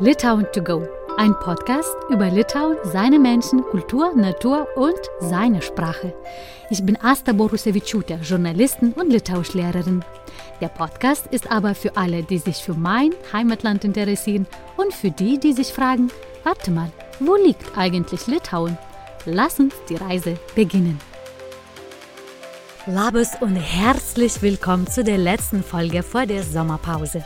Litauen 0.00 0.46
to 0.52 0.62
go, 0.62 0.86
ein 1.16 1.34
Podcast 1.40 1.96
über 2.08 2.30
Litauen, 2.30 2.76
seine 2.84 3.18
Menschen, 3.18 3.64
Kultur, 3.64 4.14
Natur 4.14 4.68
und 4.76 5.00
seine 5.18 5.60
Sprache. 5.60 6.14
Ich 6.70 6.84
bin 6.84 6.96
Asta 7.02 7.32
Borusevičiūtė, 7.32 8.20
Journalistin 8.22 8.92
und 8.92 9.10
Litauischlehrerin. 9.10 10.04
Der 10.60 10.68
Podcast 10.68 11.26
ist 11.32 11.50
aber 11.50 11.74
für 11.74 11.96
alle, 11.96 12.22
die 12.22 12.38
sich 12.38 12.58
für 12.58 12.74
mein 12.74 13.10
Heimatland 13.32 13.84
interessieren 13.84 14.46
und 14.76 14.94
für 14.94 15.10
die, 15.10 15.40
die 15.40 15.52
sich 15.52 15.72
fragen, 15.72 16.12
warte 16.44 16.70
mal, 16.70 16.92
wo 17.18 17.34
liegt 17.34 17.76
eigentlich 17.76 18.28
Litauen? 18.28 18.78
Lass 19.24 19.58
uns 19.58 19.74
die 19.88 19.96
Reise 19.96 20.36
beginnen. 20.54 21.00
Labus 22.86 23.30
und 23.40 23.56
herzlich 23.56 24.40
willkommen 24.42 24.86
zu 24.86 25.02
der 25.02 25.18
letzten 25.18 25.64
Folge 25.64 26.04
vor 26.04 26.24
der 26.24 26.44
Sommerpause. 26.44 27.24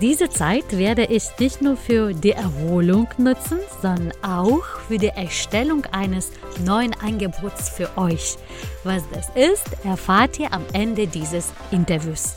Diese 0.00 0.28
Zeit 0.28 0.76
werde 0.76 1.04
ich 1.04 1.24
nicht 1.38 1.62
nur 1.62 1.76
für 1.76 2.12
die 2.12 2.32
Erholung 2.32 3.06
nutzen, 3.16 3.58
sondern 3.80 4.12
auch 4.22 4.64
für 4.88 4.98
die 4.98 5.08
Erstellung 5.08 5.84
eines 5.92 6.32
neuen 6.64 6.92
Angebots 6.94 7.68
für 7.68 7.96
euch. 7.96 8.36
Was 8.82 9.04
das 9.10 9.30
ist, 9.36 9.84
erfahrt 9.84 10.40
ihr 10.40 10.52
am 10.52 10.64
Ende 10.72 11.06
dieses 11.06 11.52
Interviews. 11.70 12.34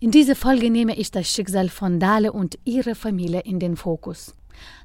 In 0.00 0.10
dieser 0.10 0.34
Folge 0.34 0.70
nehme 0.70 0.96
ich 0.96 1.10
das 1.10 1.30
Schicksal 1.30 1.68
von 1.68 2.00
Dale 2.00 2.32
und 2.32 2.58
ihrer 2.64 2.94
Familie 2.94 3.40
in 3.40 3.60
den 3.60 3.76
Fokus. 3.76 4.34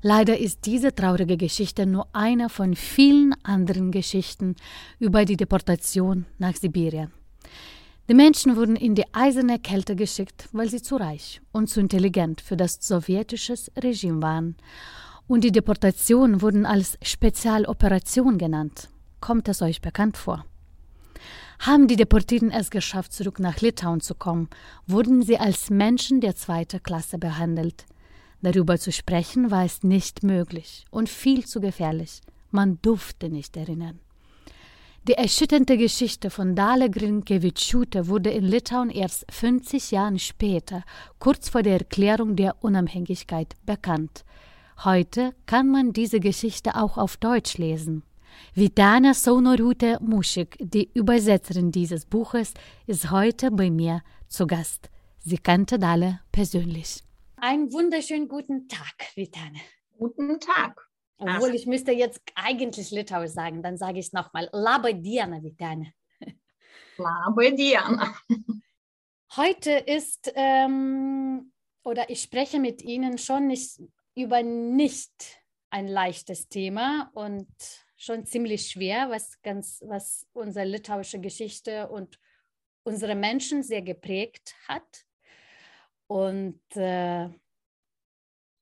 Leider 0.01 0.37
ist 0.37 0.65
diese 0.65 0.93
traurige 0.93 1.37
Geschichte 1.37 1.85
nur 1.85 2.07
eine 2.11 2.49
von 2.49 2.75
vielen 2.75 3.33
anderen 3.43 3.91
Geschichten 3.91 4.55
über 4.99 5.23
die 5.25 5.37
Deportation 5.37 6.25
nach 6.37 6.55
Sibirien. 6.55 7.11
Die 8.09 8.15
Menschen 8.15 8.55
wurden 8.55 8.75
in 8.75 8.95
die 8.95 9.05
eiserne 9.13 9.59
Kälte 9.59 9.95
geschickt, 9.95 10.49
weil 10.51 10.67
sie 10.67 10.81
zu 10.81 10.95
reich 10.95 11.41
und 11.51 11.69
zu 11.69 11.79
intelligent 11.79 12.41
für 12.41 12.57
das 12.57 12.79
sowjetische 12.81 13.53
Regime 13.77 14.19
waren. 14.23 14.55
Und 15.27 15.43
die 15.43 15.51
Deportationen 15.51 16.41
wurden 16.41 16.65
als 16.65 16.97
Spezialoperation 17.03 18.39
genannt. 18.39 18.89
Kommt 19.21 19.47
es 19.47 19.61
euch 19.61 19.79
bekannt 19.81 20.17
vor? 20.17 20.43
Haben 21.59 21.87
die 21.87 21.97
Deportierten 21.97 22.49
es 22.49 22.71
geschafft, 22.71 23.13
zurück 23.13 23.39
nach 23.39 23.61
Litauen 23.61 24.01
zu 24.01 24.15
kommen, 24.15 24.49
wurden 24.87 25.21
sie 25.21 25.37
als 25.37 25.69
Menschen 25.69 26.19
der 26.19 26.35
zweiten 26.35 26.81
Klasse 26.81 27.19
behandelt. 27.19 27.85
Darüber 28.41 28.79
zu 28.79 28.91
sprechen 28.91 29.51
war 29.51 29.65
es 29.65 29.83
nicht 29.83 30.23
möglich 30.23 30.85
und 30.89 31.09
viel 31.09 31.45
zu 31.45 31.61
gefährlich. 31.61 32.21
Man 32.49 32.79
durfte 32.81 33.29
nicht 33.29 33.55
erinnern. 33.55 33.99
Die 35.07 35.13
erschütternde 35.13 35.77
Geschichte 35.77 36.29
von 36.29 36.55
Dale 36.55 36.89
Grinkevičiūtė 36.89 38.07
wurde 38.07 38.31
in 38.31 38.43
Litauen 38.43 38.89
erst 38.89 39.25
50 39.31 39.91
Jahre 39.91 40.19
später, 40.19 40.83
kurz 41.19 41.49
vor 41.49 41.63
der 41.63 41.79
Erklärung 41.79 42.35
der 42.35 42.57
Unabhängigkeit, 42.61 43.55
bekannt. 43.65 44.25
Heute 44.83 45.33
kann 45.45 45.69
man 45.69 45.93
diese 45.93 46.19
Geschichte 46.19 46.75
auch 46.75 46.97
auf 46.97 47.17
Deutsch 47.17 47.57
lesen. 47.57 48.03
Vitana 48.53 49.13
Sonorute 49.13 49.97
Muschik, 50.01 50.57
die 50.59 50.89
Übersetzerin 50.93 51.71
dieses 51.71 52.05
Buches, 52.05 52.53
ist 52.85 53.09
heute 53.09 53.51
bei 53.51 53.71
mir 53.71 54.01
zu 54.27 54.47
Gast. 54.47 54.89
Sie 55.19 55.37
kannte 55.37 55.79
Dale 55.79 56.19
persönlich. 56.31 57.03
Einen 57.37 57.71
wunderschönen 57.71 58.27
guten 58.27 58.67
Tag, 58.67 58.95
Vitana. 59.15 59.59
Guten 59.97 60.39
Tag. 60.39 60.88
Obwohl, 61.19 61.53
ich 61.53 61.67
müsste 61.67 61.91
jetzt 61.91 62.21
eigentlich 62.33 62.91
Litauisch 62.91 63.31
sagen, 63.31 63.61
dann 63.61 63.77
sage 63.77 63.99
ich 63.99 64.07
es 64.07 64.13
nochmal. 64.13 64.49
Laba 64.53 64.91
diena, 64.93 65.43
Vitane. 65.43 65.93
Laba 66.97 67.49
diena. 67.51 68.15
Heute 69.35 69.71
ist, 69.71 70.31
ähm, 70.35 71.51
oder 71.83 72.09
ich 72.09 72.21
spreche 72.21 72.59
mit 72.59 72.81
Ihnen 72.81 73.17
schon 73.17 73.47
nicht 73.47 73.81
über 74.15 74.41
nicht 74.41 75.11
ein 75.69 75.87
leichtes 75.87 76.47
Thema 76.47 77.11
und 77.13 77.47
schon 77.97 78.25
ziemlich 78.25 78.71
schwer, 78.71 79.09
was 79.09 79.41
ganz, 79.41 79.83
was 79.85 80.25
unsere 80.33 80.65
litauische 80.65 81.19
Geschichte 81.19 81.89
und 81.89 82.17
unsere 82.83 83.15
Menschen 83.15 83.61
sehr 83.61 83.81
geprägt 83.81 84.55
hat. 84.67 85.05
Und 86.07 86.61
äh, 86.75 87.29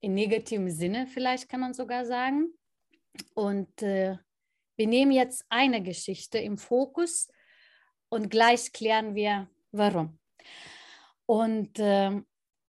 in 0.00 0.14
negativem 0.14 0.70
Sinne 0.70 1.06
vielleicht 1.06 1.48
kann 1.48 1.60
man 1.60 1.74
sogar 1.74 2.04
sagen. 2.04 2.52
Und 3.34 3.82
äh, 3.82 4.16
wir 4.76 4.86
nehmen 4.86 5.12
jetzt 5.12 5.44
eine 5.48 5.82
Geschichte 5.82 6.38
im 6.38 6.56
Fokus 6.56 7.28
und 8.08 8.30
gleich 8.30 8.72
klären 8.72 9.14
wir, 9.14 9.48
warum. 9.72 10.18
Und 11.26 11.78
äh, 11.78 12.12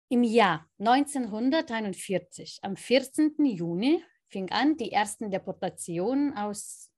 im 0.10 0.24
Jahr 0.24 0.70
1941, 0.80 2.60
am 2.62 2.78
14. 2.78 3.34
Juni, 3.44 4.04
fing 4.28 4.52
an 4.52 4.78
die 4.78 4.92
ersten 4.92 5.32
Deportationen 5.32 6.38
aus 6.38 6.92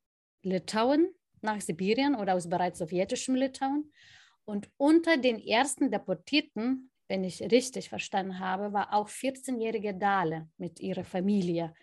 Litauen 0.43 1.13
nach 1.41 1.61
Sibirien 1.61 2.15
oder 2.15 2.35
aus 2.35 2.49
bereits 2.49 2.79
sowjetischem 2.79 3.35
Litauen. 3.35 3.91
Und 4.45 4.69
unter 4.77 5.17
den 5.17 5.39
ersten 5.39 5.89
Deportierten 5.89 6.89
wenn 7.07 7.23
ich 7.23 7.41
richtig 7.41 7.89
verstanden 7.89 8.39
habe, 8.39 8.73
war 8.73 8.93
auch 8.93 9.07
14-jährige 9.07 9.95
Dale 9.95 10.49
mit 10.57 10.79
ihrer 10.79 11.03
Familie. 11.03 11.73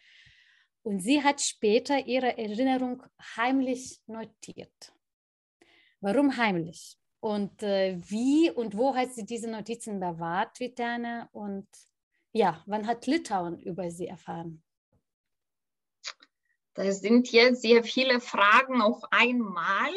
Und 0.82 1.00
sie 1.00 1.22
hat 1.22 1.40
später 1.40 2.06
ihre 2.06 2.36
Erinnerung 2.36 3.02
heimlich 3.36 4.00
notiert. 4.06 4.92
Warum 6.00 6.36
heimlich? 6.36 6.98
Und 7.20 7.62
äh, 7.62 7.96
wie 8.06 8.50
und 8.50 8.76
wo 8.76 8.94
hat 8.94 9.14
sie 9.14 9.24
diese 9.24 9.50
Notizen 9.50 9.98
bewahrt, 9.98 10.60
Vitane? 10.60 11.26
Und 11.32 11.66
ja, 12.32 12.62
wann 12.66 12.86
hat 12.86 13.06
Litauen 13.06 13.58
über 13.60 13.90
sie 13.90 14.08
erfahren? 14.08 14.62
Das 16.74 17.00
sind 17.00 17.32
jetzt 17.32 17.62
sehr 17.62 17.82
viele 17.82 18.20
Fragen 18.20 18.82
auf 18.82 19.00
einmal. 19.10 19.92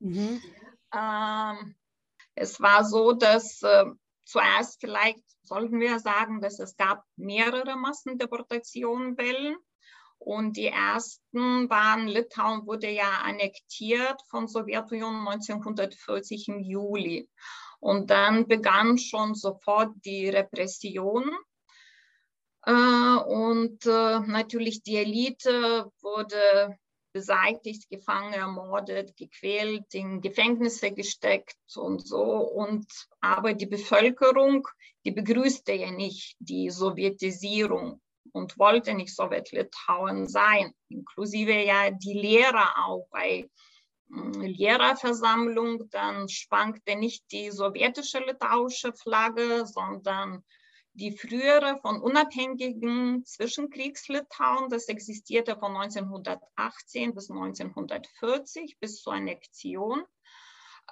Mhm. 0.00 0.42
ähm, 0.94 1.74
es 2.34 2.60
war 2.60 2.84
so, 2.84 3.12
dass 3.12 3.62
äh, 3.62 3.86
zuerst 4.28 4.80
vielleicht 4.80 5.24
sollten 5.42 5.80
wir 5.80 5.98
sagen, 5.98 6.40
dass 6.40 6.58
es 6.58 6.76
gab 6.76 7.02
mehrere 7.16 7.76
Massendeportationenwellen. 7.76 9.56
Und 10.18 10.56
die 10.56 10.66
ersten 10.66 11.70
waren, 11.70 12.08
Litauen 12.08 12.66
wurde 12.66 12.90
ja 12.90 13.22
annektiert 13.22 14.20
von 14.28 14.48
Sowjetunion 14.48 15.26
1940 15.26 16.48
im 16.48 16.60
Juli. 16.60 17.28
Und 17.80 18.10
dann 18.10 18.46
begann 18.48 18.98
schon 18.98 19.34
sofort 19.34 19.92
die 20.04 20.28
Repression. 20.28 21.30
Äh, 22.64 22.72
und 22.72 23.86
äh, 23.86 24.20
natürlich 24.20 24.82
die 24.82 24.96
Elite 24.96 25.90
wurde 26.02 26.76
beseitigt, 27.18 27.90
gefangen, 27.90 28.32
ermordet, 28.32 29.16
gequält, 29.16 29.92
in 29.92 30.20
Gefängnisse 30.20 30.92
gesteckt 30.92 31.58
und 31.74 32.06
so. 32.06 32.22
Und 32.22 32.86
aber 33.20 33.54
die 33.54 33.66
Bevölkerung, 33.66 34.68
die 35.04 35.10
begrüßte 35.10 35.72
ja 35.72 35.90
nicht 35.90 36.36
die 36.38 36.70
Sowjetisierung 36.70 38.00
und 38.30 38.56
wollte 38.56 38.94
nicht 38.94 39.16
Sowjet-Litauen 39.16 40.28
sein, 40.28 40.72
inklusive 40.88 41.60
ja 41.64 41.90
die 41.90 42.14
Lehrer 42.14 42.68
auch 42.86 43.08
bei 43.10 43.50
hm, 44.08 44.40
Lehrerversammlung, 44.40 45.90
dann 45.90 46.28
schwankte 46.28 46.94
nicht 46.94 47.24
die 47.32 47.50
sowjetische 47.50 48.20
litauische 48.20 48.92
Flagge, 48.92 49.66
sondern 49.66 50.44
die 50.98 51.16
frühere 51.16 51.78
von 51.80 52.00
unabhängigen 52.02 53.24
Zwischenkriegslitauen, 53.24 54.68
das 54.68 54.88
existierte 54.88 55.56
von 55.56 55.76
1918 55.76 57.14
bis 57.14 57.30
1940 57.30 58.78
bis 58.80 59.00
zur 59.00 59.12
Annexion. 59.14 60.02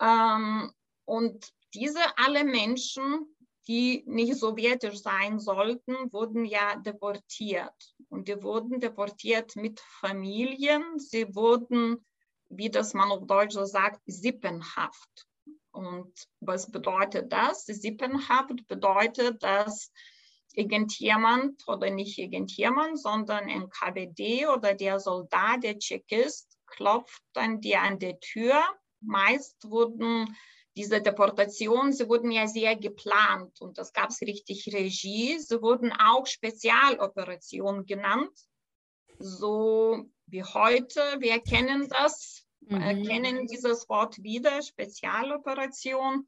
Ähm, 0.00 0.72
und 1.04 1.52
diese 1.74 2.00
alle 2.18 2.44
Menschen, 2.44 3.36
die 3.66 4.04
nicht 4.06 4.36
sowjetisch 4.36 4.98
sein 5.02 5.40
sollten, 5.40 6.12
wurden 6.12 6.44
ja 6.44 6.76
deportiert. 6.76 7.74
Und 8.08 8.28
die 8.28 8.40
wurden 8.42 8.78
deportiert 8.78 9.56
mit 9.56 9.80
Familien. 9.80 11.00
Sie 11.00 11.34
wurden, 11.34 12.06
wie 12.48 12.70
das 12.70 12.94
man 12.94 13.10
auf 13.10 13.26
Deutsch 13.26 13.54
so 13.54 13.64
sagt, 13.64 14.00
sippenhaft 14.06 15.26
und 15.76 16.12
was 16.40 16.70
bedeutet 16.70 17.30
das? 17.30 17.66
Sippenhaft 17.66 18.66
bedeutet, 18.66 19.42
dass 19.42 19.92
irgendjemand 20.54 21.62
oder 21.68 21.90
nicht 21.90 22.18
irgendjemand, 22.18 22.98
sondern 22.98 23.44
ein 23.44 23.68
KWD 23.68 24.48
oder 24.48 24.74
der 24.74 24.98
Soldat, 24.98 25.62
der 25.62 25.78
Tschechist, 25.78 26.56
klopft 26.66 27.22
dann 27.34 27.60
dir 27.60 27.82
an 27.82 27.98
der 27.98 28.18
Tür. 28.20 28.64
Meist 29.00 29.70
wurden 29.70 30.34
diese 30.76 31.00
Deportationen, 31.00 31.92
sie 31.92 32.08
wurden 32.08 32.30
ja 32.30 32.46
sehr 32.46 32.76
geplant 32.76 33.60
und 33.60 33.78
das 33.78 33.92
gab 33.92 34.10
es 34.10 34.20
richtig 34.22 34.66
Regie. 34.72 35.38
Sie 35.38 35.60
wurden 35.60 35.92
auch 35.92 36.26
Spezialoperationen 36.26 37.84
genannt, 37.84 38.32
so 39.18 40.06
wie 40.26 40.42
heute. 40.42 41.00
Wir 41.18 41.40
kennen 41.40 41.88
das 41.88 42.45
mhm. 42.66 42.80
erkennen 42.80 43.46
dieses 43.46 43.88
Wort 43.88 44.22
wieder, 44.22 44.62
Spezialoperation. 44.62 46.26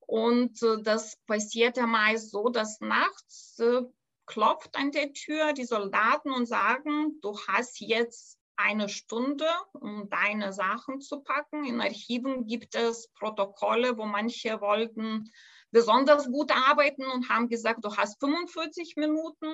Und 0.00 0.62
äh, 0.62 0.82
das 0.82 1.16
passierte 1.26 1.86
meist 1.86 2.30
so, 2.30 2.48
dass 2.48 2.80
nachts 2.80 3.58
äh, 3.58 3.82
klopft 4.26 4.76
an 4.76 4.90
der 4.90 5.12
Tür 5.12 5.52
die 5.52 5.64
Soldaten 5.64 6.30
und 6.30 6.46
sagen, 6.46 7.18
du 7.22 7.38
hast 7.48 7.80
jetzt 7.80 8.38
eine 8.56 8.88
Stunde, 8.88 9.46
um 9.74 10.08
deine 10.08 10.52
Sachen 10.52 11.00
zu 11.00 11.20
packen. 11.20 11.64
In 11.64 11.80
Archiven 11.80 12.46
gibt 12.46 12.74
es 12.74 13.08
Protokolle, 13.12 13.98
wo 13.98 14.04
manche 14.04 14.60
wollten 14.60 15.30
besonders 15.70 16.26
gut 16.26 16.50
arbeiten 16.52 17.04
und 17.06 17.28
haben 17.28 17.48
gesagt, 17.48 17.84
du 17.84 17.94
hast 17.96 18.18
45 18.18 18.96
Minuten. 18.96 19.46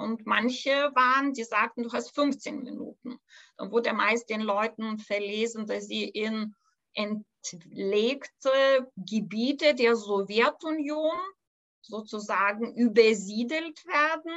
Und 0.00 0.24
manche 0.24 0.70
waren, 0.94 1.34
die 1.34 1.44
sagten, 1.44 1.82
du 1.82 1.92
hast 1.92 2.14
15 2.14 2.62
Minuten. 2.62 3.18
Dann 3.58 3.70
wurde 3.70 3.92
meist 3.92 4.30
den 4.30 4.40
Leuten 4.40 4.98
verlesen, 4.98 5.66
dass 5.66 5.86
sie 5.86 6.08
in 6.08 6.54
entlegte 6.94 8.50
Gebiete 8.96 9.74
der 9.74 9.96
Sowjetunion 9.96 11.18
sozusagen 11.82 12.74
übersiedelt 12.74 13.84
werden 13.84 14.32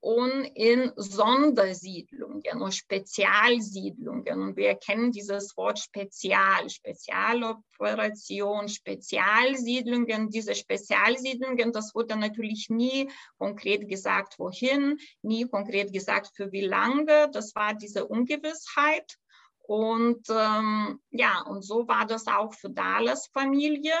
und 0.00 0.44
in 0.54 0.92
Sondersiedlungen 0.96 2.62
und 2.62 2.74
Spezialsiedlungen. 2.74 4.42
Und 4.42 4.56
wir 4.56 4.74
kennen 4.76 5.12
dieses 5.12 5.54
Wort 5.58 5.78
Spezial, 5.78 6.70
Spezialoperation, 6.70 8.68
Spezialsiedlungen. 8.68 10.30
Diese 10.30 10.54
Spezialsiedlungen, 10.54 11.72
das 11.72 11.94
wurde 11.94 12.16
natürlich 12.16 12.70
nie 12.70 13.10
konkret 13.38 13.88
gesagt, 13.88 14.38
wohin, 14.38 14.98
nie 15.20 15.46
konkret 15.46 15.92
gesagt, 15.92 16.30
für 16.34 16.50
wie 16.50 16.64
lange. 16.64 17.30
Das 17.32 17.54
war 17.54 17.74
diese 17.74 18.06
Ungewissheit. 18.06 19.18
Und 19.62 20.26
ähm, 20.30 20.98
ja, 21.10 21.42
und 21.42 21.62
so 21.62 21.86
war 21.86 22.06
das 22.06 22.26
auch 22.26 22.54
für 22.54 22.70
Dallas 22.70 23.28
Familie. 23.28 23.94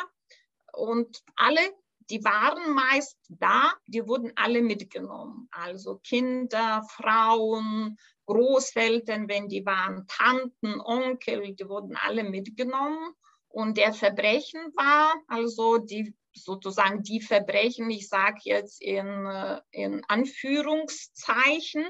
Und 0.72 1.22
alle 1.36 1.60
die 2.10 2.24
waren 2.24 2.74
meist 2.74 3.18
da, 3.28 3.72
die 3.86 4.06
wurden 4.06 4.32
alle 4.36 4.62
mitgenommen. 4.62 5.48
Also 5.52 6.00
Kinder, 6.02 6.82
Frauen, 6.90 7.96
Großeltern, 8.26 9.28
wenn 9.28 9.48
die 9.48 9.64
waren, 9.64 10.06
Tanten, 10.08 10.80
Onkel, 10.80 11.54
die 11.54 11.68
wurden 11.68 11.96
alle 11.96 12.24
mitgenommen. 12.24 13.14
Und 13.48 13.76
der 13.76 13.92
Verbrechen 13.92 14.60
war 14.76 15.14
also 15.26 15.78
die 15.78 16.14
sozusagen 16.32 17.02
die 17.02 17.20
Verbrechen, 17.20 17.90
ich 17.90 18.08
sage 18.08 18.38
jetzt 18.44 18.80
in, 18.80 19.26
äh, 19.26 19.60
in 19.72 20.02
Anführungszeichen, 20.06 21.88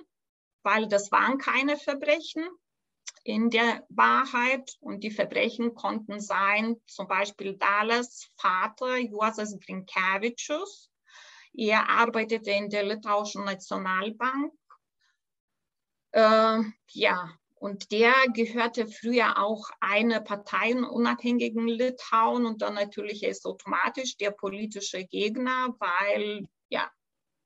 weil 0.62 0.88
das 0.88 1.12
waren 1.12 1.38
keine 1.38 1.76
Verbrechen, 1.76 2.48
in 3.24 3.50
der 3.50 3.84
Wahrheit 3.88 4.76
und 4.80 5.04
die 5.04 5.10
Verbrechen 5.10 5.74
konnten 5.74 6.20
sein, 6.20 6.76
zum 6.86 7.06
Beispiel 7.06 7.56
Dallas 7.56 8.30
Vater 8.36 8.96
Juozas 8.96 9.58
Grinkevičius. 9.58 10.90
Er 11.52 11.88
arbeitete 11.88 12.50
in 12.50 12.70
der 12.70 12.84
Litauischen 12.84 13.44
Nationalbank. 13.44 14.52
Äh, 16.12 16.62
ja, 16.92 17.30
und 17.60 17.92
der 17.92 18.14
gehörte 18.32 18.86
früher 18.86 19.38
auch 19.38 19.68
einer 19.80 20.20
Partei 20.20 20.70
in 20.70 20.84
unabhängigen 20.84 21.68
Litauen 21.68 22.46
und 22.46 22.62
dann 22.62 22.74
natürlich 22.74 23.22
ist 23.22 23.44
automatisch 23.44 24.16
der 24.16 24.30
politische 24.30 25.04
Gegner, 25.04 25.74
weil 25.78 26.48
ja, 26.70 26.90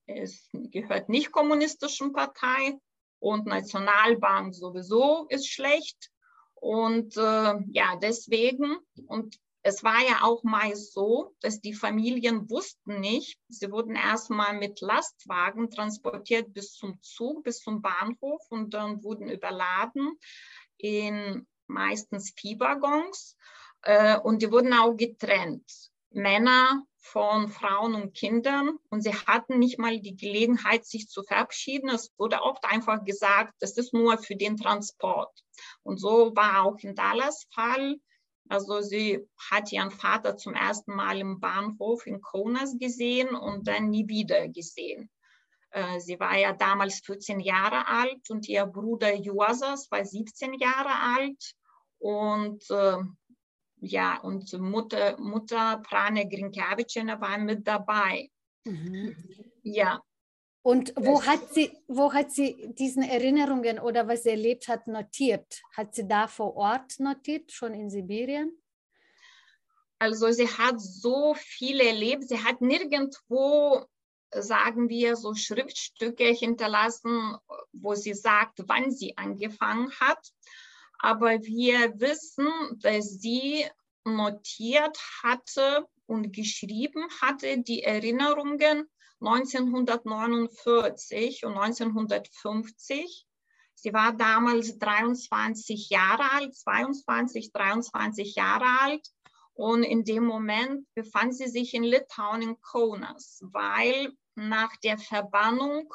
es 0.06 0.48
gehört 0.52 1.08
nicht 1.08 1.32
kommunistischen 1.32 2.12
Partei 2.12 2.78
und 3.24 3.46
Nationalbank 3.46 4.54
sowieso 4.54 5.24
ist 5.30 5.48
schlecht. 5.48 6.10
Und 6.54 7.16
äh, 7.16 7.54
ja, 7.72 7.96
deswegen, 7.96 8.76
und 9.06 9.38
es 9.62 9.82
war 9.82 9.98
ja 10.06 10.18
auch 10.22 10.42
meist 10.42 10.92
so, 10.92 11.34
dass 11.40 11.62
die 11.62 11.72
Familien 11.72 12.50
wussten 12.50 13.00
nicht, 13.00 13.40
sie 13.48 13.70
wurden 13.70 13.96
erstmal 13.96 14.58
mit 14.58 14.82
Lastwagen 14.82 15.70
transportiert 15.70 16.52
bis 16.52 16.74
zum 16.74 17.00
Zug, 17.00 17.44
bis 17.44 17.60
zum 17.60 17.80
Bahnhof 17.80 18.42
und 18.50 18.74
dann 18.74 19.02
wurden 19.02 19.30
überladen 19.30 20.18
in 20.76 21.46
meistens 21.66 22.34
Viehwaggons 22.36 23.38
äh, 23.82 24.18
und 24.18 24.42
die 24.42 24.52
wurden 24.52 24.74
auch 24.74 24.94
getrennt. 24.94 25.93
Männer 26.14 26.84
von 26.98 27.48
Frauen 27.48 27.94
und 27.94 28.14
Kindern 28.14 28.78
und 28.90 29.02
sie 29.02 29.14
hatten 29.14 29.58
nicht 29.58 29.78
mal 29.78 30.00
die 30.00 30.16
Gelegenheit, 30.16 30.86
sich 30.86 31.08
zu 31.08 31.22
verabschieden. 31.22 31.90
Es 31.90 32.12
wurde 32.18 32.42
oft 32.42 32.64
einfach 32.64 33.04
gesagt, 33.04 33.54
das 33.60 33.76
ist 33.76 33.92
nur 33.92 34.16
für 34.18 34.36
den 34.36 34.56
Transport. 34.56 35.32
Und 35.82 35.98
so 35.98 36.34
war 36.34 36.64
auch 36.64 36.78
in 36.80 36.94
Dallas 36.94 37.46
Fall. 37.52 37.96
Also 38.48 38.80
sie 38.80 39.26
hat 39.50 39.72
ihren 39.72 39.90
Vater 39.90 40.36
zum 40.36 40.54
ersten 40.54 40.94
Mal 40.94 41.18
im 41.18 41.40
Bahnhof 41.40 42.06
in 42.06 42.20
Konas 42.20 42.76
gesehen 42.78 43.34
und 43.34 43.68
dann 43.68 43.90
nie 43.90 44.08
wieder 44.08 44.48
gesehen. 44.48 45.10
Äh, 45.70 45.98
sie 46.00 46.20
war 46.20 46.36
ja 46.38 46.52
damals 46.52 47.00
14 47.00 47.40
Jahre 47.40 47.86
alt 47.88 48.30
und 48.30 48.48
ihr 48.48 48.64
Bruder 48.64 49.14
Juasas 49.14 49.90
war 49.90 50.04
17 50.04 50.54
Jahre 50.54 51.16
alt. 51.16 51.54
Und 51.98 52.62
äh, 52.70 52.98
ja, 53.84 54.18
und 54.18 54.52
Mutter, 54.58 55.18
Mutter 55.18 55.78
Prane 55.78 56.28
Grinkevicina 56.28 57.20
war 57.20 57.38
mit 57.38 57.66
dabei. 57.66 58.30
Mhm. 58.64 59.14
Ja. 59.62 60.02
Und 60.62 60.94
wo 60.96 61.22
hat, 61.22 61.52
sie, 61.52 61.70
wo 61.88 62.12
hat 62.14 62.32
sie 62.32 62.72
diesen 62.78 63.02
Erinnerungen 63.02 63.78
oder 63.78 64.08
was 64.08 64.22
sie 64.22 64.30
erlebt 64.30 64.68
hat, 64.68 64.86
notiert? 64.86 65.60
Hat 65.76 65.94
sie 65.94 66.08
da 66.08 66.26
vor 66.26 66.56
Ort 66.56 66.98
notiert, 66.98 67.52
schon 67.52 67.74
in 67.74 67.90
Sibirien? 67.90 68.50
Also 69.98 70.30
sie 70.30 70.48
hat 70.48 70.80
so 70.80 71.34
viel 71.34 71.80
erlebt. 71.80 72.28
Sie 72.28 72.42
hat 72.42 72.62
nirgendwo, 72.62 73.84
sagen 74.30 74.88
wir, 74.88 75.16
so 75.16 75.34
Schriftstücke 75.34 76.28
hinterlassen, 76.28 77.36
wo 77.72 77.94
sie 77.94 78.14
sagt, 78.14 78.62
wann 78.66 78.90
sie 78.90 79.18
angefangen 79.18 79.90
hat. 80.00 80.32
Aber 81.04 81.40
wir 81.42 82.00
wissen, 82.00 82.48
dass 82.80 83.20
sie 83.20 83.66
notiert 84.04 84.98
hatte 85.22 85.86
und 86.06 86.32
geschrieben 86.32 87.06
hatte 87.20 87.58
die 87.58 87.82
Erinnerungen 87.82 88.88
1949 89.20 91.44
und 91.44 91.58
1950. 91.58 93.26
Sie 93.74 93.92
war 93.92 94.14
damals 94.14 94.78
23 94.78 95.90
Jahre 95.90 96.32
alt, 96.32 96.56
22, 96.56 97.52
23 97.52 98.34
Jahre 98.34 98.64
alt. 98.80 99.06
Und 99.52 99.82
in 99.82 100.04
dem 100.04 100.24
Moment 100.24 100.86
befand 100.94 101.36
sie 101.36 101.48
sich 101.48 101.74
in 101.74 101.84
Litauen 101.84 102.40
in 102.40 102.58
Kaunas, 102.62 103.40
weil 103.42 104.10
nach 104.36 104.74
der 104.78 104.96
Verbannung 104.96 105.92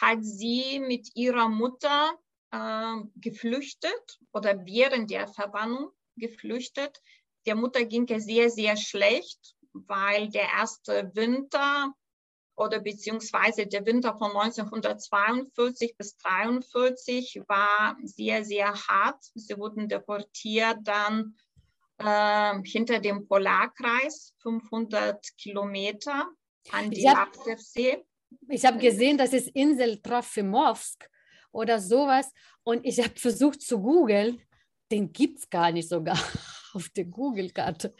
hat 0.00 0.22
sie 0.22 0.78
mit 0.78 1.16
ihrer 1.16 1.48
Mutter 1.48 2.16
äh, 2.54 3.02
geflüchtet 3.16 4.20
oder 4.32 4.64
während 4.64 5.10
der 5.10 5.26
Verbannung 5.26 5.90
geflüchtet. 6.16 7.00
Der 7.46 7.56
Mutter 7.56 7.84
ging 7.84 8.06
es 8.08 8.24
sehr, 8.24 8.48
sehr 8.48 8.76
schlecht, 8.76 9.56
weil 9.72 10.28
der 10.28 10.48
erste 10.56 11.10
Winter 11.14 11.92
oder 12.56 12.78
beziehungsweise 12.78 13.66
der 13.66 13.84
Winter 13.84 14.16
von 14.16 14.30
1942 14.30 15.96
bis 15.96 16.16
1943 16.22 17.42
war 17.48 17.96
sehr, 18.04 18.44
sehr 18.44 18.72
hart. 18.72 19.24
Sie 19.34 19.58
wurden 19.58 19.88
deportiert 19.88 20.78
dann 20.82 21.36
äh, 21.98 22.62
hinter 22.62 23.00
dem 23.00 23.26
Polarkreis, 23.26 24.32
500 24.42 25.36
Kilometer 25.36 26.28
an 26.70 26.90
die 26.92 27.02
Laptevsee. 27.02 28.04
Ich 28.48 28.64
habe 28.64 28.78
gesehen, 28.78 29.18
das 29.18 29.32
ist 29.32 29.48
Insel 29.48 30.00
Trofimowsk 30.00 31.10
oder 31.54 31.80
sowas. 31.80 32.30
Und 32.62 32.84
ich 32.84 32.98
habe 32.98 33.14
versucht 33.16 33.62
zu 33.62 33.80
googeln, 33.80 34.42
den 34.90 35.12
gibt 35.12 35.38
es 35.38 35.50
gar 35.50 35.70
nicht 35.72 35.88
sogar 35.88 36.18
auf 36.74 36.88
der 36.90 37.04
Google-Karte. 37.04 37.94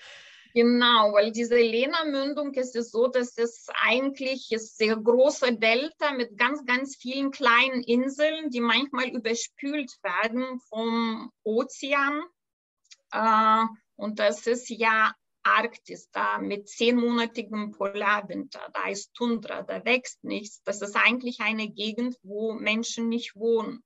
Genau, 0.57 1.13
weil 1.13 1.33
diese 1.33 1.57
Lena-Mündung 1.57 2.55
ist 2.55 2.77
es 2.77 2.93
so, 2.93 3.09
dass 3.09 3.37
es 3.39 3.67
eigentlich 3.83 4.53
ist 4.53 4.79
sehr 4.79 4.97
große 4.97 5.57
Delta 5.57 6.13
mit 6.13 6.39
ganz, 6.39 6.65
ganz 6.65 6.95
vielen 6.95 7.33
kleinen 7.33 7.83
Inseln, 7.83 8.51
die 8.51 8.61
manchmal 8.61 9.09
überspült 9.09 9.91
werden 10.03 10.61
vom 10.69 11.33
Ozean. 11.43 12.23
Äh, 13.11 13.65
und 13.97 14.21
das 14.21 14.47
ist 14.47 14.69
ja 14.71 15.13
Arktis, 15.45 16.11
da 16.11 16.39
mit 16.39 16.69
zehnmonatigem 16.69 17.73
Polarwinter, 17.73 18.71
da 18.73 18.89
ist 18.89 19.15
Tundra, 19.15 19.63
da 19.63 19.85
wächst 19.85 20.25
nichts. 20.25 20.63
Das 20.65 20.83
ist 20.83 20.97
eigentlich 20.97 21.41
eine 21.41 21.69
Gegend, 21.69 22.17
wo 22.23 22.55
Menschen 22.55 23.09
nicht 23.09 23.37
wohnen. 23.37 23.85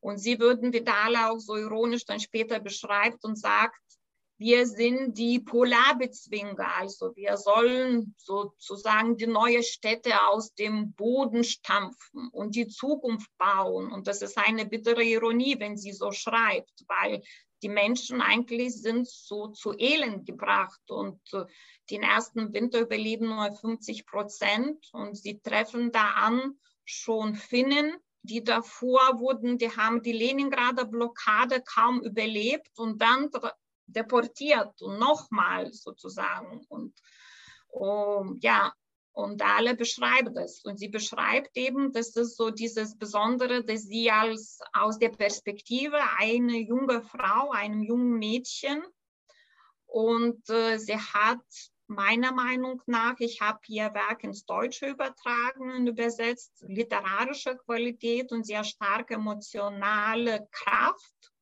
Und 0.00 0.18
sie 0.18 0.38
würden, 0.38 0.72
wie 0.72 0.82
Dala 0.82 1.30
auch 1.30 1.40
so 1.40 1.56
ironisch 1.56 2.04
dann 2.04 2.20
später 2.20 2.60
beschreibt 2.60 3.24
und 3.24 3.36
sagt, 3.36 3.80
wir 4.40 4.66
sind 4.68 5.18
die 5.18 5.40
Polarbezwinger, 5.40 6.76
also 6.76 7.14
wir 7.16 7.36
sollen 7.36 8.14
sozusagen 8.16 9.16
die 9.16 9.26
neue 9.26 9.64
Städte 9.64 10.28
aus 10.28 10.54
dem 10.54 10.92
Boden 10.92 11.42
stampfen 11.42 12.28
und 12.30 12.54
die 12.54 12.68
Zukunft 12.68 13.28
bauen. 13.36 13.90
Und 13.90 14.06
das 14.06 14.22
ist 14.22 14.38
eine 14.38 14.64
bittere 14.64 15.02
Ironie, 15.02 15.56
wenn 15.58 15.76
sie 15.76 15.92
so 15.92 16.12
schreibt, 16.12 16.84
weil 16.86 17.20
die 17.62 17.68
Menschen 17.68 18.20
eigentlich 18.20 18.74
sind 18.74 19.08
so 19.08 19.48
zu 19.48 19.74
Elend 19.76 20.26
gebracht 20.26 20.90
und 20.90 21.20
äh, 21.32 21.44
den 21.90 22.02
ersten 22.02 22.52
Winter 22.52 22.80
überleben 22.80 23.28
nur 23.28 23.50
50 23.52 24.06
Prozent 24.06 24.88
und 24.92 25.16
sie 25.16 25.40
treffen 25.40 25.90
da 25.90 26.10
an 26.10 26.58
schon 26.84 27.34
Finnen, 27.34 27.96
die 28.22 28.44
davor 28.44 29.18
wurden, 29.20 29.58
die 29.58 29.74
haben 29.74 30.02
die 30.02 30.12
Leningrader 30.12 30.84
Blockade 30.84 31.62
kaum 31.62 32.02
überlebt 32.02 32.78
und 32.78 33.00
dann 33.00 33.30
deportiert 33.86 34.80
und 34.82 34.98
nochmal 34.98 35.72
sozusagen. 35.72 36.66
Und 36.68 36.94
um, 37.68 38.38
ja, 38.40 38.72
und 39.18 39.42
alle 39.42 39.74
beschreiben 39.74 40.32
das. 40.32 40.60
Und 40.64 40.78
sie 40.78 40.86
beschreibt 40.86 41.56
eben, 41.56 41.92
dass 41.92 42.14
es 42.14 42.36
so 42.36 42.50
dieses 42.50 42.96
Besondere, 42.96 43.64
dass 43.64 43.82
sie 43.82 44.12
als 44.12 44.60
aus 44.72 45.00
der 45.00 45.08
Perspektive 45.08 45.98
eine 46.18 46.58
junge 46.58 47.02
Frau, 47.02 47.50
einem 47.50 47.82
jungen 47.82 48.18
Mädchen, 48.18 48.80
und 49.86 50.48
äh, 50.50 50.76
sie 50.78 50.98
hat 50.98 51.42
meiner 51.88 52.30
Meinung 52.30 52.80
nach, 52.86 53.18
ich 53.18 53.40
habe 53.40 53.58
ihr 53.68 53.92
Werk 53.94 54.22
ins 54.22 54.44
Deutsche 54.44 54.86
übertragen 54.86 55.72
und 55.72 55.86
übersetzt, 55.88 56.62
literarische 56.68 57.56
Qualität 57.56 58.30
und 58.30 58.46
sehr 58.46 58.62
starke 58.62 59.14
emotionale 59.14 60.46
Kraft. 60.52 61.32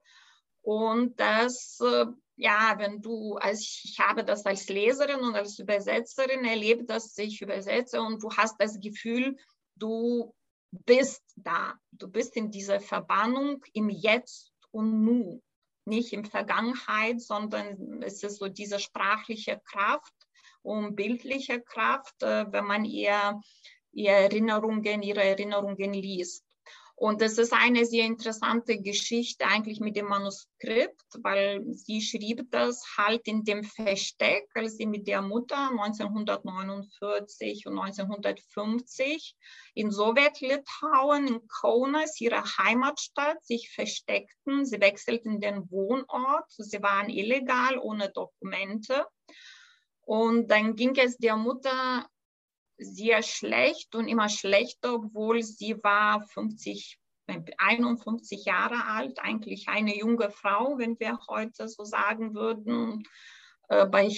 Und 0.62 1.18
das 1.18 1.80
äh, 1.80 2.06
ja, 2.37 2.75
wenn 2.78 3.00
du, 3.00 3.37
also 3.37 3.61
ich 3.61 3.99
habe 3.99 4.25
das 4.25 4.45
als 4.45 4.69
Leserin 4.69 5.21
und 5.21 5.35
als 5.35 5.59
Übersetzerin 5.59 6.45
erlebt, 6.45 6.90
dass 6.90 7.16
ich 7.19 7.40
übersetze 7.40 8.00
und 8.00 8.23
du 8.23 8.31
hast 8.31 8.57
das 8.59 8.78
Gefühl, 8.78 9.37
du 9.75 10.35
bist 10.71 11.23
da, 11.37 11.75
du 11.93 12.09
bist 12.09 12.37
in 12.37 12.50
dieser 12.50 12.81
Verbannung 12.81 13.64
im 13.73 13.88
Jetzt 13.88 14.52
und 14.71 15.02
Nu, 15.02 15.43
nicht 15.87 16.12
in 16.12 16.26
Vergangenheit, 16.26 17.21
sondern 17.23 18.02
es 18.02 18.23
ist 18.23 18.38
so 18.38 18.49
diese 18.49 18.81
sprachliche 18.81 19.61
Kraft 19.64 20.12
und 20.62 20.95
bildliche 20.95 21.62
Kraft, 21.62 22.23
äh, 22.23 22.52
wenn 22.52 22.66
man 22.66 22.85
ihr, 22.85 23.40
ihr 23.93 24.12
Erinnerungen, 24.12 25.02
ihre 25.02 25.25
Erinnerungen 25.25 25.95
liest. 25.95 26.46
Und 26.99 27.21
das 27.21 27.37
ist 27.37 27.53
eine 27.53 27.85
sehr 27.85 28.07
interessante 28.07 28.81
Geschichte 28.81 29.45
eigentlich 29.47 29.81
mit 29.81 29.97
dem 29.97 30.07
Manuskript, 30.07 31.05
weil 31.19 31.62
sie 31.75 32.00
schrieb 32.00 32.50
das 32.50 32.97
halt 32.97 33.29
in 33.29 33.45
dem 33.45 33.65
Versteck, 33.65 34.49
als 34.55 34.79
sie 34.79 34.87
mit 34.87 35.07
der 35.07 35.21
Mutter 35.21 35.69
1949 35.73 37.67
und 37.67 37.79
1950 37.79 39.37
in 39.75 39.91
Sowjetlitauen, 39.91 41.26
in 41.26 41.47
Kaunas, 41.49 42.19
ihrer 42.19 42.45
Heimatstadt, 42.57 43.45
sich 43.45 43.71
versteckten. 43.75 44.65
Sie 44.65 44.81
wechselten 44.81 45.38
den 45.38 45.71
Wohnort, 45.71 46.50
sie 46.50 46.83
waren 46.83 47.11
illegal, 47.11 47.79
ohne 47.79 48.09
Dokumente. 48.09 49.05
Und 50.00 50.50
dann 50.50 50.76
ging 50.76 50.97
es 50.97 51.19
der 51.19 51.37
Mutter 51.37 52.09
sehr 52.78 53.23
schlecht 53.23 53.95
und 53.95 54.09
immer 54.09 54.28
schlechter, 54.28 54.95
obwohl 54.95 55.42
sie 55.42 55.76
war 55.83 56.23
50, 56.23 56.99
51 57.26 58.45
Jahre 58.45 58.85
alt, 58.87 59.18
eigentlich 59.18 59.68
eine 59.68 59.97
junge 59.97 60.30
Frau, 60.30 60.78
wenn 60.78 60.99
wir 61.00 61.18
heute 61.28 61.68
so 61.68 61.85
sagen 61.85 62.35
würden, 62.35 63.04
äh, 63.68 63.87
bei 63.87 64.11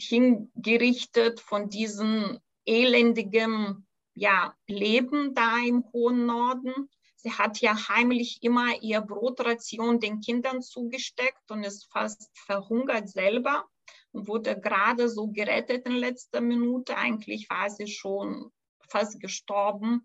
hingerichtet 0.00 1.40
von 1.40 1.68
diesem 1.68 2.38
elendigen 2.64 3.86
ja, 4.14 4.54
Leben 4.66 5.34
da 5.34 5.58
im 5.58 5.84
hohen 5.92 6.26
Norden. 6.26 6.88
Sie 7.16 7.32
hat 7.32 7.60
ja 7.60 7.88
heimlich 7.88 8.38
immer 8.42 8.80
ihr 8.82 9.02
Brotration 9.02 10.00
den 10.00 10.20
Kindern 10.20 10.62
zugesteckt 10.62 11.50
und 11.50 11.64
ist 11.64 11.90
fast 11.92 12.30
verhungert 12.34 13.08
selber 13.10 13.66
wurde 14.12 14.60
gerade 14.60 15.08
so 15.08 15.28
gerettet 15.28 15.86
in 15.86 15.92
letzter 15.92 16.40
Minute. 16.40 16.96
Eigentlich 16.96 17.48
war 17.50 17.70
sie 17.70 17.86
schon 17.86 18.50
fast 18.88 19.20
gestorben 19.20 20.02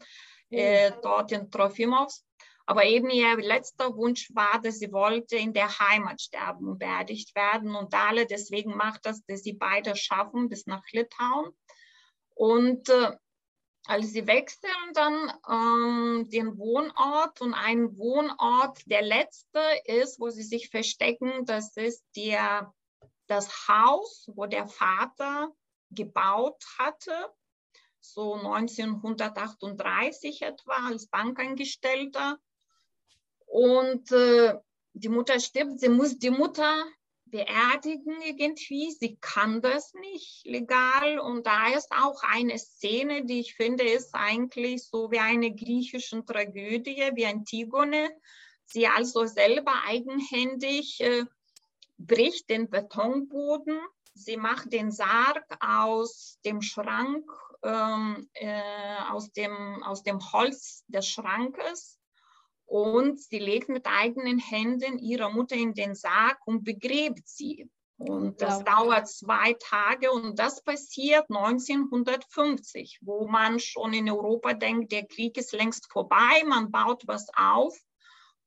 äh, 0.50 0.91
dort 1.01 1.31
in 1.31 1.50
Trofimovs. 1.50 2.25
Aber 2.67 2.83
eben 2.85 3.12
ihr 3.12 3.38
letzter 3.38 3.95
Wunsch 3.95 4.33
war, 4.33 4.59
dass 4.62 4.79
sie 4.79 4.91
wollte 4.91 5.35
in 5.35 5.53
der 5.53 5.79
Heimat 5.79 6.19
sterben 6.19 6.67
und 6.67 6.79
beerdigt 6.79 7.35
werden. 7.35 7.75
Und 7.75 7.93
alle 7.93 8.25
deswegen 8.25 8.75
macht 8.75 9.05
das, 9.05 9.24
dass 9.25 9.43
sie 9.43 9.53
beide 9.53 9.95
schaffen 9.95 10.50
bis 10.50 10.65
nach 10.65 10.83
Litauen. 10.91 11.51
Und 12.33 12.89
äh, 12.89 13.12
als 13.88 14.12
sie 14.13 14.25
wechseln 14.25 14.71
dann 14.93 15.31
ähm, 15.47 16.29
den 16.29 16.57
Wohnort 16.57 17.39
und 17.41 17.53
ein 17.53 17.95
Wohnort, 17.97 18.79
der 18.88 19.03
letzte 19.03 19.62
ist, 19.85 20.19
wo 20.19 20.29
sie 20.29 20.43
sich 20.43 20.69
verstecken, 20.69 21.45
das 21.45 21.77
ist 21.77 22.03
der 22.15 22.74
das 23.27 23.67
Haus, 23.67 24.29
wo 24.34 24.46
der 24.46 24.67
Vater 24.67 25.51
gebaut 25.91 26.63
hatte, 26.77 27.13
so 28.00 28.36
1938 28.36 30.44
etwa 30.44 30.88
als 30.88 31.08
Bankangestellter. 31.08 32.39
Und 33.46 34.12
äh, 34.12 34.55
die 34.94 35.10
Mutter 35.10 35.39
stirbt, 35.39 35.79
sie 35.79 35.89
muss 35.89 36.17
die 36.17 36.29
Mutter 36.29 36.86
beerdigen 37.25 38.22
irgendwie. 38.22 38.91
Sie 38.91 39.17
kann 39.20 39.62
das 39.62 39.94
nicht 39.94 40.46
legal. 40.46 41.20
Und 41.20 41.48
da 41.48 41.74
ist 41.74 41.91
auch 41.91 42.22
eine 42.24 42.58
Szene, 42.58 43.25
die 43.25 43.41
ich 43.41 43.55
finde, 43.55 43.84
ist 43.84 44.13
eigentlich 44.13 44.88
so 44.88 45.12
wie 45.12 45.20
eine 45.20 45.53
griechische 45.53 46.24
Tragödie, 46.24 47.12
wie 47.15 47.25
Antigone. 47.25 48.10
Sie 48.65 48.88
also 48.88 49.25
selber 49.25 49.74
eigenhändig 49.86 51.01
äh, 51.01 51.25
bricht 51.97 52.49
den 52.49 52.69
Betonboden, 52.69 53.79
sie 54.13 54.37
macht 54.37 54.71
den 54.73 54.91
Sarg 54.91 55.45
aus 55.59 56.39
dem 56.45 56.61
Schrank, 56.61 57.25
ähm, 57.63 58.29
äh, 58.33 58.97
aus, 59.09 59.31
dem, 59.31 59.83
aus 59.83 60.03
dem 60.03 60.19
Holz 60.31 60.83
des 60.87 61.07
Schrankes 61.07 61.99
und 62.65 63.19
sie 63.19 63.39
legt 63.39 63.69
mit 63.69 63.85
eigenen 63.87 64.39
Händen 64.39 64.99
ihre 64.99 65.31
Mutter 65.31 65.55
in 65.55 65.73
den 65.73 65.95
Sarg 65.95 66.37
und 66.45 66.63
begräbt 66.63 67.27
sie. 67.27 67.69
Und 67.97 68.41
das 68.41 68.59
ja. 68.59 68.63
dauert 68.63 69.07
zwei 69.07 69.53
Tage 69.53 70.11
und 70.11 70.37
das 70.37 70.61
passiert 70.61 71.29
1950, 71.29 72.99
wo 73.01 73.25
man 73.25 73.59
schon 73.59 73.93
in 73.93 74.09
Europa 74.09 74.53
denkt, 74.53 74.91
der 74.91 75.05
Krieg 75.05 75.37
ist 75.37 75.53
längst 75.53 75.89
vorbei, 75.89 76.43
man 76.45 76.71
baut 76.71 77.03
was 77.07 77.27
auf 77.37 77.73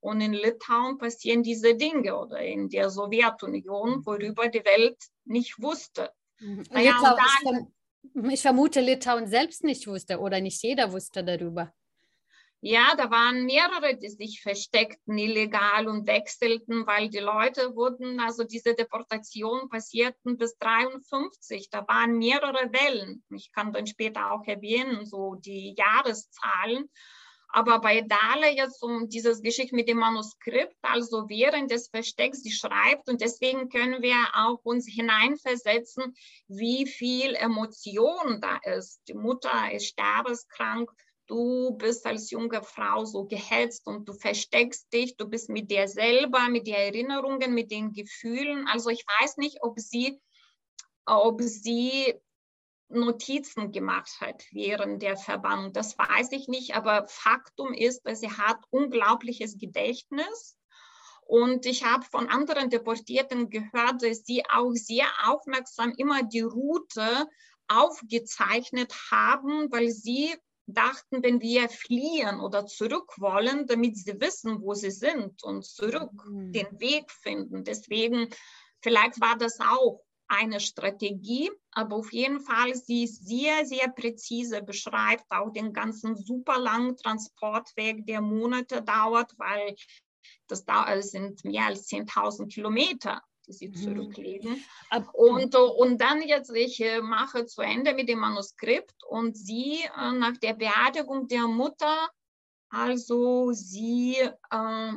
und 0.01 0.21
in 0.21 0.33
Litauen 0.33 0.99
passieren 0.99 1.43
diese 1.43 1.75
Dinge 1.75 2.17
oder 2.17 2.41
in 2.41 2.69
der 2.69 2.91
Sowjetunion, 2.91 4.05
worüber 4.07 4.49
die 4.49 4.65
Welt 4.65 4.99
nicht 5.25 5.61
wusste. 5.61 6.11
Mhm. 6.39 6.65
Naja, 6.71 6.93
Litauen, 6.93 7.73
dann, 8.15 8.31
ich 8.31 8.43
vermute, 8.43 8.81
Litauen 8.81 9.27
selbst 9.27 9.65
nicht 9.65 9.87
wusste 9.87 10.19
oder 10.19 10.41
nicht 10.41 10.63
jeder 10.63 10.93
wusste 10.93 11.25
darüber. 11.25 11.73
Ja, 12.61 12.97
da 12.97 13.09
waren 13.09 13.45
mehrere, 13.47 13.97
die 13.97 14.09
sich 14.09 14.43
versteckten 14.43 15.17
illegal 15.17 15.87
und 15.87 16.09
wechselten, 16.09 16.89
weil 16.89 17.09
die 17.09 17.21
Leute 17.21 17.77
wurden, 17.77 18.19
also 18.19 18.43
diese 18.43 18.75
Deportation 18.75 19.69
passierten 19.69 20.37
bis 20.37 20.59
53. 20.59 21.71
Da 21.71 21.87
waren 21.87 22.19
mehrere 22.19 22.73
Wellen. 22.73 23.23
Ich 23.31 23.53
kann 23.53 23.73
dann 23.73 23.87
später 23.87 24.33
auch 24.33 24.45
erwähnen, 24.45 25.07
so 25.07 25.37
die 25.37 25.77
Jahreszahlen. 25.79 26.91
Aber 27.59 27.81
bei 27.81 28.03
Dale 28.03 28.55
jetzt 28.55 28.85
um 28.85 29.09
dieses 29.09 29.43
Geschick 29.43 29.73
mit 29.73 29.89
dem 29.89 29.99
Manuskript, 29.99 30.77
also 30.81 31.29
während 31.29 31.73
des 31.73 31.89
Verstecks, 31.89 32.45
sie 32.45 32.53
schreibt 32.53 33.09
und 33.09 33.21
deswegen 33.21 33.69
können 33.69 34.01
wir 34.01 34.15
auch 34.33 34.61
uns 34.63 34.87
hineinversetzen, 34.87 36.15
wie 36.47 36.87
viel 36.87 37.35
Emotion 37.35 38.41
da 38.41 38.61
ist. 38.77 39.01
Die 39.09 39.15
Mutter 39.15 39.73
ist 39.73 39.87
sterbeskrank, 39.87 40.89
du 41.27 41.73
bist 41.73 42.07
als 42.07 42.31
junge 42.31 42.63
Frau 42.63 43.05
so 43.05 43.25
gehetzt 43.25 43.89
und 43.89 44.09
du 44.09 44.13
versteckst 44.13 44.93
dich, 44.93 45.17
du 45.17 45.27
bist 45.29 45.49
mit 45.49 45.69
dir 45.69 45.89
selber, 45.89 46.49
mit 46.51 46.69
den 46.69 46.75
Erinnerungen, 46.75 47.55
mit 47.55 47.73
den 47.73 47.93
Gefühlen. 47.93 48.69
Also 48.69 48.91
ich 48.91 49.05
weiß 49.21 49.37
nicht, 49.37 49.59
ob 49.63 49.81
sie, 49.81 50.21
ob 51.07 51.43
sie 51.43 52.15
Notizen 52.89 53.71
gemacht 53.71 54.21
hat 54.21 54.45
während 54.53 55.03
der 55.03 55.17
Verbannung. 55.17 55.73
Das 55.73 55.99
weiß 55.99 56.33
ich 56.33 56.49
nicht, 56.49 56.75
aber 56.75 57.07
Faktum 57.09 57.75
ist, 57.75 58.03
dass 58.03 58.21
sie 58.21 58.31
hat 58.31 58.59
unglaubliches 58.71 59.59
Gedächtnis. 59.59 60.57
Und 61.23 61.67
ich 61.67 61.85
habe 61.85 62.05
von 62.05 62.29
anderen 62.29 62.71
Deportierten 62.71 63.51
gehört, 63.51 64.03
dass 64.03 64.25
sie 64.25 64.43
auch 64.51 64.73
sehr 64.73 65.07
aufmerksam 65.27 65.93
immer 65.99 66.23
die 66.23 66.41
Route 66.41 67.29
aufgezeichnet 67.69 68.95
haben, 69.11 69.71
weil 69.71 69.91
sie 69.91 70.35
dachten, 70.67 71.23
wenn 71.23 71.41
wir 71.41 71.69
fliehen 71.69 72.41
oder 72.41 72.67
zurück 72.67 73.15
wollen, 73.19 73.67
damit 73.67 73.97
sie 73.97 74.21
wissen, 74.21 74.61
wo 74.63 74.75
sie 74.75 74.91
sind 74.91 75.43
und 75.43 75.65
zurück 75.65 76.13
mhm. 76.27 76.53
den 76.53 76.81
Weg 76.81 77.11
finden. 77.11 77.65
Deswegen 77.65 78.29
vielleicht 78.81 79.21
war 79.21 79.37
das 79.37 79.61
auch 79.61 80.03
eine 80.29 80.61
Strategie, 80.61 81.51
aber 81.73 81.97
auf 81.97 82.13
jeden 82.13 82.41
Fall 82.41 82.75
sie 82.75 83.07
sehr, 83.07 83.65
sehr 83.65 83.89
präzise 83.89 84.63
beschreibt, 84.63 85.25
auch 85.31 85.51
den 85.51 85.73
ganzen 85.73 86.17
super 86.17 86.59
langen 86.59 86.97
Transportweg, 86.97 88.07
der 88.07 88.21
Monate 88.21 88.83
dauert, 88.83 89.33
weil 89.39 89.75
das 90.47 90.65
sind 91.11 91.45
mehr 91.45 91.67
als 91.67 91.89
10.000 91.89 92.53
Kilometer, 92.53 93.23
die 93.47 93.53
sie 93.53 93.69
mhm. 93.69 93.75
zurücklegen. 93.75 94.65
Und, 95.13 95.55
und 95.55 95.99
dann 95.99 96.23
jetzt, 96.23 96.55
ich 96.55 96.81
äh, 96.81 97.01
mache 97.01 97.47
zu 97.47 97.63
Ende 97.63 97.95
mit 97.95 98.09
dem 98.09 98.19
Manuskript 98.19 99.05
und 99.09 99.37
sie 99.37 99.81
äh, 99.83 100.13
nach 100.13 100.37
der 100.39 100.55
Beerdigung 100.55 101.29
der 101.29 101.47
Mutter, 101.47 102.09
also 102.71 103.53
sie 103.53 104.17
äh, 104.17 104.93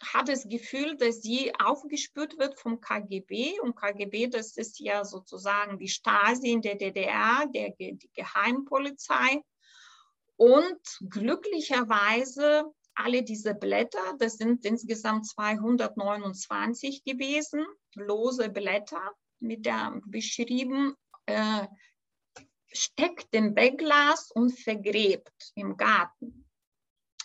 hat 0.00 0.28
das 0.28 0.48
Gefühl, 0.48 0.96
dass 0.96 1.22
sie 1.22 1.52
aufgespürt 1.58 2.38
wird 2.38 2.58
vom 2.58 2.80
KGB. 2.80 3.60
Und 3.60 3.76
KGB, 3.76 4.28
das 4.28 4.56
ist 4.56 4.78
ja 4.80 5.04
sozusagen 5.04 5.78
die 5.78 5.88
Stasi 5.88 6.52
in 6.52 6.62
der 6.62 6.76
DDR, 6.76 7.46
der, 7.52 7.70
die 7.70 8.10
Geheimpolizei. 8.14 9.42
Und 10.36 10.80
glücklicherweise 11.08 12.64
alle 12.94 13.22
diese 13.22 13.54
Blätter, 13.54 14.16
das 14.18 14.38
sind 14.38 14.64
insgesamt 14.64 15.26
229 15.26 17.04
gewesen, 17.04 17.64
lose 17.94 18.48
Blätter 18.48 19.12
mit 19.40 19.66
der 19.66 20.00
beschrieben, 20.06 20.94
äh, 21.26 21.66
steckt 22.72 23.28
im 23.32 23.54
Beckglas 23.54 24.30
und 24.32 24.58
vergräbt 24.58 25.52
im 25.54 25.76
Garten. 25.76 26.37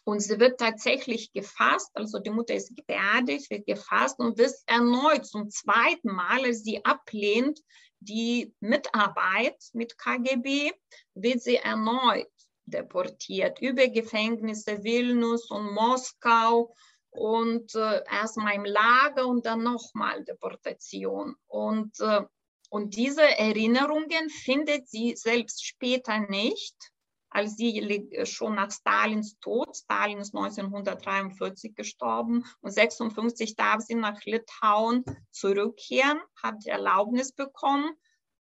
Und 0.06 0.20
sie 0.20 0.40
wird 0.40 0.60
tatsächlich 0.60 1.32
gefasst, 1.32 1.92
also 1.94 2.20
die 2.20 2.30
Mutter 2.30 2.54
ist 2.54 2.76
beerdigt, 2.86 3.50
wird 3.50 3.66
gefasst 3.66 4.20
und 4.20 4.38
wird 4.38 4.54
erneut 4.66 5.26
zum 5.26 5.50
zweiten 5.50 6.12
Mal, 6.12 6.44
als 6.44 6.64
sie 6.64 6.84
ablehnt 6.84 7.60
die 8.00 8.54
Mitarbeit 8.60 9.58
mit 9.72 9.98
KGB, 9.98 10.72
wird 11.14 11.42
sie 11.42 11.56
erneut 11.56 12.28
deportiert 12.66 13.60
über 13.62 13.88
Gefängnisse 13.88 14.84
Vilnius 14.84 15.50
und 15.52 15.74
Moskau 15.74 16.74
und 17.10 17.76
äh, 17.76 18.04
erstmal 18.12 18.56
im 18.56 18.66
Lager 18.66 19.28
und 19.28 19.46
dann 19.46 19.64
nochmal 19.64 20.24
Deportation. 20.24 21.36
Und, 21.48 22.00
äh, 22.00 22.22
und 22.70 22.96
diese 22.96 23.22
Erinnerungen 23.22 24.30
findet 24.30 24.90
sie 24.90 25.16
selbst 25.16 25.66
später 25.66 26.20
nicht 26.20 26.93
als 27.34 27.56
sie 27.56 27.80
äh, 27.80 28.26
schon 28.26 28.56
nach 28.56 28.72
Stalins 28.72 29.40
Tod, 29.40 29.76
Stalin 29.76 30.20
ist 30.20 30.36
1943 30.36 31.76
gestorben 31.76 32.46
und 32.62 32.72
56 32.72 33.56
darf 33.56 33.82
sie 33.82 33.96
nach 33.96 34.22
Litauen 34.24 35.04
zurückkehren, 35.32 36.20
hat 36.42 36.66
Erlaubnis 36.66 37.32
bekommen, 37.32 37.92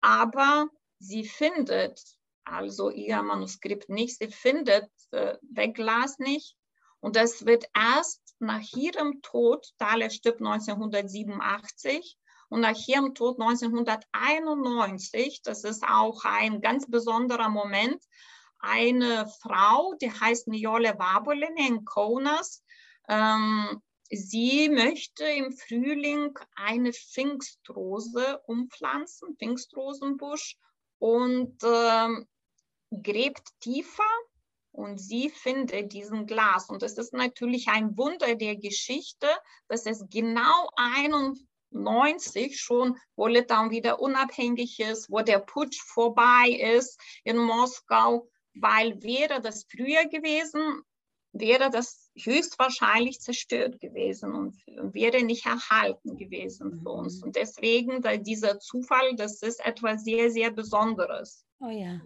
aber 0.00 0.66
sie 0.98 1.24
findet 1.24 2.00
also 2.44 2.90
ihr 2.90 3.22
Manuskript 3.22 3.88
nicht, 3.88 4.18
sie 4.18 4.28
findet 4.28 4.90
äh, 5.12 5.36
Wegglas 5.42 6.18
nicht. 6.18 6.56
Und 6.98 7.16
das 7.16 7.46
wird 7.46 7.64
erst 7.74 8.20
nach 8.40 8.62
ihrem 8.74 9.22
Tod, 9.22 9.64
Thaler 9.78 10.10
stirbt 10.10 10.40
1987, 10.40 12.18
und 12.48 12.60
nach 12.60 12.76
ihrem 12.86 13.14
Tod 13.14 13.40
1991, 13.40 15.40
das 15.42 15.64
ist 15.64 15.84
auch 15.84 16.24
ein 16.24 16.60
ganz 16.60 16.86
besonderer 16.86 17.48
Moment, 17.48 18.04
eine 18.62 19.28
Frau, 19.40 19.95
die 20.00 20.11
heißt 20.11 20.49
Niole 20.49 20.99
Wabolene 20.99 21.69
in 21.69 21.85
Kaunas. 21.85 22.62
Ähm, 23.09 23.83
sie 24.11 24.69
möchte 24.71 25.25
im 25.25 25.52
Frühling 25.52 26.38
eine 26.54 26.92
Pfingstrose 26.92 28.40
umpflanzen, 28.47 29.37
Pfingstrosenbusch, 29.37 30.57
und 31.02 31.59
ähm, 31.64 32.28
gräbt 32.92 33.49
tiefer 33.59 34.04
und 34.71 34.99
sie 34.99 35.31
findet 35.31 35.92
diesen 35.92 36.26
Glas. 36.26 36.69
Und 36.69 36.85
es 36.85 36.97
ist 36.97 37.12
natürlich 37.12 37.66
ein 37.69 37.97
Wunder 37.99 38.37
der 38.37 38.54
Geschichte, 38.54 39.26
dass 39.66 39.85
es 39.87 40.04
genau 40.11 40.71
91 40.76 42.61
schon, 42.61 42.97
wo 43.16 43.26
Litauen 43.26 43.71
wieder 43.71 44.00
unabhängig 44.00 44.78
ist, 44.78 45.10
wo 45.10 45.23
der 45.23 45.41
Putsch 45.41 45.82
vorbei 45.82 46.50
ist 46.76 47.00
in 47.25 47.36
Moskau, 47.36 48.28
weil 48.54 49.02
wäre 49.02 49.41
das 49.41 49.65
früher 49.65 50.06
gewesen, 50.06 50.82
wäre 51.32 51.71
das 51.71 52.10
höchstwahrscheinlich 52.17 53.21
zerstört 53.21 53.80
gewesen 53.80 54.34
und 54.34 54.56
wäre 54.93 55.23
nicht 55.23 55.47
erhalten 55.47 56.17
gewesen 56.17 56.80
für 56.82 56.91
uns. 56.91 57.19
Mhm. 57.19 57.23
Und 57.25 57.36
deswegen, 57.36 58.02
dieser 58.23 58.58
Zufall, 58.58 59.17
das 59.17 59.43
ist 59.43 59.65
etwas 59.65 60.04
sehr, 60.04 60.30
sehr 60.30 60.50
Besonderes. 60.50 61.45
Oh 61.60 61.71
ja. 61.71 62.00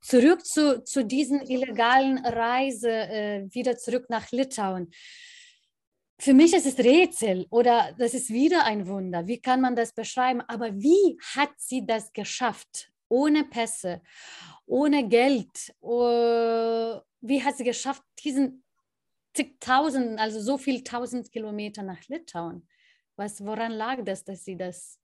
Zurück 0.00 0.46
zu, 0.46 0.82
zu 0.84 1.04
diesen 1.04 1.40
illegalen 1.40 2.24
Reise, 2.24 2.90
äh, 2.90 3.46
wieder 3.50 3.76
zurück 3.76 4.06
nach 4.08 4.30
Litauen. 4.30 4.90
Für 6.18 6.34
mich 6.34 6.54
ist 6.54 6.66
es 6.66 6.78
Rätsel 6.78 7.46
oder 7.50 7.94
das 7.98 8.14
ist 8.14 8.30
wieder 8.30 8.64
ein 8.64 8.86
Wunder. 8.86 9.26
Wie 9.26 9.40
kann 9.40 9.60
man 9.60 9.74
das 9.74 9.92
beschreiben? 9.92 10.40
Aber 10.42 10.72
wie 10.76 11.18
hat 11.34 11.50
sie 11.56 11.84
das 11.84 12.12
geschafft? 12.12 12.91
Ohne 13.12 13.44
Pässe, 13.44 14.00
ohne 14.64 15.06
Geld. 15.06 15.74
Uh, 15.82 16.98
wie 17.20 17.44
hat 17.44 17.58
sie 17.58 17.64
geschafft, 17.64 18.02
diesen 18.24 18.64
zigtausend, 19.34 20.18
also 20.18 20.40
so 20.40 20.56
viel 20.56 20.82
tausend 20.82 21.30
Kilometer 21.30 21.82
nach 21.82 22.08
Litauen? 22.08 22.66
Was, 23.16 23.44
woran 23.44 23.72
lag 23.72 24.02
das, 24.02 24.24
dass 24.24 24.44
sie 24.46 24.56
das 24.56 24.98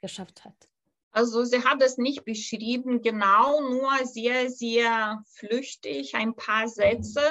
geschafft 0.00 0.44
hat? 0.44 0.68
Also 1.10 1.42
sie 1.42 1.64
hat 1.64 1.82
es 1.82 1.98
nicht 1.98 2.24
beschrieben 2.24 3.02
genau, 3.02 3.60
nur 3.60 4.06
sehr, 4.06 4.50
sehr 4.50 5.24
flüchtig, 5.26 6.14
ein 6.14 6.34
paar 6.36 6.68
Sätze. 6.68 7.22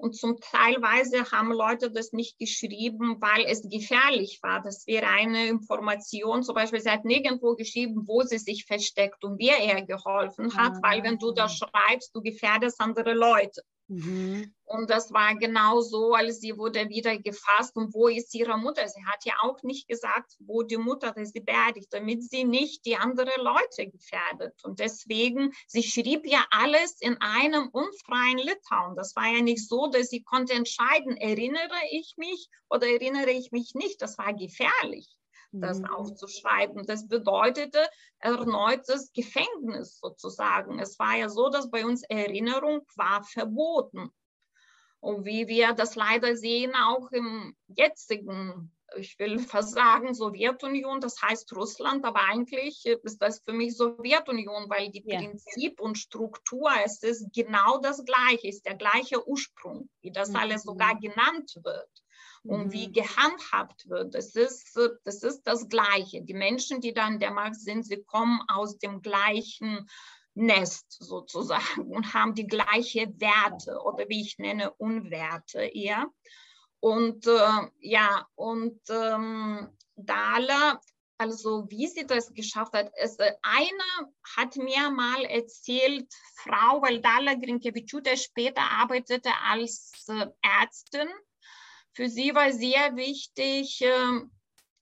Und 0.00 0.16
zum 0.16 0.40
Teilweise 0.40 1.30
haben 1.30 1.52
Leute 1.52 1.90
das 1.90 2.12
nicht 2.12 2.38
geschrieben, 2.38 3.20
weil 3.20 3.44
es 3.46 3.68
gefährlich 3.68 4.40
war. 4.42 4.62
Das 4.62 4.86
wäre 4.86 5.06
eine 5.06 5.46
Information. 5.46 6.42
Zum 6.42 6.54
Beispiel, 6.54 6.80
sie 6.80 6.90
hat 6.90 7.04
nirgendwo 7.04 7.54
geschrieben, 7.54 8.08
wo 8.08 8.22
sie 8.22 8.38
sich 8.38 8.64
versteckt 8.64 9.24
und 9.24 9.38
wer 9.38 9.62
ihr 9.62 9.84
geholfen 9.84 10.56
hat, 10.56 10.76
ah. 10.76 10.80
weil 10.82 11.02
wenn 11.02 11.18
du 11.18 11.32
das 11.32 11.56
schreibst, 11.56 12.16
du 12.16 12.22
gefährdest 12.22 12.80
andere 12.80 13.12
Leute. 13.12 13.62
Mhm. 13.90 14.54
Und 14.66 14.88
das 14.88 15.12
war 15.12 15.34
genau 15.34 15.80
so, 15.80 16.14
als 16.14 16.38
sie 16.40 16.56
wurde 16.56 16.88
wieder 16.88 17.18
gefasst. 17.18 17.74
Und 17.74 17.92
wo 17.92 18.06
ist 18.06 18.32
ihre 18.36 18.56
Mutter? 18.56 18.86
Sie 18.86 19.04
hat 19.04 19.24
ja 19.24 19.34
auch 19.42 19.60
nicht 19.64 19.88
gesagt, 19.88 20.36
wo 20.38 20.62
die 20.62 20.76
Mutter 20.76 21.16
ist, 21.16 21.32
sie 21.32 21.40
beerdigt, 21.40 21.88
damit 21.90 22.22
sie 22.22 22.44
nicht 22.44 22.86
die 22.86 22.96
anderen 22.96 23.42
Leute 23.42 23.90
gefährdet. 23.90 24.54
Und 24.62 24.78
deswegen, 24.78 25.52
sie 25.66 25.82
schrieb 25.82 26.24
ja 26.24 26.46
alles 26.52 27.00
in 27.00 27.20
einem 27.20 27.68
unfreien 27.72 28.38
Litauen. 28.38 28.94
Das 28.94 29.16
war 29.16 29.26
ja 29.26 29.42
nicht 29.42 29.66
so, 29.66 29.88
dass 29.88 30.08
sie 30.08 30.22
konnte 30.22 30.52
entscheiden, 30.52 31.16
erinnere 31.16 31.80
ich 31.90 32.14
mich 32.16 32.48
oder 32.68 32.86
erinnere 32.86 33.32
ich 33.32 33.50
mich 33.50 33.74
nicht. 33.74 34.00
Das 34.00 34.18
war 34.18 34.32
gefährlich 34.34 35.19
das 35.52 35.80
mhm. 35.80 35.86
aufzuschreiben. 35.86 36.86
Das 36.86 37.08
bedeutete 37.08 37.88
erneutes 38.18 39.12
Gefängnis 39.12 39.98
sozusagen. 39.98 40.78
Es 40.78 40.98
war 40.98 41.16
ja 41.16 41.28
so, 41.28 41.48
dass 41.48 41.70
bei 41.70 41.84
uns 41.84 42.02
Erinnerung 42.04 42.82
war 42.96 43.22
verboten. 43.24 44.10
Und 45.00 45.24
wie 45.24 45.48
wir 45.48 45.72
das 45.72 45.94
leider 45.94 46.36
sehen, 46.36 46.74
auch 46.74 47.10
im 47.10 47.56
jetzigen, 47.68 48.70
ich 48.96 49.18
will 49.18 49.38
fast 49.38 49.72
sagen, 49.72 50.12
Sowjetunion, 50.12 51.00
das 51.00 51.22
heißt 51.22 51.56
Russland, 51.56 52.04
aber 52.04 52.20
eigentlich 52.28 52.84
ist 52.84 53.22
das 53.22 53.40
für 53.40 53.54
mich 53.54 53.76
Sowjetunion, 53.76 54.68
weil 54.68 54.90
die 54.90 55.02
ja. 55.06 55.18
Prinzip 55.18 55.80
und 55.80 55.96
Struktur, 55.96 56.70
es 56.84 57.02
ist 57.02 57.32
genau 57.32 57.78
das 57.78 58.04
Gleiche, 58.04 58.48
ist 58.48 58.66
der 58.66 58.76
gleiche 58.76 59.26
Ursprung, 59.26 59.88
wie 60.02 60.12
das 60.12 60.30
mhm. 60.30 60.36
alles 60.36 60.62
sogar 60.64 60.98
genannt 61.00 61.58
wird 61.62 61.99
und 62.44 62.66
mhm. 62.66 62.72
wie 62.72 62.92
gehandhabt 62.92 63.88
wird. 63.88 64.14
Das 64.14 64.34
ist, 64.34 64.78
das 65.04 65.22
ist 65.22 65.42
das 65.42 65.68
Gleiche. 65.68 66.22
Die 66.22 66.34
Menschen, 66.34 66.80
die 66.80 66.94
dann 66.94 67.18
der 67.18 67.32
Markt 67.32 67.60
sind, 67.60 67.84
sie 67.84 68.02
kommen 68.02 68.40
aus 68.48 68.78
dem 68.78 69.02
gleichen 69.02 69.88
Nest 70.34 70.96
sozusagen 71.00 71.90
und 71.92 72.14
haben 72.14 72.34
die 72.34 72.46
gleiche 72.46 73.12
Werte 73.20 73.80
oder 73.84 74.08
wie 74.08 74.22
ich 74.22 74.38
nenne, 74.38 74.72
Unwerte 74.74 75.62
eher. 75.62 76.06
Und 76.80 77.26
äh, 77.26 77.68
ja, 77.80 78.26
und 78.36 78.80
ähm, 78.88 79.68
Dala, 79.96 80.80
also 81.18 81.66
wie 81.68 81.86
sie 81.86 82.06
das 82.06 82.32
geschafft 82.32 82.72
hat, 82.72 82.90
es, 82.96 83.16
äh, 83.18 83.34
eine 83.42 84.12
hat 84.34 84.56
mir 84.56 84.90
mal 84.90 85.24
erzählt, 85.24 86.10
Frau, 86.36 86.80
weil 86.80 87.02
Dala 87.02 87.32
Grinkevičiūtė 87.32 88.16
später 88.16 88.62
arbeitete 88.62 89.30
als 89.46 89.92
äh, 90.08 90.26
Ärztin 90.40 91.08
für 91.92 92.08
sie 92.08 92.34
war 92.34 92.52
sehr 92.52 92.96
wichtig, 92.96 93.80
ähm, 93.82 94.30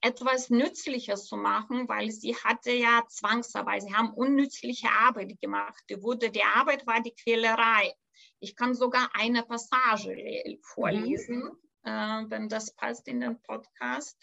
etwas 0.01 0.51
Nützliches 0.51 1.27
zu 1.27 1.37
machen, 1.37 1.89
weil 1.89 2.11
sie 2.11 2.37
hatte 2.37 2.73
ja 2.73 3.03
Zwangsarbeit. 3.09 3.83
Sie 3.83 3.95
haben 3.95 4.13
unnützliche 4.13 4.89
Arbeit 4.91 5.41
gemacht. 5.41 5.83
Die, 5.91 6.01
wurde, 6.03 6.31
die 6.31 6.45
Arbeit 6.45 6.87
war 6.87 7.03
die 7.03 7.15
Quälerei. 7.15 7.93
Ich 8.41 8.55
kann 8.55 8.75
sogar 8.75 9.11
eine 9.15 9.43
Passage 9.43 10.17
vorlesen, 10.63 11.43
mhm. 11.43 11.91
äh, 11.91 12.31
wenn 12.31 12.49
das 12.49 12.73
passt 12.75 13.09
in 13.09 13.21
den 13.21 13.41
Podcast. 13.43 14.17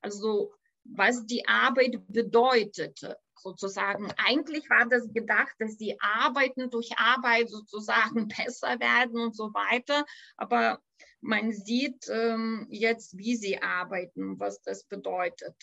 Also 0.00 0.52
was 0.84 1.26
die 1.26 1.46
Arbeit 1.46 2.00
bedeutete. 2.08 3.18
Sozusagen, 3.34 4.12
eigentlich 4.18 4.70
war 4.70 4.86
das 4.86 5.12
gedacht, 5.12 5.54
dass 5.58 5.76
die 5.76 6.00
Arbeiten 6.00 6.70
durch 6.70 6.90
Arbeit 6.96 7.48
sozusagen 7.48 8.28
besser 8.36 8.78
werden 8.78 9.20
und 9.20 9.34
so 9.34 9.52
weiter. 9.52 10.04
Aber 10.36 10.80
man 11.22 11.52
sieht 11.52 12.08
ähm, 12.08 12.66
jetzt, 12.70 13.16
wie 13.16 13.36
sie 13.36 13.62
arbeiten, 13.62 14.38
was 14.38 14.60
das 14.60 14.84
bedeutet. 14.84 15.56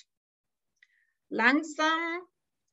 Langsam 1.29 2.27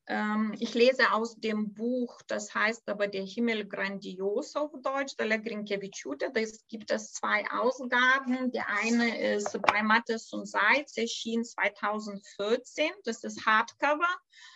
ähm, 0.09 0.55
ich 0.61 0.75
lese 0.75 1.13
aus 1.13 1.37
dem 1.37 1.75
Buch, 1.75 2.21
das 2.29 2.55
heißt 2.55 2.89
aber 2.89 3.09
Der 3.09 3.25
Himmel 3.25 3.67
grandios 3.67 4.55
auf 4.55 4.71
Deutsch, 4.81 5.17
der 5.17 5.39
Grinkevichute. 5.39 6.31
Da 6.33 6.41
gibt 6.69 6.91
es 6.93 7.13
zwei 7.13 7.45
Ausgaben. 7.51 8.53
Die 8.53 8.61
eine 8.61 9.35
ist 9.35 9.61
bei 9.63 9.83
Mattes 9.83 10.33
und 10.33 10.47
Seitz, 10.47 10.97
erschien 10.97 11.45
2014. 11.45 12.91
Das 13.05 13.25
ist 13.25 13.45
Hardcover. 13.45 14.07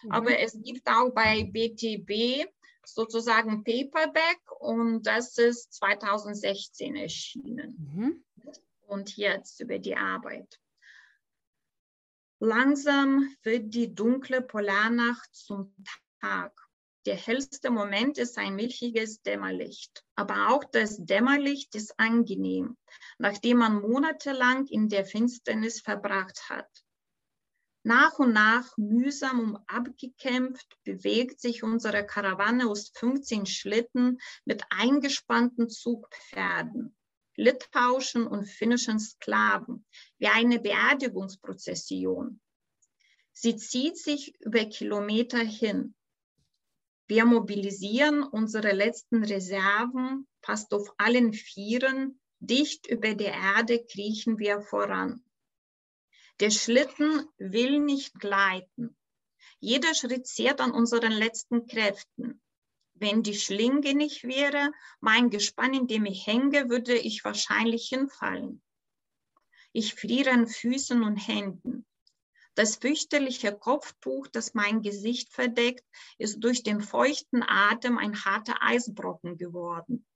Mhm. 0.05 0.13
Aber 0.13 0.39
es 0.39 0.57
gibt 0.63 0.87
auch 0.89 1.11
bei 1.11 1.43
BTB 1.43 2.49
sozusagen 2.85 3.65
Paperback 3.65 4.41
und 4.59 5.07
das 5.07 5.39
ist 5.39 5.73
2016 5.75 6.97
erschienen. 6.97 7.77
Mhm. 7.95 8.25
Und 8.87 9.17
jetzt 9.17 9.61
über 9.61 9.79
die 9.79 9.97
Arbeit. 9.97 10.59
Langsam 12.41 13.35
wird 13.43 13.75
die 13.75 13.95
dunkle 13.95 14.41
Polarnacht 14.41 15.29
zum 15.35 15.75
Tag. 16.21 16.53
Der 17.07 17.17
hellste 17.17 17.71
Moment 17.71 18.19
ist 18.19 18.37
ein 18.37 18.57
milchiges 18.57 19.23
Dämmerlicht. 19.23 20.05
Aber 20.17 20.49
auch 20.49 20.65
das 20.65 20.99
Dämmerlicht 20.99 21.75
ist 21.75 21.99
angenehm, 21.99 22.77
nachdem 23.19 23.59
man 23.59 23.81
monatelang 23.81 24.67
in 24.67 24.89
der 24.89 25.07
Finsternis 25.07 25.81
verbracht 25.81 26.49
hat. 26.51 26.69
Nach 27.83 28.19
und 28.19 28.35
nach, 28.35 28.77
mühsam 28.77 29.41
und 29.41 29.59
abgekämpft, 29.67 30.77
bewegt 30.85 31.41
sich 31.41 31.63
unsere 31.63 32.05
Karawane 32.05 32.69
aus 32.69 32.93
15 32.95 33.47
Schlitten 33.47 34.19
mit 34.45 34.63
eingespannten 34.69 35.71
Zugpferden. 35.71 36.95
Litauischen 37.37 38.27
und 38.27 38.45
finnischen 38.45 39.01
Sklaven, 39.01 39.87
wie 40.19 40.27
eine 40.27 40.61
Beerdigungsprozession. 40.61 42.39
Sie 43.33 43.57
zieht 43.57 43.97
sich 43.97 44.39
über 44.41 44.67
Kilometer 44.67 45.39
hin. 45.39 45.95
Wir 47.07 47.25
mobilisieren 47.25 48.23
unsere 48.23 48.73
letzten 48.73 49.25
Reserven, 49.25 50.29
fast 50.43 50.75
auf 50.75 50.93
allen 50.99 51.33
Vieren, 51.33 52.21
dicht 52.41 52.87
über 52.87 53.15
der 53.15 53.33
Erde 53.33 53.87
kriechen 53.87 54.39
wir 54.39 54.61
voran. 54.61 55.25
Der 56.41 56.51
Schlitten 56.51 57.29
will 57.37 57.81
nicht 57.81 58.19
gleiten. 58.19 58.97
Jeder 59.59 59.95
Schritt 59.95 60.27
zehrt 60.27 60.63
an 60.63 60.73
unseren 60.73 61.13
letzten 61.13 61.67
Kräften. 61.67 62.41
Wenn 62.95 63.23
die 63.23 63.35
Schlinge 63.35 63.95
nicht 63.95 64.25
wäre, 64.25 64.73
mein 65.01 65.29
Gespann, 65.29 65.75
in 65.75 65.87
dem 65.87 66.07
ich 66.07 66.27
hänge, 66.27 66.71
würde 66.71 66.97
ich 66.97 67.25
wahrscheinlich 67.25 67.89
hinfallen. 67.89 68.63
Ich 69.73 69.95
friere 69.95 70.31
an 70.31 70.49
Füßen 70.49 71.03
und 71.03 71.19
Händen. 71.19 71.85
Das 72.55 72.77
fürchterliche 72.77 73.57
Kopftuch, 73.57 74.27
das 74.27 74.55
mein 74.55 74.81
Gesicht 74.81 75.31
verdeckt, 75.31 75.85
ist 76.17 76.41
durch 76.41 76.63
den 76.63 76.81
feuchten 76.81 77.43
Atem 77.43 77.99
ein 77.99 78.25
harter 78.25 78.63
Eisbrocken 78.63 79.37
geworden, 79.37 80.07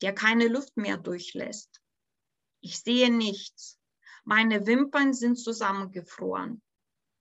der 0.00 0.14
keine 0.14 0.48
Luft 0.48 0.76
mehr 0.78 0.96
durchlässt. 0.96 1.82
Ich 2.60 2.80
sehe 2.80 3.10
nichts. 3.10 3.77
Meine 4.28 4.66
Wimpern 4.66 5.14
sind 5.14 5.36
zusammengefroren. 5.36 6.60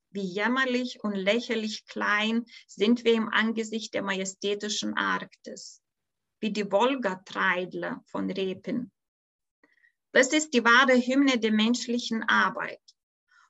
Wie 0.10 0.26
jämmerlich 0.26 1.02
und 1.06 1.14
lächerlich 1.14 1.86
klein 1.86 2.44
sind 2.68 3.06
wir 3.06 3.14
im 3.14 3.30
Angesicht 3.30 3.94
der 3.94 4.02
majestätischen 4.02 4.94
Arktis, 4.98 5.82
wie 6.42 6.52
die 6.52 6.70
Wolga-Treidler 6.70 8.04
von 8.08 8.30
Repin. 8.30 8.92
Das 10.12 10.34
ist 10.34 10.54
die 10.54 10.66
wahre 10.66 10.98
Hymne 10.98 11.40
der 11.40 11.54
menschlichen 11.54 12.24
Arbeit. 12.24 12.84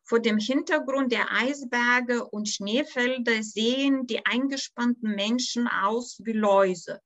Vor 0.03 0.19
dem 0.19 0.37
Hintergrund 0.37 1.11
der 1.11 1.31
Eisberge 1.31 2.27
und 2.27 2.47
Schneefelder 2.47 3.41
sehen 3.41 4.05
die 4.05 4.23
eingespannten 4.23 5.15
Menschen 5.15 5.67
aus 5.67 6.21
wie 6.23 6.33
Läuse. 6.33 7.01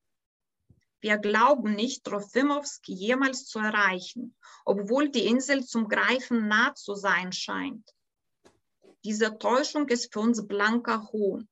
Wir 1.02 1.18
glauben 1.18 1.74
nicht, 1.74 2.04
Trofimowski 2.04 2.94
jemals 2.94 3.46
zu 3.46 3.58
erreichen, 3.58 4.36
obwohl 4.64 5.10
die 5.10 5.26
Insel 5.26 5.64
zum 5.66 5.88
Greifen 5.88 6.46
nah 6.46 6.74
zu 6.76 6.94
sein 6.94 7.32
scheint. 7.32 7.92
Diese 9.04 9.36
Täuschung 9.36 9.88
ist 9.88 10.12
für 10.12 10.20
uns 10.20 10.46
blanker 10.46 11.10
Hohn. 11.10 11.48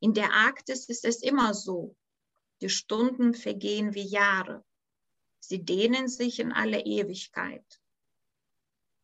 In 0.00 0.14
der 0.14 0.32
Arktis 0.32 0.88
ist 0.88 1.04
es 1.04 1.22
immer 1.22 1.54
so. 1.54 1.94
Die 2.60 2.68
Stunden 2.68 3.34
vergehen 3.34 3.94
wie 3.94 4.02
Jahre. 4.02 4.64
Sie 5.38 5.64
dehnen 5.64 6.08
sich 6.08 6.40
in 6.40 6.50
alle 6.50 6.80
Ewigkeit. 6.80 7.81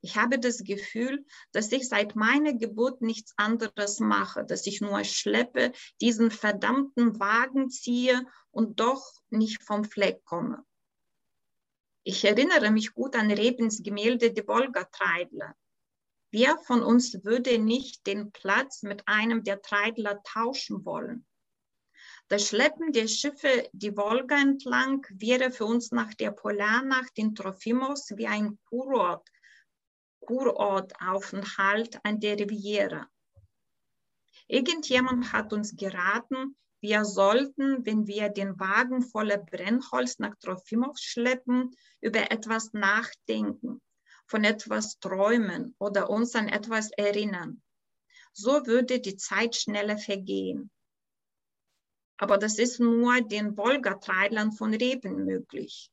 Ich 0.00 0.16
habe 0.16 0.38
das 0.38 0.62
Gefühl, 0.62 1.26
dass 1.52 1.72
ich 1.72 1.88
seit 1.88 2.14
meiner 2.14 2.54
Geburt 2.54 3.02
nichts 3.02 3.32
anderes 3.36 3.98
mache, 3.98 4.44
dass 4.44 4.66
ich 4.66 4.80
nur 4.80 5.02
schleppe, 5.04 5.72
diesen 6.00 6.30
verdammten 6.30 7.18
Wagen 7.18 7.68
ziehe 7.68 8.24
und 8.50 8.78
doch 8.78 9.04
nicht 9.30 9.62
vom 9.64 9.84
Fleck 9.84 10.24
komme. 10.24 10.64
Ich 12.04 12.24
erinnere 12.24 12.70
mich 12.70 12.94
gut 12.94 13.16
an 13.16 13.30
Rebens 13.30 13.82
Gemälde 13.82 14.32
Die 14.32 14.46
Wolga-Treidler. 14.46 15.56
Wer 16.30 16.58
von 16.58 16.82
uns 16.82 17.24
würde 17.24 17.58
nicht 17.58 18.06
den 18.06 18.30
Platz 18.32 18.82
mit 18.82 19.08
einem 19.08 19.42
der 19.42 19.62
Treidler 19.62 20.22
tauschen 20.22 20.84
wollen? 20.84 21.26
Das 22.28 22.48
Schleppen 22.48 22.92
der 22.92 23.08
Schiffe 23.08 23.68
die 23.72 23.96
Wolga 23.96 24.38
entlang 24.38 25.06
wäre 25.10 25.50
für 25.50 25.64
uns 25.64 25.90
nach 25.90 26.12
der 26.14 26.30
Polarnacht 26.30 27.18
in 27.18 27.34
Trofimos 27.34 28.12
wie 28.16 28.26
ein 28.26 28.58
Kurort, 28.66 29.26
Kurortaufenthalt 30.28 32.04
an 32.04 32.20
der 32.20 32.38
Riviera. 32.38 33.08
Irgendjemand 34.46 35.32
hat 35.32 35.54
uns 35.54 35.74
geraten, 35.74 36.54
wir 36.80 37.06
sollten, 37.06 37.86
wenn 37.86 38.06
wir 38.06 38.28
den 38.28 38.60
Wagen 38.60 39.00
voller 39.00 39.38
Brennholz 39.38 40.18
nach 40.18 40.36
Trofimov 40.36 40.98
schleppen, 40.98 41.74
über 42.02 42.30
etwas 42.30 42.74
nachdenken 42.74 43.80
von 44.26 44.44
etwas 44.44 44.98
träumen 45.00 45.74
oder 45.78 46.10
uns 46.10 46.34
an 46.34 46.48
etwas 46.48 46.90
erinnern. 46.90 47.62
So 48.34 48.66
würde 48.66 49.00
die 49.00 49.16
Zeit 49.16 49.56
schneller 49.56 49.96
vergehen. 49.96 50.70
Aber 52.18 52.36
das 52.36 52.58
ist 52.58 52.80
nur 52.80 53.22
den 53.22 53.56
Wolgatreidlern 53.56 54.52
von 54.52 54.74
Reben 54.74 55.24
möglich. 55.24 55.90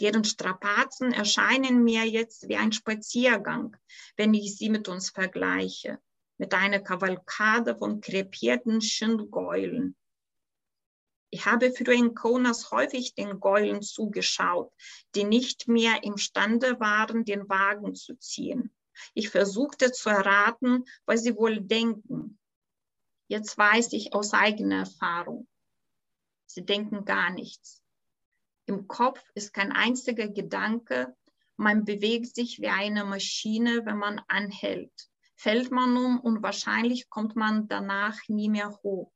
Deren 0.00 0.24
Strapazen 0.24 1.12
erscheinen 1.12 1.82
mir 1.82 2.04
jetzt 2.04 2.48
wie 2.48 2.56
ein 2.56 2.72
Spaziergang, 2.72 3.76
wenn 4.16 4.34
ich 4.34 4.56
sie 4.56 4.68
mit 4.68 4.88
uns 4.88 5.10
vergleiche, 5.10 5.98
mit 6.36 6.52
einer 6.52 6.80
Kavalkade 6.80 7.76
von 7.76 8.00
krepierten 8.00 8.82
Schindgäulen. 8.82 9.96
Ich 11.30 11.46
habe 11.46 11.72
früher 11.72 11.94
in 11.94 12.14
Konas 12.14 12.70
häufig 12.70 13.14
den 13.14 13.40
Gäulen 13.40 13.82
zugeschaut, 13.82 14.72
die 15.14 15.24
nicht 15.24 15.66
mehr 15.66 16.04
imstande 16.04 16.78
waren, 16.78 17.24
den 17.24 17.48
Wagen 17.48 17.94
zu 17.94 18.16
ziehen. 18.16 18.74
Ich 19.14 19.30
versuchte 19.30 19.92
zu 19.92 20.10
erraten, 20.10 20.84
was 21.04 21.22
sie 21.22 21.36
wohl 21.36 21.60
denken. 21.60 22.38
Jetzt 23.28 23.58
weiß 23.58 23.92
ich 23.92 24.14
aus 24.14 24.32
eigener 24.34 24.80
Erfahrung. 24.80 25.48
Sie 26.46 26.64
denken 26.64 27.04
gar 27.04 27.30
nichts. 27.30 27.82
Im 28.66 28.88
Kopf 28.88 29.22
ist 29.34 29.54
kein 29.54 29.70
einziger 29.70 30.28
Gedanke. 30.28 31.16
Man 31.56 31.84
bewegt 31.84 32.34
sich 32.34 32.60
wie 32.60 32.68
eine 32.68 33.04
Maschine, 33.04 33.86
wenn 33.86 33.96
man 33.96 34.20
anhält. 34.26 34.92
Fällt 35.36 35.70
man 35.70 35.96
um 35.96 36.18
und 36.20 36.42
wahrscheinlich 36.42 37.08
kommt 37.08 37.36
man 37.36 37.68
danach 37.68 38.18
nie 38.28 38.48
mehr 38.48 38.76
hoch. 38.82 39.12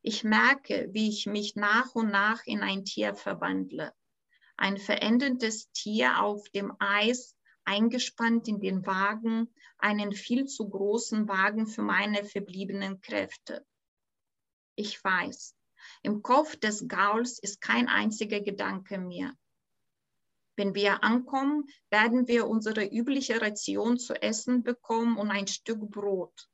Ich 0.00 0.24
merke, 0.24 0.88
wie 0.92 1.08
ich 1.08 1.26
mich 1.26 1.54
nach 1.54 1.94
und 1.94 2.10
nach 2.10 2.44
in 2.46 2.62
ein 2.62 2.84
Tier 2.84 3.14
verwandle. 3.14 3.92
Ein 4.56 4.78
verendendes 4.78 5.70
Tier 5.72 6.22
auf 6.22 6.48
dem 6.50 6.74
Eis, 6.78 7.36
eingespannt 7.64 8.48
in 8.48 8.60
den 8.60 8.86
Wagen, 8.86 9.52
einen 9.78 10.12
viel 10.12 10.46
zu 10.46 10.68
großen 10.68 11.28
Wagen 11.28 11.66
für 11.66 11.82
meine 11.82 12.24
verbliebenen 12.24 13.00
Kräfte. 13.00 13.66
Ich 14.76 15.02
weiß, 15.02 15.54
im 16.02 16.22
Kopf 16.22 16.56
des 16.56 16.86
Gauls 16.88 17.38
ist 17.38 17.60
kein 17.60 17.88
einziger 17.88 18.40
Gedanke 18.40 18.98
mehr. 18.98 19.32
Wenn 20.56 20.74
wir 20.74 21.02
ankommen, 21.02 21.66
werden 21.90 22.28
wir 22.28 22.46
unsere 22.46 22.84
übliche 22.84 23.40
Ration 23.40 23.98
zu 23.98 24.14
essen 24.14 24.62
bekommen 24.62 25.16
und 25.16 25.30
ein 25.30 25.46
Stück 25.46 25.90
Brot. 25.90 26.48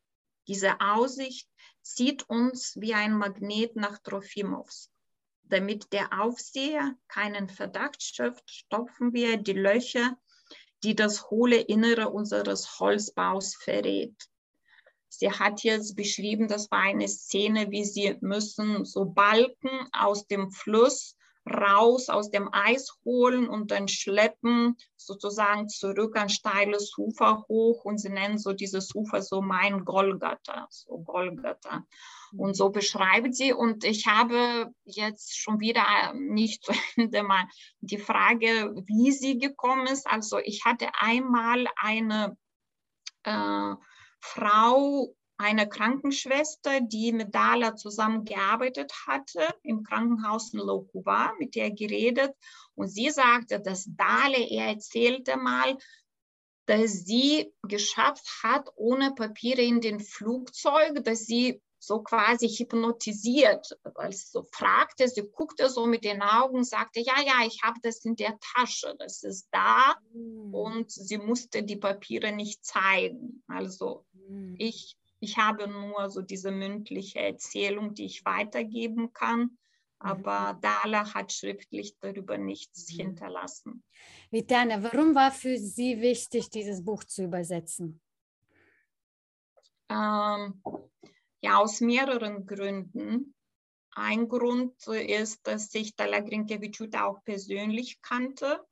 Diese 0.47 0.81
Aussicht 0.81 1.49
zieht 1.83 2.29
uns 2.29 2.77
wie 2.81 2.95
ein 2.95 3.13
Magnet 3.13 3.77
nach 3.77 3.99
Trofimowsk. 3.99 4.91
Damit 5.43 5.93
der 5.93 6.21
Aufseher 6.21 6.95
keinen 7.09 7.49
Verdacht 7.49 8.03
schöpft, 8.03 8.51
stopfen 8.51 9.13
wir 9.13 9.37
die 9.37 9.53
Löcher 9.53 10.17
die 10.83 10.95
das 10.95 11.31
hohle 11.31 11.61
Innere 11.61 12.11
unseres 12.11 12.79
Holzbaus 12.81 13.55
verrät. 13.57 14.15
Sie 15.11 15.31
hat 15.31 15.63
jetzt 15.65 15.97
beschrieben, 15.97 16.49
das 16.49 16.71
war 16.71 16.81
eine 16.81 17.09
Szene, 17.09 17.71
wie 17.71 17.85
sie 17.85 18.17
müssen 18.21 18.85
so 18.85 19.05
Balken 19.05 19.89
aus 19.93 20.27
dem 20.27 20.51
Fluss 20.51 21.17
raus 21.49 22.09
aus 22.09 22.31
dem 22.31 22.49
Eis 22.53 22.99
holen 23.05 23.49
und 23.49 23.71
dann 23.71 23.89
schleppen 23.89 24.77
sozusagen 24.97 25.69
zurück 25.69 26.17
ein 26.17 26.29
steiles 26.29 26.97
Ufer 26.99 27.45
hoch 27.49 27.85
und 27.85 27.99
sie 27.99 28.11
nennen 28.11 28.39
so 28.39 28.53
dieses 28.53 28.95
Ufer 28.95 29.23
so 29.23 29.41
mein 29.41 29.85
Golgatha, 29.85 30.67
so 30.71 30.99
Golgatha. 30.99 31.87
Und 32.37 32.55
so 32.55 32.71
beschreibt 32.71 33.35
sie. 33.35 33.53
Und 33.53 33.83
ich 33.83 34.07
habe 34.07 34.71
jetzt 34.85 35.37
schon 35.37 35.59
wieder 35.59 36.13
nicht 36.15 36.65
zu 36.65 36.73
Ende 36.97 37.23
mal 37.23 37.45
die 37.81 37.99
Frage, 37.99 38.73
wie 38.87 39.11
sie 39.11 39.39
gekommen 39.39 39.87
ist. 39.87 40.07
Also 40.07 40.39
ich 40.39 40.65
hatte 40.65 40.89
einmal 40.95 41.67
eine 41.77 42.37
äh, 43.25 43.75
Frau 44.21 45.15
eine 45.41 45.67
Krankenschwester, 45.69 46.83
die 46.83 47.13
mit 47.13 47.35
Dala 47.35 47.75
zusammengearbeitet 47.75 48.93
hatte 49.07 49.47
im 49.63 49.83
Krankenhaus 49.83 50.53
in 50.53 50.61
Lokuva, 50.61 51.33
mit 51.39 51.55
der 51.55 51.71
geredet. 51.71 52.35
Und 52.75 52.89
sie 52.89 53.11
sagte, 53.11 53.59
dass 53.59 53.89
Dale, 53.97 54.39
er 54.51 54.67
erzählte 54.67 55.39
mal, 55.39 55.79
dass 56.67 57.05
sie 57.05 57.53
geschafft 57.63 58.29
hat, 58.43 58.69
ohne 58.77 59.15
Papiere 59.15 59.63
in 59.63 59.81
den 59.81 59.99
Flugzeug, 59.99 61.03
dass 61.05 61.21
sie 61.21 61.63
so 61.81 62.03
quasi 62.03 62.49
hypnotisiert, 62.49 63.77
weil 63.95 64.13
sie 64.13 64.27
so 64.31 64.45
fragte, 64.53 65.09
sie 65.09 65.23
guckte 65.23 65.69
so 65.71 65.87
mit 65.87 66.05
den 66.05 66.23
Augen, 66.23 66.63
sagte, 66.63 67.01
ja, 67.01 67.21
ja, 67.25 67.47
ich 67.47 67.63
habe 67.65 67.79
das 67.83 68.05
in 68.05 68.17
der 68.17 68.39
Tasche, 68.39 68.95
das 68.99 69.23
ist 69.23 69.49
da 69.51 69.97
mhm. 70.13 70.55
und 70.55 70.91
sie 70.91 71.19
musste 71.19 71.63
die 71.63 71.77
Papiere 71.77 72.33
nicht 72.33 72.65
zeigen. 72.65 73.43
Also 73.49 74.05
mhm. 74.13 74.55
ich 74.59 74.97
ich 75.23 75.37
habe 75.37 75.69
nur 75.69 76.09
so 76.09 76.23
diese 76.23 76.51
mündliche 76.51 77.21
Erzählung, 77.21 77.95
die 77.95 78.07
ich 78.07 78.25
weitergeben 78.25 79.13
kann. 79.13 79.59
Aber 79.99 80.55
mhm. 80.55 80.61
Dala 80.63 81.15
hat 81.15 81.31
schriftlich 81.31 81.99
darüber 82.01 82.39
nichts 82.39 82.91
mhm. 82.91 82.97
hinterlassen. 82.97 83.85
Vitana, 84.31 84.83
warum 84.83 85.15
war 85.15 85.31
für 85.31 85.59
Sie 85.59 86.01
wichtig, 86.01 86.49
dieses 86.49 86.83
Buch 86.83 87.05
zu 87.05 87.25
übersetzen? 87.25 88.01
Ähm, 89.91 90.63
ja, 91.41 91.59
aus 91.59 91.81
mehreren 91.81 92.47
Gründen. 92.47 93.35
Ein 93.93 94.29
Grund 94.29 94.87
ist, 94.87 95.47
dass 95.47 95.75
ich 95.75 95.97
Dala 95.97 96.19
Grinkevičiūtė 96.19 97.03
auch 97.03 97.25
persönlich 97.25 98.01
kannte. 98.03 98.65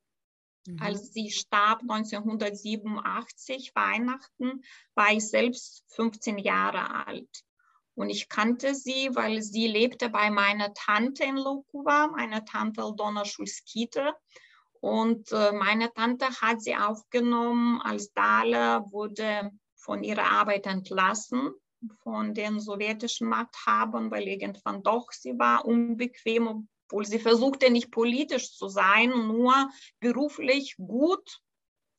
Mhm. 0.66 0.81
Als 0.81 1.12
sie 1.12 1.31
starb 1.31 1.81
1987, 1.83 3.72
Weihnachten, 3.74 4.62
war 4.94 5.12
ich 5.12 5.28
selbst 5.28 5.85
15 5.88 6.38
Jahre 6.38 7.07
alt. 7.07 7.44
Und 7.94 8.11
ich 8.11 8.28
kannte 8.28 8.76
sie, 8.76 9.11
weil 9.14 9.42
sie 9.42 9.66
lebte 9.66 10.09
bei 10.09 10.31
meiner 10.31 10.72
Tante 10.72 11.24
in 11.24 11.37
Lokuva, 11.37 12.07
meine 12.09 12.44
Tante 12.44 12.83
Aldona 12.83 13.24
Schulskite. 13.24 14.14
Und 14.81 15.33
äh, 15.33 15.50
meine 15.50 15.92
Tante 15.92 16.26
hat 16.40 16.62
sie 16.62 16.76
aufgenommen, 16.76 17.81
als 17.83 18.12
Dale 18.12 18.85
wurde 18.90 19.50
von 19.74 20.04
ihrer 20.04 20.31
Arbeit 20.31 20.66
entlassen 20.66 21.52
von 22.03 22.35
den 22.35 22.61
sowjetischen 22.61 23.29
Machthabern, 23.29 24.11
weil 24.11 24.27
irgendwann 24.27 24.83
doch 24.83 25.12
sie 25.12 25.38
war 25.38 25.64
unbequem, 25.64 26.69
obwohl 26.87 27.07
sie 27.07 27.19
versuchte 27.19 27.71
nicht 27.71 27.91
politisch 27.91 28.57
zu 28.57 28.69
sein, 28.69 29.11
nur 29.11 29.71
beruflich 30.01 30.77
gut. 30.77 31.41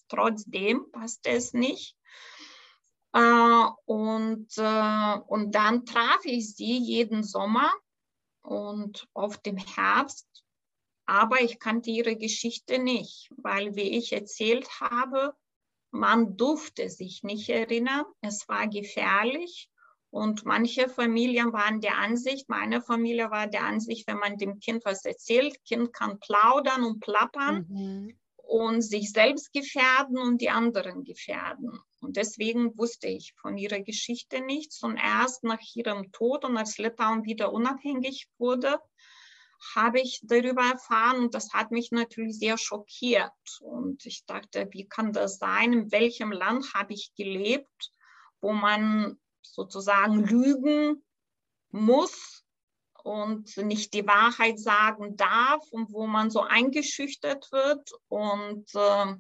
Trotzdem 0.08 0.92
passte 0.92 1.30
es 1.30 1.54
nicht. 1.54 1.96
Äh, 3.14 3.66
und, 3.86 4.48
äh, 4.58 5.18
und 5.28 5.56
dann 5.56 5.86
traf 5.86 6.20
ich 6.26 6.56
sie 6.56 6.78
jeden 6.78 7.24
Sommer 7.24 7.72
und 8.42 9.08
oft 9.14 9.46
im 9.48 9.58
Herbst. 9.58 10.28
Aber 11.06 11.42
ich 11.42 11.60
kannte 11.60 11.90
ihre 11.90 12.16
Geschichte 12.16 12.78
nicht, 12.78 13.30
weil, 13.38 13.76
wie 13.76 13.98
ich 13.98 14.14
erzählt 14.14 14.80
habe, 14.80 15.36
man 15.92 16.38
durfte 16.38 16.90
sich 16.90 17.24
nicht 17.24 17.50
erinnern. 17.50 18.06
Es 18.22 18.48
war 18.48 18.68
gefährlich. 18.68 19.70
Und 20.12 20.44
manche 20.44 20.90
Familien 20.90 21.54
waren 21.54 21.82
der 21.82 21.98
Ansicht, 21.98 22.50
meine 22.50 22.82
Familie 22.82 23.30
war 23.30 23.46
der 23.46 23.64
Ansicht, 23.64 24.08
wenn 24.08 24.18
man 24.18 24.38
dem 24.38 24.60
Kind 24.60 24.84
was 24.84 25.06
erzählt, 25.06 25.64
Kind 25.66 25.94
kann 25.94 26.20
plaudern 26.20 26.84
und 26.84 27.00
plappern 27.00 27.68
mhm. 27.70 28.20
und 28.38 28.82
sich 28.82 29.12
selbst 29.12 29.54
gefährden 29.54 30.18
und 30.18 30.42
die 30.42 30.50
anderen 30.50 31.04
gefährden. 31.04 31.80
Und 32.02 32.18
deswegen 32.18 32.76
wusste 32.76 33.08
ich 33.08 33.34
von 33.40 33.58
ihrer 33.58 33.82
Geschichte 33.82 34.42
nichts. 34.42 34.82
Und 34.82 34.98
erst 34.98 35.44
nach 35.44 35.60
ihrem 35.76 36.12
Tod 36.12 36.44
und 36.44 36.58
als 36.58 36.80
Litauen 36.80 37.26
wieder 37.26 37.54
unabhängig 37.54 38.30
wurde, 38.40 38.80
habe 39.76 40.00
ich 40.00 40.22
darüber 40.24 40.64
erfahren 40.64 41.20
und 41.20 41.34
das 41.34 41.54
hat 41.54 41.72
mich 41.72 41.92
natürlich 41.92 42.40
sehr 42.40 42.58
schockiert. 42.58 43.32
Und 43.62 44.06
ich 44.06 44.26
dachte, 44.26 44.68
wie 44.72 44.88
kann 44.88 45.14
das 45.14 45.38
sein? 45.38 45.74
In 45.74 45.92
welchem 45.92 46.32
Land 46.32 46.74
habe 46.74 46.94
ich 46.94 47.14
gelebt, 47.16 47.92
wo 48.42 48.54
man 48.54 49.20
sozusagen 49.42 50.24
lügen 50.24 51.04
muss 51.72 52.44
und 53.04 53.56
nicht 53.58 53.94
die 53.94 54.08
Wahrheit 54.08 54.60
sagen 54.60 55.16
darf 55.16 55.64
und 55.72 55.92
wo 55.92 56.08
man 56.08 56.32
so 56.32 56.42
eingeschüchtert 56.42 57.52
wird. 57.52 57.92
Und 58.08 58.66
äh, 58.76 59.16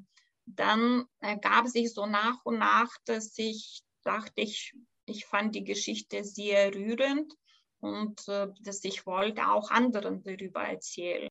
dann 0.46 1.06
ergab 1.20 1.68
sich 1.68 1.94
so 1.94 2.06
nach 2.06 2.44
und 2.44 2.60
nach, 2.60 2.92
dass 3.06 3.38
ich 3.38 3.84
dachte, 4.04 4.42
ich, 4.42 4.74
ich 5.06 5.26
fand 5.26 5.56
die 5.56 5.64
Geschichte 5.64 6.24
sehr 6.24 6.74
rührend 6.74 7.34
und 7.80 8.28
äh, 8.28 8.48
dass 8.62 8.84
ich 8.84 9.06
wollte 9.06 9.48
auch 9.48 9.72
anderen 9.72 10.22
darüber 10.24 10.62
erzählen. 10.62 11.30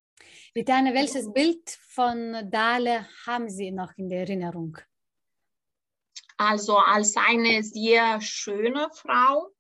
Vitane, 0.55 0.95
welches 0.95 1.33
Bild 1.33 1.71
von 1.89 2.51
Dale 2.51 3.07
haben 3.27 3.49
Sie 3.49 3.71
noch 3.71 3.93
in 3.97 4.09
der 4.09 4.21
Erinnerung? 4.21 4.79
Also 6.37 6.79
als 6.79 7.17
eine 7.17 7.63
sehr 7.63 8.21
schöne 8.21 8.89
Frau. 8.93 9.51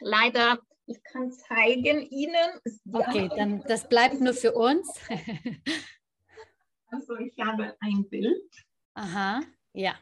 Leider, 0.00 0.58
ich 0.86 1.02
kann 1.04 1.30
zeigen 1.30 2.02
Ihnen. 2.02 2.60
Okay, 2.92 3.30
dann 3.36 3.62
das 3.62 3.88
bleibt 3.88 4.20
nur 4.20 4.34
für 4.34 4.52
uns. 4.52 4.88
also 6.86 7.16
ich 7.16 7.38
habe 7.38 7.76
ein 7.80 8.08
Bild. 8.08 8.50
Aha, 8.94 9.42
ja. 9.72 9.94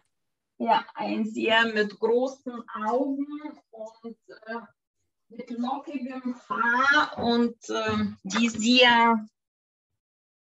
Ja, 0.57 0.85
ein 0.95 1.25
sehr 1.25 1.67
mit 1.67 1.99
großen 1.99 2.65
Augen 2.87 3.27
lockigem 5.59 6.35
Haar 6.49 7.19
und 7.19 7.57
äh, 7.69 8.07
die 8.25 8.49
sehr 8.49 9.27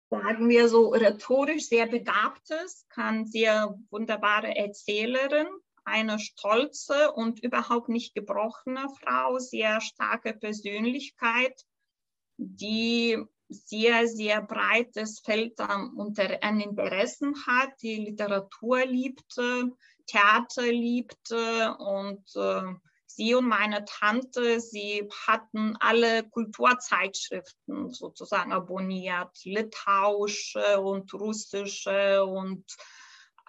sagen 0.10 0.50
wir 0.50 0.70
so, 0.70 0.90
rhetorisch 0.90 1.68
sehr 1.68 1.88
begabtes, 1.88 2.86
kann 2.90 3.26
sehr 3.26 3.76
wunderbare 3.90 4.56
Erzählerin, 4.56 5.48
eine 5.84 6.20
stolze 6.20 7.12
und 7.14 7.44
überhaupt 7.44 7.90
nicht 7.90 8.16
gebrochene 8.16 8.88
Frau, 9.02 9.40
sehr 9.40 9.82
starke 9.82 10.34
Persönlichkeit, 10.34 11.62
die 12.38 13.24
sehr, 13.50 14.08
sehr 14.08 14.42
breites 14.42 15.20
Feld 15.20 15.60
an 15.60 16.60
Interessen 16.60 17.36
hat, 17.46 17.70
die 17.82 17.98
Literatur 17.98 18.86
liebte, 18.86 19.72
Theater 20.08 20.72
liebte 20.72 21.76
und 21.78 22.24
äh, 22.36 22.74
sie 23.16 23.36
und 23.36 23.48
meine 23.48 23.86
Tante, 23.86 24.60
sie 24.60 25.08
hatten 25.26 25.76
alle 25.80 26.24
Kulturzeitschriften 26.30 27.92
sozusagen 27.92 28.52
abonniert, 28.54 29.38
litauische 29.44 30.82
und 30.82 31.14
russische 31.14 32.26
und 32.26 32.66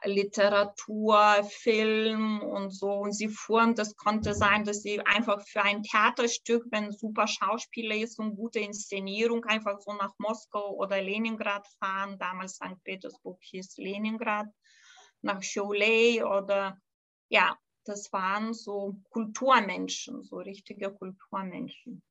Literatur, 0.04 1.42
Film 1.48 2.40
und 2.40 2.70
so. 2.70 2.92
Und 2.92 3.12
sie 3.12 3.28
fuhren, 3.28 3.74
das 3.74 3.96
konnte 3.96 4.34
sein, 4.34 4.64
dass 4.64 4.82
sie 4.82 5.00
einfach 5.00 5.42
für 5.46 5.62
ein 5.62 5.82
Theaterstück, 5.82 6.64
wenn 6.70 6.92
super 6.92 7.26
Schauspieler 7.26 7.96
ist 7.96 8.18
und 8.18 8.36
gute 8.36 8.60
Inszenierung, 8.60 9.44
einfach 9.44 9.80
so 9.80 9.92
nach 9.94 10.12
Moskau 10.18 10.74
oder 10.76 11.02
Leningrad 11.02 11.66
fahren. 11.80 12.18
Damals 12.18 12.56
St. 12.56 12.82
Petersburg 12.84 13.38
hieß 13.42 13.78
Leningrad, 13.78 14.46
nach 15.22 15.40
Cholet 15.42 16.22
oder 16.22 16.78
ja, 17.28 17.56
das 17.86 18.12
waren 18.12 18.52
so 18.54 18.96
Kulturmenschen, 19.10 20.22
so 20.22 20.36
richtige 20.36 20.90
Kulturmenschen. 20.90 22.02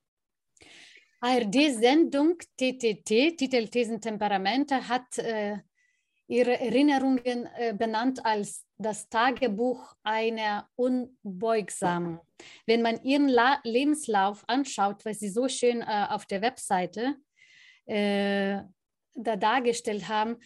ARD-Sendung 1.22 2.38
TTT, 2.58 3.38
Titel 3.38 3.68
Thesen 3.68 4.00
Temperamente, 4.00 4.88
hat 4.88 5.18
äh, 5.18 5.58
ihre 6.28 6.60
Erinnerungen 6.60 7.48
äh, 7.58 7.74
benannt 7.74 8.26
als 8.26 8.66
das 8.78 9.10
Tagebuch 9.10 9.96
einer 10.04 10.70
Unbeugsamen. 10.76 12.20
Wenn 12.66 12.82
man 12.82 13.02
ihren 13.04 13.30
La 13.30 13.60
Lebenslauf 13.64 14.44
anschaut, 14.48 15.06
was 15.06 15.20
sie 15.20 15.30
so 15.30 15.48
schön 15.48 15.82
äh, 15.82 16.08
auf 16.10 16.26
der 16.26 16.42
Webseite 16.42 17.16
äh, 17.86 18.62
da 19.14 19.36
dargestellt 19.36 20.10
haben, 20.10 20.38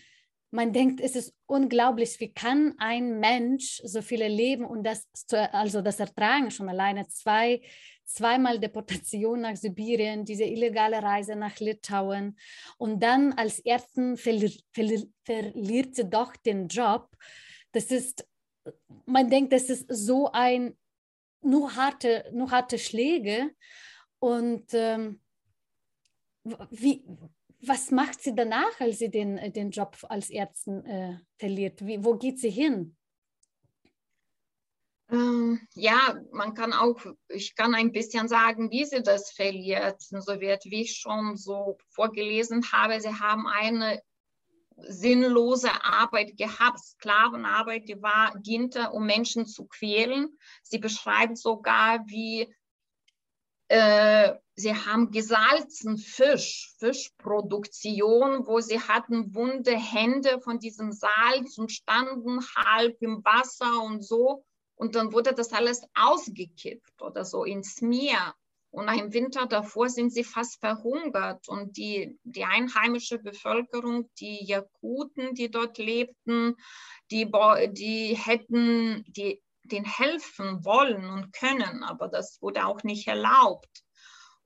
man 0.51 0.73
denkt, 0.73 0.99
es 0.99 1.15
ist 1.15 1.33
unglaublich, 1.45 2.19
wie 2.19 2.33
kann 2.33 2.73
ein 2.79 3.19
Mensch 3.19 3.81
so 3.83 4.01
viele 4.01 4.27
leben 4.27 4.65
und 4.65 4.83
das, 4.83 5.07
also 5.51 5.81
das 5.81 5.99
ertragen 5.99 6.49
schon 6.49 6.69
alleine? 6.69 7.07
Zwei, 7.07 7.61
zweimal 8.03 8.59
Deportation 8.59 9.41
nach 9.41 9.55
Sibirien, 9.55 10.25
diese 10.25 10.45
illegale 10.45 11.03
Reise 11.03 11.35
nach 11.35 11.59
Litauen. 11.59 12.37
Und 12.77 13.03
dann 13.03 13.33
als 13.33 13.59
Ärztin 13.59 14.17
verli 14.17 14.59
verli 14.71 15.07
verliert 15.23 15.95
sie 15.95 16.09
doch 16.09 16.35
den 16.35 16.67
Job. 16.67 17.15
Das 17.71 17.91
ist, 17.91 18.27
man 19.05 19.29
denkt, 19.29 19.53
das 19.53 19.69
ist 19.69 19.85
so 19.89 20.31
ein, 20.31 20.75
nur 21.41 21.75
harte, 21.75 22.29
nur 22.33 22.49
harte 22.49 22.79
Schläge. 22.79 23.51
Und 24.17 24.73
ähm, 24.73 25.21
wie, 26.71 27.05
was 27.61 27.91
macht 27.91 28.21
sie 28.21 28.35
danach, 28.35 28.79
als 28.79 28.99
sie 28.99 29.09
den, 29.09 29.37
äh, 29.37 29.51
den 29.51 29.71
Job 29.71 29.97
als 30.07 30.29
Ärztin 30.29 30.85
äh, 30.85 31.17
verliert? 31.37 31.85
Wie, 31.85 32.03
wo 32.03 32.15
geht 32.15 32.39
sie 32.39 32.49
hin? 32.49 32.95
Ähm, 35.11 35.59
ja, 35.73 36.19
man 36.31 36.53
kann 36.53 36.71
auch, 36.71 37.03
ich 37.27 37.55
kann 37.55 37.73
ein 37.73 37.91
bisschen 37.91 38.27
sagen, 38.27 38.69
wie 38.71 38.85
sie 38.85 39.01
das 39.01 39.31
verliert. 39.31 40.01
So 40.01 40.39
wird, 40.39 40.65
wie 40.65 40.83
ich 40.83 40.97
schon 40.97 41.35
so 41.35 41.77
vorgelesen 41.89 42.63
habe, 42.71 43.01
sie 43.01 43.13
haben 43.13 43.47
eine 43.47 44.01
sinnlose 44.77 45.69
Arbeit 45.83 46.37
gehabt, 46.37 46.79
Sklavenarbeit, 46.79 47.89
die 47.89 48.01
war, 48.01 48.33
diente, 48.39 48.91
um 48.91 49.05
Menschen 49.05 49.45
zu 49.45 49.65
quälen. 49.65 50.37
Sie 50.63 50.77
beschreibt 50.77 51.37
sogar, 51.37 52.05
wie 52.07 52.53
äh, 53.69 54.35
sie 54.55 54.75
haben 54.75 55.11
gesalzen 55.11 55.97
Fisch, 55.97 56.73
Fischproduktion, 56.79 58.45
wo 58.47 58.59
sie 58.59 58.79
hatten 58.79 59.33
wunde 59.33 59.77
Hände 59.77 60.41
von 60.41 60.59
diesem 60.59 60.91
Salz 60.91 61.57
und 61.57 61.71
standen 61.71 62.39
halb 62.55 62.97
im 63.01 63.23
Wasser 63.23 63.83
und 63.83 64.03
so. 64.03 64.43
Und 64.75 64.95
dann 64.95 65.13
wurde 65.13 65.33
das 65.33 65.53
alles 65.53 65.83
ausgekippt 65.93 67.01
oder 67.01 67.23
so 67.25 67.43
ins 67.43 67.81
Meer. 67.81 68.33
Und 68.71 68.87
im 68.87 69.13
Winter 69.13 69.45
davor 69.45 69.89
sind 69.89 70.11
sie 70.11 70.23
fast 70.23 70.59
verhungert. 70.59 71.47
Und 71.47 71.77
die, 71.77 72.17
die 72.23 72.45
einheimische 72.45 73.19
Bevölkerung, 73.19 74.09
die 74.19 74.45
Jakuten, 74.45 75.35
die 75.35 75.49
dort 75.51 75.77
lebten, 75.77 76.55
die, 77.11 77.29
die 77.71 78.15
hätten 78.15 79.03
die, 79.07 79.41
den 79.71 79.85
helfen 79.85 80.65
wollen 80.65 81.09
und 81.09 81.33
können, 81.33 81.83
aber 81.83 82.07
das 82.07 82.41
wurde 82.41 82.65
auch 82.65 82.83
nicht 82.83 83.07
erlaubt. 83.07 83.83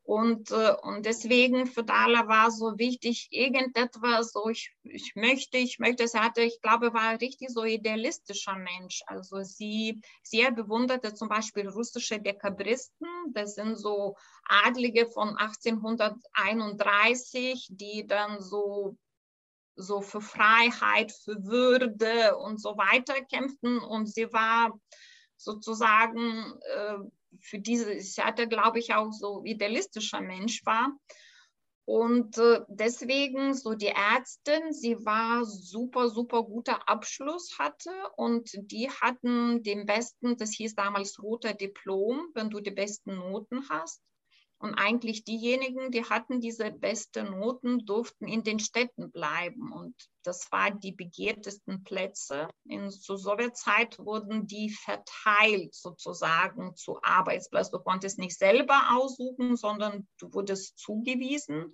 Und, 0.06 0.52
äh, 0.52 0.76
und 0.82 1.06
deswegen 1.06 1.66
für 1.66 1.86
Dala 1.86 2.28
war 2.28 2.52
so 2.52 2.78
wichtig, 2.78 3.30
irgendetwas, 3.32 4.34
so 4.34 4.50
ich, 4.50 4.76
ich 4.84 5.16
möchte, 5.16 5.58
ich 5.58 5.80
möchte, 5.80 6.06
sie 6.10 6.20
hatte, 6.20 6.42
ich 6.42 6.60
glaube, 6.62 6.94
war 6.94 7.22
richtig 7.22 7.50
so 7.50 7.64
idealistischer 7.64 8.56
Mensch. 8.56 9.02
Also 9.08 9.44
sie 9.44 10.02
sehr 10.22 10.52
bewunderte 10.52 11.14
zum 11.14 11.30
Beispiel 11.30 11.70
russische 11.70 12.20
Dekabristen, 12.20 13.08
das 13.32 13.56
sind 13.56 13.78
so 13.78 14.18
Adlige 14.44 15.08
von 15.08 15.38
1831, 15.38 17.70
die 17.72 18.06
dann 18.06 18.42
so 18.42 18.98
so 19.76 20.02
für 20.02 20.22
Freiheit, 20.22 21.12
für 21.12 21.44
Würde 21.46 22.38
und 22.38 22.62
so 22.62 22.78
weiter 22.78 23.16
kämpften. 23.26 23.80
Und 23.80 24.06
sie 24.06 24.32
war 24.32 24.80
sozusagen 25.44 26.54
äh, 26.76 26.98
für 27.42 27.60
diese 27.60 28.00
Seite, 28.00 28.48
glaube 28.48 28.80
ich, 28.80 28.94
auch 28.94 29.12
so 29.12 29.44
idealistischer 29.44 30.22
Mensch 30.22 30.66
war. 30.66 30.92
Und 31.86 32.38
äh, 32.38 32.62
deswegen 32.70 33.54
so 33.54 33.74
die 33.74 33.88
Ärztin, 33.88 34.72
sie 34.72 34.96
war 35.06 35.44
super, 35.44 36.10
super 36.10 36.44
guter 36.44 36.88
Abschluss 36.88 37.58
hatte 37.60 37.92
und 38.16 38.52
die 38.72 38.90
hatten 38.90 39.64
den 39.64 39.86
besten, 39.86 40.38
das 40.38 40.52
hieß 40.52 40.76
damals 40.76 41.22
roter 41.22 41.54
Diplom, 41.54 42.30
wenn 42.36 42.50
du 42.50 42.62
die 42.62 42.72
besten 42.72 43.16
Noten 43.16 43.68
hast. 43.70 44.02
Und 44.64 44.76
eigentlich 44.76 45.26
diejenigen, 45.26 45.92
die 45.92 46.06
hatten 46.06 46.40
diese 46.40 46.72
besten 46.72 47.32
Noten, 47.32 47.86
durften 47.86 48.30
in 48.30 48.46
den 48.46 48.60
Städten 48.60 49.12
bleiben. 49.12 49.74
Und 49.74 49.94
das 50.24 50.50
waren 50.54 50.80
die 50.80 50.94
begehrtesten 50.94 51.84
Plätze. 51.84 52.48
In 52.64 52.90
zur 52.90 53.18
Sowjetzeit 53.18 54.00
wurden 54.00 54.48
die 54.48 54.70
verteilt 54.70 55.76
sozusagen 55.76 56.78
zu 56.78 56.98
Arbeitsplätzen. 57.04 57.74
Du 57.74 57.84
konntest 57.84 58.20
nicht 58.20 58.38
selber 58.38 58.82
aussuchen, 58.96 59.58
sondern 59.58 60.08
du 60.18 60.34
wurdest 60.34 60.80
zugewiesen, 60.80 61.74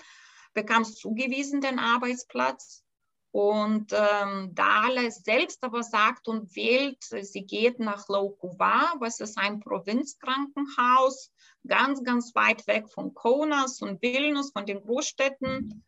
bekamst 0.56 0.98
zugewiesen 0.98 1.62
den 1.62 1.78
Arbeitsplatz. 1.78 2.84
Und 3.32 3.94
ähm, 3.94 4.56
Dahle 4.56 5.12
selbst 5.12 5.64
aber 5.64 5.84
sagt 5.84 6.28
und 6.28 6.56
wählt, 6.56 7.04
sie 7.04 7.44
geht 7.44 7.80
nach 7.80 8.08
Laukuva, 8.08 8.96
was 9.00 9.20
ist 9.20 9.38
ein 9.38 9.60
Provinzkrankenhaus, 9.60 11.32
ganz, 11.68 12.04
ganz 12.04 12.34
weit 12.34 12.66
weg 12.66 12.90
von 12.90 13.14
Kaunas 13.14 13.82
und 13.82 14.02
Vilnius, 14.02 14.52
von 14.52 14.66
den 14.66 14.82
Großstädten. 14.82 15.84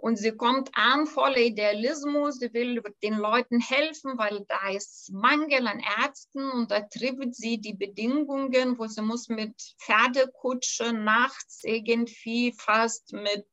Und 0.00 0.16
sie 0.16 0.30
kommt 0.30 0.70
an 0.74 1.08
voller 1.08 1.38
Idealismus, 1.38 2.38
sie 2.38 2.52
will 2.54 2.80
den 3.02 3.14
Leuten 3.14 3.60
helfen, 3.60 4.16
weil 4.16 4.44
da 4.46 4.68
ist 4.70 5.10
Mangel 5.10 5.66
an 5.66 5.80
Ärzten 5.80 6.48
und 6.52 6.70
da 6.70 6.82
trifft 6.82 7.34
sie 7.34 7.58
die 7.58 7.74
Bedingungen, 7.74 8.78
wo 8.78 8.86
sie 8.86 9.02
muss 9.02 9.28
mit 9.28 9.56
Pferdekutsche 9.80 10.92
nachts 10.92 11.64
irgendwie 11.64 12.54
fast 12.56 13.12
mit, 13.12 13.48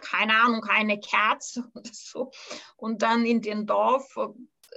keine 0.00 0.40
Ahnung, 0.40 0.64
eine 0.64 0.98
Kerze 1.00 1.70
oder 1.74 1.90
so 1.92 2.30
und 2.76 3.02
dann 3.02 3.26
in 3.26 3.42
den 3.42 3.66
Dorf 3.66 4.16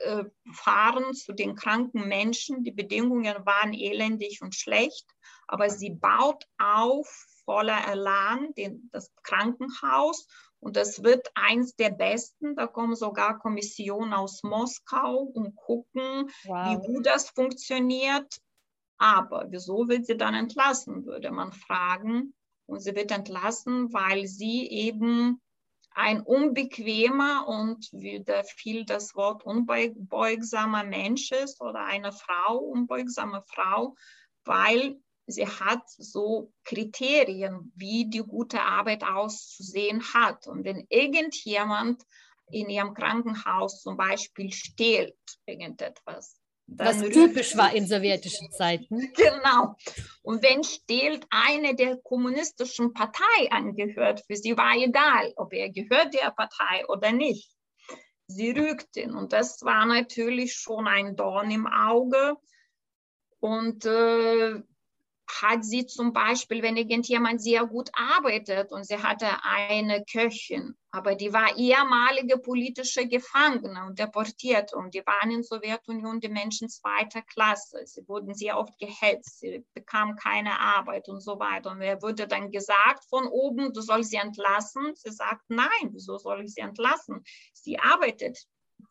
äh, 0.04 0.24
fahren 0.54 1.14
zu 1.14 1.34
den 1.34 1.56
kranken 1.56 2.08
Menschen. 2.08 2.64
Die 2.64 2.72
Bedingungen 2.72 3.46
waren 3.46 3.74
elendig 3.74 4.42
und 4.42 4.56
schlecht 4.56 5.08
aber 5.50 5.70
sie 5.70 5.90
baut 5.90 6.46
auf 6.60 7.08
voller 7.44 7.88
Elan 7.88 8.54
den, 8.54 8.90
das 8.94 9.12
Krankenhaus 9.24 10.28
und 10.60 10.76
das 10.76 11.04
wird 11.04 11.32
eins 11.34 11.76
der 11.76 11.90
besten. 11.90 12.56
Da 12.56 12.68
kommen 12.68 12.96
sogar 12.96 13.40
Kommissionen 13.40 14.14
aus 14.14 14.44
Moskau 14.44 15.22
und 15.22 15.56
gucken, 15.56 16.30
wow. 16.46 16.70
wie 16.70 16.86
gut 16.86 17.08
das 17.08 17.32
funktioniert. 17.32 18.40
Aber 19.00 19.48
wieso 19.50 19.88
wird 19.88 20.06
sie 20.06 20.18
dann 20.18 20.36
entlassen, 20.36 21.06
würde 21.06 21.32
man 21.32 21.52
fragen. 21.52 22.36
Und 22.70 22.82
sie 22.82 22.96
wird 22.96 23.12
entlassen, 23.12 23.92
weil 23.94 24.28
sie 24.28 24.68
eben 24.70 25.42
ein 25.92 26.22
unbequemer 26.22 27.48
und 27.48 27.90
wieder 27.92 28.44
viel 28.44 28.86
das 28.86 29.16
Wort 29.16 29.44
unbeugsamer 29.44 30.84
Mensch 30.84 31.32
ist 31.32 31.62
oder 31.62 31.84
eine 31.84 32.12
Frau, 32.12 32.58
unbeugsame 32.58 33.44
Frau, 33.48 33.96
weil 34.46 35.02
sie 35.26 35.48
hat 35.48 35.84
so 35.90 36.54
Kriterien, 36.64 37.72
wie 37.76 38.10
die 38.10 38.24
gute 38.24 38.62
Arbeit 38.62 39.04
auszusehen 39.04 40.02
hat. 40.14 40.48
Und 40.48 40.64
wenn 40.64 40.86
irgendjemand 40.90 42.04
in 42.52 42.70
ihrem 42.70 42.94
Krankenhaus 42.94 43.82
zum 43.82 43.98
Beispiel 43.98 44.52
stehlt, 44.52 45.18
irgendetwas, 45.46 46.40
was 46.78 47.02
typisch 47.02 47.58
war 47.58 47.74
in 47.74 47.88
sowjetischen 47.88 48.52
Zeiten. 48.52 49.12
Genau. 49.16 49.76
Und 50.22 50.44
wenn 50.44 50.64
stehlt 50.64 51.26
eine 51.30 51.76
der 51.76 51.98
kommunistischen 51.98 52.94
Partei 52.94 53.52
angehört, 53.52 54.24
für 54.28 54.36
sie 54.36 54.56
war 54.58 54.76
egal, 54.76 55.34
ob 55.36 55.54
er 55.54 55.70
gehört 55.70 56.14
der 56.14 56.32
Partei 56.32 56.86
oder 56.88 57.12
nicht. 57.12 57.52
Sie 58.28 58.52
rügt 58.52 58.96
ihn. 58.98 59.16
Und 59.16 59.34
das 59.34 59.64
war 59.64 59.86
natürlich 59.86 60.54
schon 60.54 60.88
ein 60.88 61.16
Dorn 61.16 61.50
im 61.50 61.68
Auge. 61.68 62.36
Und 63.40 63.86
äh, 63.86 64.62
hat 65.42 65.64
sie 65.64 65.86
zum 65.86 66.14
Beispiel, 66.14 66.62
wenn 66.62 66.78
irgendjemand 66.78 67.42
sehr 67.42 67.66
gut 67.66 67.90
arbeitet 67.94 68.72
und 68.72 68.86
sie 68.86 68.98
hatte 68.98 69.28
eine 69.44 70.04
Köchin, 70.06 70.76
aber 70.92 71.14
die 71.16 71.32
war 71.32 71.56
ehemalige 71.56 72.40
politische 72.40 73.08
Gefangene 73.08 73.86
und 73.86 74.00
deportiert 74.00 74.74
und 74.74 74.94
die 74.96 75.06
waren 75.06 75.30
in 75.30 75.42
der 75.42 75.44
Sowjetunion 75.44 76.20
die 76.20 76.30
Menschen 76.30 76.68
zweiter 76.68 77.22
Klasse. 77.22 77.86
Sie 77.86 78.08
wurden 78.08 78.34
sehr 78.34 78.58
oft 78.58 78.78
gehetzt, 78.80 79.40
sie 79.40 79.64
bekamen 79.74 80.16
keine 80.16 80.60
Arbeit 80.60 81.08
und 81.08 81.22
so 81.22 81.40
weiter. 81.40 81.72
Und 81.72 81.82
er 81.82 82.02
wurde 82.02 82.28
dann 82.28 82.50
gesagt 82.50 83.06
von 83.06 83.28
oben, 83.28 83.72
du 83.72 83.82
sollst 83.82 84.10
sie 84.10 84.18
entlassen. 84.18 84.94
Sie 84.96 85.12
sagt, 85.12 85.44
nein, 85.50 85.92
wieso 85.92 86.18
soll 86.18 86.44
ich 86.44 86.56
sie 86.56 86.62
entlassen? 86.62 87.24
Sie 87.54 87.78
arbeitet 87.78 88.40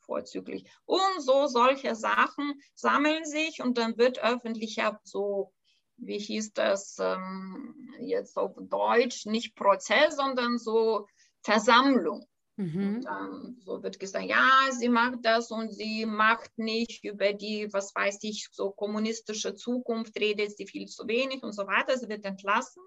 vorzüglich. 0.02 0.70
Und 0.84 1.20
so 1.20 1.48
solche 1.48 1.96
Sachen 1.96 2.60
sammeln 2.76 3.24
sich 3.24 3.60
und 3.60 3.76
dann 3.76 3.98
wird 3.98 4.22
öffentlicher 4.22 5.00
so 5.02 5.52
wie 5.98 6.18
hieß 6.18 6.52
das 6.52 6.96
ähm, 7.00 7.74
jetzt 7.98 8.36
auf 8.36 8.54
Deutsch, 8.56 9.26
nicht 9.26 9.56
Prozess, 9.56 10.14
sondern 10.14 10.58
so 10.58 11.08
Versammlung. 11.42 12.26
Mhm. 12.56 13.02
Dann 13.02 13.56
so 13.60 13.82
wird 13.82 14.00
gesagt, 14.00 14.26
ja, 14.26 14.50
sie 14.72 14.88
macht 14.88 15.18
das 15.22 15.50
und 15.52 15.72
sie 15.72 16.06
macht 16.06 16.50
nicht 16.58 17.04
über 17.04 17.32
die, 17.32 17.68
was 17.72 17.94
weiß 17.94 18.18
ich, 18.22 18.48
so 18.50 18.70
kommunistische 18.72 19.54
Zukunft, 19.54 20.18
redet 20.18 20.56
sie 20.56 20.66
viel 20.66 20.86
zu 20.86 21.06
wenig 21.06 21.42
und 21.44 21.52
so 21.52 21.66
weiter. 21.68 21.96
Sie 21.96 22.08
wird 22.08 22.24
entlassen 22.24 22.82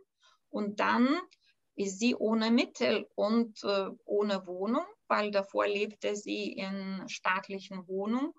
und 0.50 0.82
dann 0.82 1.22
ist 1.76 2.00
sie 2.00 2.16
ohne 2.16 2.52
Mittel 2.52 3.08
und 3.16 3.64
äh, 3.64 3.88
ohne 4.04 4.46
Wohnung, 4.46 4.86
weil 5.08 5.32
davor 5.32 5.68
lebte 5.68 6.18
sie 6.18 6.52
in 6.52 7.04
staatlichen 7.08 7.88
Wohnungen. 7.88 8.34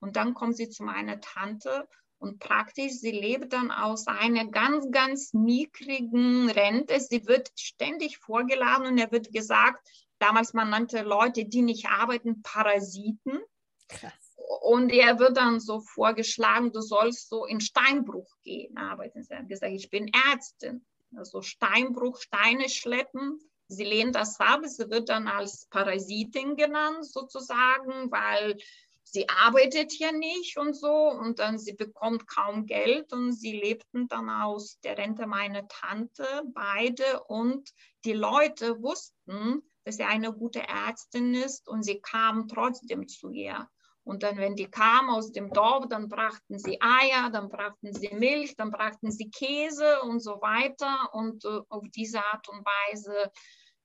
Und 0.00 0.16
dann 0.16 0.34
kommt 0.34 0.56
sie 0.56 0.68
zu 0.68 0.82
meiner 0.84 1.18
Tante 1.20 1.88
und 2.18 2.38
praktisch, 2.38 2.92
sie 2.92 3.10
lebt 3.10 3.52
dann 3.52 3.70
aus 3.70 4.06
einer 4.06 4.46
ganz, 4.46 4.90
ganz 4.90 5.34
mickrigen 5.34 6.48
Rente. 6.48 6.98
Sie 7.00 7.26
wird 7.26 7.50
ständig 7.54 8.18
vorgeladen 8.18 8.86
und 8.86 8.98
er 8.98 9.12
wird 9.12 9.32
gesagt, 9.32 9.86
damals 10.18 10.54
man 10.54 10.70
nannte 10.70 11.02
Leute, 11.02 11.44
die 11.44 11.62
nicht 11.62 11.86
arbeiten, 11.86 12.42
Parasiten. 12.42 13.40
Krass. 13.88 14.12
Und 14.62 14.90
er 14.90 15.18
wird 15.18 15.36
dann 15.36 15.60
so 15.60 15.80
vorgeschlagen, 15.80 16.72
du 16.72 16.80
sollst 16.80 17.28
so 17.28 17.44
in 17.44 17.60
Steinbruch 17.60 18.30
gehen 18.42 18.76
arbeiten. 18.76 19.22
Sie 19.22 19.34
hat 19.34 19.48
gesagt, 19.48 19.72
ich 19.72 19.90
bin 19.90 20.10
Ärztin. 20.32 20.84
Also 21.16 21.42
Steinbruch, 21.42 22.20
Steine 22.20 22.68
schleppen. 22.68 23.38
Sie 23.68 23.84
lehnt 23.84 24.14
das 24.14 24.40
ab. 24.40 24.60
Sie 24.64 24.90
wird 24.90 25.08
dann 25.08 25.28
als 25.28 25.66
Parasitin 25.70 26.56
genannt 26.56 27.04
sozusagen, 27.04 28.10
weil 28.10 28.56
sie 29.14 29.28
arbeitet 29.28 29.96
ja 30.00 30.10
nicht 30.10 30.58
und 30.58 30.74
so 30.74 30.92
und 30.92 31.38
dann 31.38 31.56
sie 31.56 31.74
bekommt 31.74 32.26
kaum 32.26 32.66
Geld 32.66 33.12
und 33.12 33.32
sie 33.32 33.52
lebten 33.52 34.08
dann 34.08 34.28
aus 34.28 34.80
der 34.80 34.98
Rente 34.98 35.26
meiner 35.28 35.68
Tante 35.68 36.26
beide 36.52 37.22
und 37.28 37.70
die 38.04 38.12
Leute 38.12 38.82
wussten, 38.82 39.62
dass 39.84 39.96
sie 39.96 40.02
eine 40.02 40.32
gute 40.32 40.66
Ärztin 40.66 41.32
ist 41.32 41.68
und 41.68 41.84
sie 41.84 42.00
kamen 42.00 42.48
trotzdem 42.48 43.06
zu 43.06 43.30
ihr. 43.30 43.68
Und 44.02 44.24
dann, 44.24 44.36
wenn 44.36 44.56
die 44.56 44.68
kamen 44.68 45.10
aus 45.10 45.30
dem 45.30 45.50
Dorf, 45.50 45.86
dann 45.88 46.08
brachten 46.08 46.58
sie 46.58 46.78
Eier, 46.82 47.30
dann 47.30 47.48
brachten 47.48 47.94
sie 47.94 48.12
Milch, 48.12 48.56
dann 48.56 48.72
brachten 48.72 49.12
sie 49.12 49.30
Käse 49.30 50.02
und 50.02 50.20
so 50.20 50.42
weiter. 50.42 51.14
Und 51.14 51.44
äh, 51.44 51.60
auf 51.68 51.84
diese 51.94 52.22
Art 52.22 52.48
und 52.48 52.66
Weise, 52.66 53.30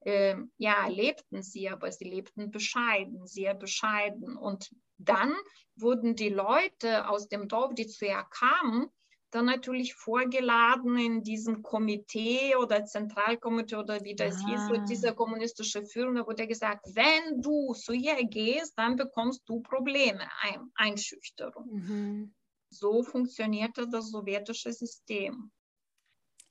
äh, 0.01 0.35
ja, 0.57 0.87
lebten 0.87 1.41
sie, 1.41 1.69
aber 1.69 1.91
sie 1.91 2.05
lebten 2.09 2.51
bescheiden, 2.51 3.27
sehr 3.27 3.53
bescheiden. 3.53 4.35
Und 4.35 4.69
dann 4.99 5.33
wurden 5.75 6.15
die 6.15 6.29
Leute 6.29 7.09
aus 7.09 7.27
dem 7.29 7.47
Dorf, 7.47 7.73
die 7.73 7.87
zu 7.87 8.05
ihr 8.05 8.25
kamen, 8.29 8.89
dann 9.31 9.45
natürlich 9.45 9.93
vorgeladen 9.93 10.97
in 10.97 11.23
diesem 11.23 11.61
Komitee 11.61 12.55
oder 12.55 12.85
Zentralkomitee 12.85 13.75
oder 13.75 14.03
wie 14.03 14.15
das 14.15 14.43
ah. 14.43 14.47
hieß, 14.47 14.85
dieser 14.89 15.13
kommunistische 15.13 15.85
Führung, 15.85 16.15
da 16.15 16.25
wurde 16.25 16.47
gesagt, 16.47 16.85
wenn 16.95 17.41
du 17.41 17.73
zu 17.73 17.93
ihr 17.93 18.23
gehst, 18.25 18.73
dann 18.77 18.95
bekommst 18.95 19.47
du 19.47 19.61
Probleme, 19.61 20.27
Ein 20.41 20.71
Einschüchterung. 20.75 21.67
Mhm. 21.71 22.35
So 22.71 23.03
funktionierte 23.03 23.87
das 23.87 24.11
sowjetische 24.11 24.73
System. 24.73 25.51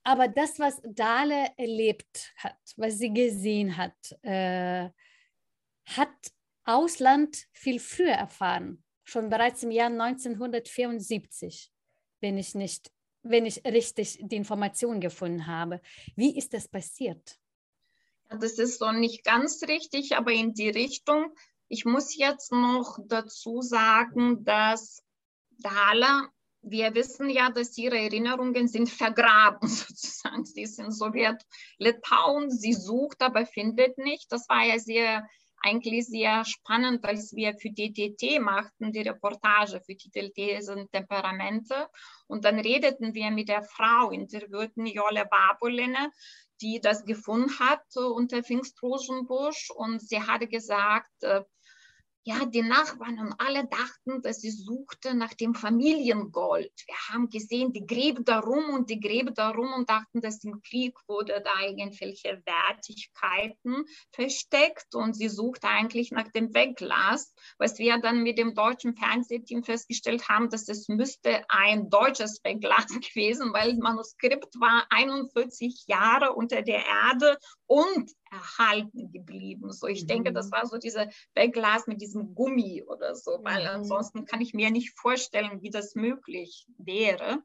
Aber 0.05 0.28
das, 0.28 0.59
was 0.59 0.80
Dahle 0.84 1.49
erlebt 1.57 2.32
hat, 2.36 2.59
was 2.76 2.99
sie 2.99 3.12
gesehen 3.12 3.76
hat, 3.76 3.96
äh, 4.22 4.88
hat 5.84 6.32
Ausland 6.68 7.46
viel 7.52 7.80
früher 7.80 8.12
erfahren, 8.12 8.84
schon 9.04 9.30
bereits 9.30 9.62
im 9.62 9.70
Jahr 9.70 9.90
1974 9.90 11.72
wenn 12.20 12.38
ich 12.38 12.54
nicht, 12.54 12.90
wenn 13.22 13.46
ich 13.46 13.64
richtig 13.64 14.18
die 14.20 14.36
Information 14.36 15.00
gefunden 15.00 15.46
habe. 15.46 15.80
Wie 16.16 16.36
ist 16.36 16.54
das 16.54 16.68
passiert? 16.68 17.38
Das 18.28 18.58
ist 18.58 18.78
so 18.78 18.92
nicht 18.92 19.24
ganz 19.24 19.62
richtig, 19.62 20.16
aber 20.16 20.32
in 20.32 20.52
die 20.52 20.68
Richtung. 20.68 21.32
Ich 21.68 21.84
muss 21.84 22.16
jetzt 22.16 22.52
noch 22.52 22.98
dazu 23.06 23.62
sagen, 23.62 24.44
dass 24.44 25.02
Dala, 25.50 26.28
wir 26.60 26.94
wissen 26.94 27.30
ja, 27.30 27.50
dass 27.50 27.76
ihre 27.78 27.98
Erinnerungen 27.98 28.68
sind 28.68 28.90
vergraben 28.90 29.68
sozusagen. 29.68 30.44
Sie 30.44 30.62
ist 30.62 30.78
in 30.78 30.90
Sowjet-Litauen, 30.90 32.50
sie 32.50 32.74
sucht, 32.74 33.22
aber 33.22 33.46
findet 33.46 33.96
nicht. 33.98 34.30
Das 34.30 34.48
war 34.48 34.64
ja 34.64 34.78
sehr 34.78 35.26
eigentlich 35.62 36.06
sehr 36.06 36.44
spannend, 36.44 37.04
als 37.04 37.34
wir 37.34 37.54
für 37.54 37.70
DTT 37.70 38.40
machten, 38.40 38.92
die 38.92 39.00
Reportage 39.00 39.80
für 39.84 39.96
Titel 39.96 40.30
Thesen 40.30 40.88
Temperamente. 40.90 41.88
Und 42.26 42.44
dann 42.44 42.59
redeten 42.59 43.14
wir 43.14 43.30
mit 43.30 43.48
der 43.48 43.62
Frau, 43.62 44.11
interviewten 44.11 44.86
Jolle 44.86 45.26
Babolene, 45.26 46.11
die 46.61 46.80
das 46.80 47.04
gefunden 47.04 47.59
hat 47.59 47.84
unter 47.96 48.42
Pfingstrosenbusch. 48.42 49.70
Und 49.70 50.00
sie 50.00 50.20
hatte 50.20 50.48
gesagt, 50.48 51.22
äh, 51.22 51.42
ja, 52.24 52.44
die 52.44 52.62
Nachbarn 52.62 53.18
und 53.18 53.34
alle 53.38 53.66
dachten, 53.66 54.20
dass 54.22 54.40
sie 54.40 54.50
suchte 54.50 55.14
nach 55.14 55.32
dem 55.34 55.54
Familiengold. 55.54 56.72
Wir 56.86 56.96
haben 57.08 57.30
gesehen, 57.30 57.72
die 57.72 57.86
gräbt 57.86 58.28
darum 58.28 58.74
und 58.74 58.90
die 58.90 59.00
gräbt 59.00 59.38
darum 59.38 59.72
und 59.72 59.88
dachten, 59.88 60.20
dass 60.20 60.44
im 60.44 60.60
Krieg 60.62 60.94
wurde 61.06 61.42
da 61.42 61.66
irgendwelche 61.66 62.42
Wertigkeiten 62.44 63.84
versteckt 64.12 64.94
und 64.94 65.14
sie 65.14 65.28
suchte 65.28 65.68
eigentlich 65.68 66.10
nach 66.10 66.28
dem 66.32 66.52
Wegglas, 66.52 67.32
was 67.56 67.78
wir 67.78 67.98
dann 67.98 68.22
mit 68.22 68.36
dem 68.36 68.54
deutschen 68.54 68.94
Fernsehteam 68.94 69.62
festgestellt 69.64 70.28
haben, 70.28 70.50
dass 70.50 70.68
es 70.68 70.88
müsste 70.88 71.44
ein 71.48 71.88
deutsches 71.88 72.40
Wegglas 72.44 72.88
gewesen, 72.88 73.52
weil 73.52 73.70
das 73.70 73.78
Manuskript 73.78 74.60
war 74.60 74.86
41 74.90 75.84
Jahre 75.86 76.34
unter 76.34 76.62
der 76.62 76.84
Erde 76.84 77.38
und 77.66 78.10
erhalten 78.31 79.11
geblieben. 79.12 79.72
So, 79.72 79.87
ich 79.87 80.05
mhm. 80.05 80.09
denke, 80.09 80.33
das 80.33 80.47
mhm. 80.47 80.53
war 80.53 80.66
so 80.66 80.79
diese 80.79 81.09
Wegglas 81.35 81.87
mit 81.87 82.01
diesem 82.01 82.35
Gummi 82.35 82.83
oder 82.83 83.14
so, 83.14 83.39
weil 83.43 83.62
mhm. 83.62 83.68
ansonsten 83.68 84.24
kann 84.24 84.41
ich 84.41 84.55
mir 84.55 84.70
nicht 84.70 84.99
vorstellen, 84.99 85.62
wie 85.62 85.70
das 85.70 85.95
möglich 85.95 86.66
wäre. 86.79 87.43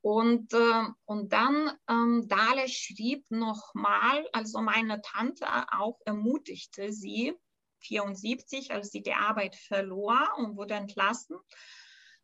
Und, 0.00 0.52
äh, 0.52 0.84
und 1.04 1.32
dann, 1.32 1.70
ähm, 1.88 2.26
Dahle 2.26 2.68
schrieb 2.68 3.24
nochmal, 3.30 4.26
also 4.32 4.60
meine 4.60 5.00
Tante 5.00 5.46
auch 5.72 6.00
ermutigte 6.04 6.92
sie, 6.92 7.34
74, 7.82 8.72
als 8.72 8.90
sie 8.90 9.02
die 9.02 9.14
Arbeit 9.14 9.56
verlor 9.56 10.28
und 10.38 10.56
wurde 10.56 10.74
entlassen, 10.74 11.36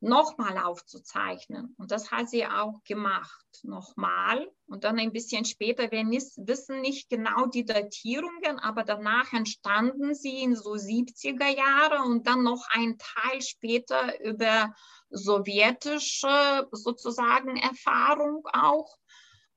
nochmal 0.00 0.58
aufzuzeichnen. 0.58 1.74
Und 1.78 1.90
das 1.90 2.10
hat 2.12 2.30
sie 2.30 2.46
auch 2.46 2.82
gemacht, 2.84 3.46
nochmal. 3.62 4.48
Und 4.66 4.84
dann 4.84 4.98
ein 4.98 5.12
bisschen 5.12 5.44
später, 5.44 5.90
wir 5.90 6.04
wissen 6.04 6.80
nicht 6.80 7.08
genau 7.08 7.46
die 7.46 7.64
Datierungen, 7.64 8.58
aber 8.60 8.84
danach 8.84 9.32
entstanden 9.32 10.14
sie 10.14 10.42
in 10.42 10.54
so 10.54 10.72
70er 10.72 11.48
Jahre 11.48 12.04
und 12.04 12.26
dann 12.26 12.44
noch 12.44 12.66
ein 12.70 12.98
Teil 12.98 13.42
später 13.42 14.20
über 14.24 14.72
sowjetische 15.10 16.68
sozusagen 16.70 17.56
Erfahrung 17.56 18.46
auch 18.52 18.96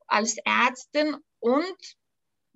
als 0.08 0.38
Ärztin 0.44 1.18
und 1.40 1.96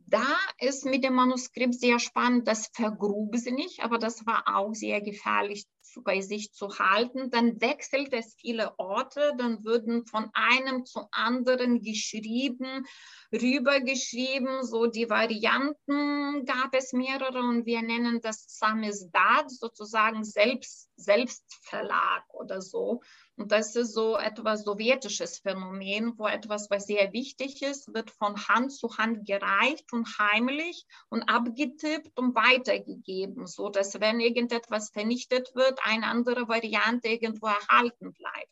da 0.08 0.26
ist 0.60 0.86
mit 0.86 1.04
dem 1.04 1.16
Manuskript 1.16 1.74
sehr 1.74 2.00
spannend, 2.00 2.48
das 2.48 2.68
vergrub 2.74 3.36
sie 3.38 3.52
nicht, 3.52 3.84
aber 3.84 3.98
das 3.98 4.26
war 4.26 4.44
auch 4.56 4.74
sehr 4.74 5.02
gefährlich 5.02 5.66
bei 6.02 6.22
sich 6.22 6.54
zu 6.54 6.80
halten. 6.80 7.30
Dann 7.32 7.62
wechselt 7.62 8.14
es 8.14 8.36
viele 8.36 8.78
Orte, 8.80 9.34
dann 9.38 9.64
würden 9.64 10.06
von 10.06 10.30
einem 10.34 10.86
zu 10.86 11.08
anderen 11.12 11.82
geschrieben, 11.82 12.86
rübergeschrieben, 13.32 14.64
so 14.64 14.88
die 14.88 15.10
Varianten 15.10 16.46
gab 16.46 16.74
es 16.74 16.94
mehrere 16.94 17.40
und 17.40 17.66
wir 17.66 17.82
nennen 17.82 18.22
das 18.22 18.46
Samizdat, 18.48 19.50
sozusagen 19.50 20.24
Selbst, 20.24 20.90
Selbstverlag 20.96 22.24
oder 22.34 22.62
so. 22.62 23.02
Und 23.38 23.52
das 23.52 23.76
ist 23.76 23.94
so 23.94 24.18
etwas 24.18 24.64
sowjetisches 24.64 25.40
Phänomen, 25.40 26.18
wo 26.18 26.26
etwas, 26.26 26.70
was 26.70 26.86
sehr 26.86 27.12
wichtig 27.12 27.62
ist, 27.62 27.94
wird 27.94 28.10
von 28.12 28.48
Hand 28.48 28.72
zu 28.72 28.98
Hand 28.98 29.26
gereicht 29.28 29.92
und 29.92 30.08
heimlich 30.18 30.86
und 31.10 31.24
abgetippt 31.24 32.18
und 32.18 32.34
weitergegeben, 32.34 33.46
so 33.46 33.70
dass 33.70 34.00
wenn 34.00 34.22
irgendetwas 34.22 34.90
vernichtet 34.90 35.54
wird, 35.54 35.80
eine 35.84 36.08
andere 36.08 36.48
Variante 36.48 37.10
irgendwo 37.10 37.48
erhalten 37.48 38.14
bleibt. 38.14 38.52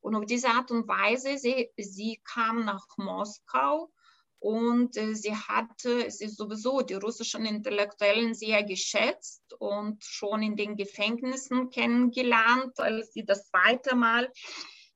Und 0.00 0.14
auf 0.14 0.26
diese 0.26 0.48
Art 0.48 0.70
und 0.70 0.86
Weise, 0.86 1.38
sie, 1.38 1.70
sie 1.78 2.20
kam 2.24 2.64
nach 2.64 2.86
Moskau 2.98 3.90
und 4.40 4.96
äh, 4.96 5.14
sie 5.14 5.34
hatte, 5.34 6.10
sie 6.10 6.24
ist 6.24 6.38
sowieso 6.38 6.80
die 6.80 6.94
russischen 6.94 7.44
Intellektuellen 7.44 8.34
sehr 8.34 8.64
geschätzt 8.64 9.54
und 9.58 10.02
schon 10.02 10.42
in 10.42 10.56
den 10.56 10.76
Gefängnissen 10.76 11.70
kennengelernt, 11.70 12.80
als 12.80 13.12
sie 13.12 13.24
das 13.24 13.48
zweite 13.50 13.94
Mal 13.94 14.32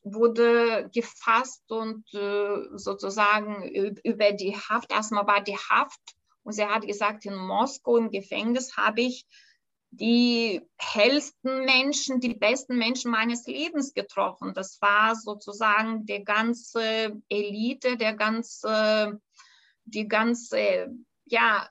wurde 0.02 0.90
gefasst 0.94 1.70
und 1.70 2.04
äh, 2.14 2.76
sozusagen 2.76 3.62
über 4.02 4.32
die 4.32 4.56
Haft, 4.56 4.90
erstmal 4.90 5.26
war 5.26 5.42
die 5.42 5.56
Haft 5.56 6.00
und 6.42 6.52
sie 6.52 6.64
hat 6.64 6.86
gesagt, 6.86 7.26
in 7.26 7.36
Moskau 7.36 7.98
im 7.98 8.10
Gefängnis 8.10 8.76
habe 8.76 9.02
ich 9.02 9.26
die 9.90 10.60
hellsten 10.76 11.64
Menschen, 11.64 12.20
die 12.20 12.34
besten 12.34 12.76
Menschen 12.76 13.10
meines 13.10 13.46
Lebens 13.46 13.94
getroffen. 13.94 14.52
Das 14.54 14.80
war 14.80 15.14
sozusagen 15.14 16.04
die 16.04 16.24
ganze 16.24 17.22
Elite, 17.28 17.96
der 17.96 18.14
ganze 18.14 19.20
die 19.84 20.08
ganze, 20.08 20.88
ja, 21.24 21.68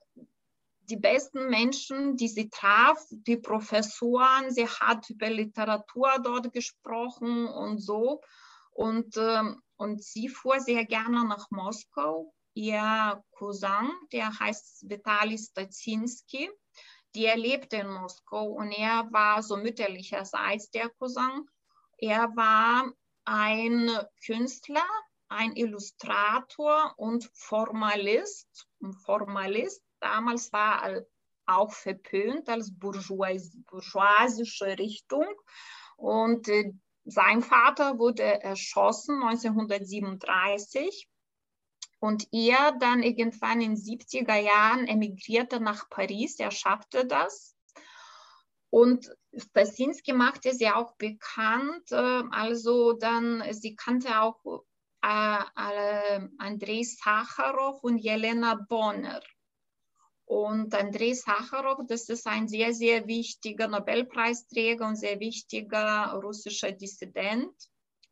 die 0.89 0.97
besten 0.97 1.49
Menschen, 1.49 2.18
die 2.18 2.28
sie 2.28 2.49
traf, 2.49 2.99
die 3.09 3.38
Professoren, 3.38 4.51
sie 4.51 4.68
hat 4.68 5.09
über 5.09 5.30
Literatur 5.30 6.20
dort 6.22 6.51
gesprochen 6.51 7.47
und 7.47 7.80
so. 7.80 8.22
Und, 8.72 9.16
ähm, 9.18 9.61
und 9.78 10.03
sie 10.03 10.28
fuhr 10.28 10.59
sehr 10.59 10.86
gerne 10.86 11.26
nach 11.26 11.49
Moskau 11.51 12.34
ihr 12.53 13.24
Cousin, 13.32 13.89
der 14.11 14.38
heißt 14.39 14.89
Vitali 14.89 15.38
Stacinski, 15.38 16.49
der 17.16 17.38
lebte 17.38 17.78
in 17.78 17.89
Moskau 17.89 18.45
und 18.53 18.72
er 18.72 19.11
war 19.11 19.43
so 19.43 19.57
mütterlicherseits 19.57 20.70
der 20.72 20.89
Cousin. 20.89 21.47
Er 21.97 22.36
war 22.36 22.91
ein 23.26 23.89
Künstler, 24.26 24.86
ein 25.34 25.56
Illustrator 25.56 26.94
und 26.98 27.30
Formalist. 27.34 28.68
Formalist 29.06 29.84
damals 30.00 30.54
war 30.54 31.02
auch 31.46 31.74
verpönt 31.74 32.48
als 32.50 32.78
bourgeois 32.78 33.52
bourgeoisische 33.70 34.78
Richtung. 34.78 35.26
Und 35.98 36.48
äh, 36.48 36.74
sein 37.06 37.42
Vater 37.42 38.00
wurde 38.00 38.24
erschossen 38.24 39.22
1937 39.24 41.10
und 42.00 42.28
er 42.32 42.74
dann 42.80 43.04
irgendwann 43.04 43.62
in 43.62 43.76
den 43.76 43.82
70er 43.82 44.36
Jahren 44.36 44.88
emigrierte 44.88 45.60
nach 45.60 45.90
Paris. 45.90 46.40
Er 46.40 46.52
schaffte 46.52 47.06
das. 47.06 47.56
Und 48.70 49.10
Stasinski 49.36 50.14
machte 50.14 50.54
sie 50.54 50.70
auch 50.70 50.96
bekannt. 50.96 51.92
Äh, 51.92 52.24
also 52.32 52.94
dann, 52.94 53.44
sie 53.52 53.76
kannte 53.76 54.22
auch 54.22 54.64
Andrei 55.04 56.84
Sacharow 56.84 57.84
und 57.84 57.97
Jelena 57.97 58.56
Bonner. 58.56 59.22
Und 60.26 60.74
Andrei 60.74 61.14
Sacharow, 61.14 61.86
das 61.88 62.10
ist 62.10 62.26
ein 62.26 62.47
sehr, 62.47 62.74
sehr 62.74 63.06
wichtiger 63.08 63.68
Nobelpreisträger 63.68 64.88
und 64.88 64.95
sehr 64.95 65.20
wichtiger 65.20 66.14
russischer 66.24 66.72
Dissident. 66.72 67.54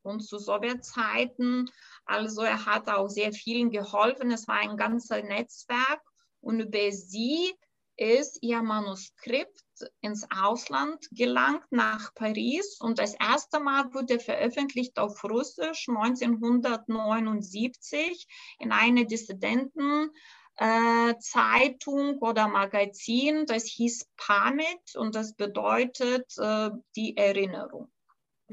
Und 0.04 0.22
zu 0.22 0.40
Sowjetzeiten 0.40 1.70
also 2.06 2.42
er 2.42 2.66
hat 2.66 2.90
auch 2.90 3.08
sehr 3.08 3.32
vielen 3.32 3.70
geholfen. 3.70 4.32
Es 4.32 4.48
war 4.48 4.58
ein 4.58 4.78
ganzes 4.78 5.24
Netzwerk 5.24 6.02
und 6.42 6.60
über 6.60 6.92
sie 6.92 7.54
ist 7.96 8.40
ihr 8.42 8.62
Manuskript 8.62 9.64
ins 10.02 10.28
Ausland 10.30 11.08
gelangt, 11.12 11.64
nach 11.72 12.14
Paris. 12.16 12.80
Und 12.80 13.00
das 13.00 13.16
erste 13.16 13.60
Mal 13.60 13.94
wurde 13.94 14.20
veröffentlicht 14.20 15.00
auf 15.00 15.24
Russisch 15.24 15.88
1979 15.90 18.28
in 18.60 18.72
einer 18.72 19.06
Dissidentenzeitung 19.06 20.12
äh, 20.58 22.20
oder 22.20 22.48
Magazin. 22.48 23.46
Das 23.46 23.66
hieß 23.66 24.10
Pamit 24.18 24.96
und 24.96 25.16
das 25.16 25.36
bedeutet 25.36 26.32
äh, 26.38 26.70
die 26.96 27.18
Erinnerung 27.18 27.92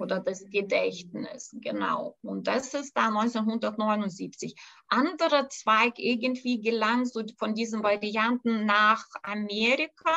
oder 0.01 0.21
das 0.21 0.45
Gedächtnis, 0.49 1.55
genau. 1.61 2.17
Und 2.23 2.47
das 2.47 2.75
ist 2.75 2.97
da 2.97 3.09
1979. 3.09 4.55
Anderer 4.89 5.49
Zweig 5.49 5.99
irgendwie 5.99 6.61
gelang 6.61 7.05
so 7.05 7.23
von 7.39 7.55
diesen 7.55 7.83
Varianten 7.83 8.67
nach 8.67 9.05
Amerika 9.23 10.15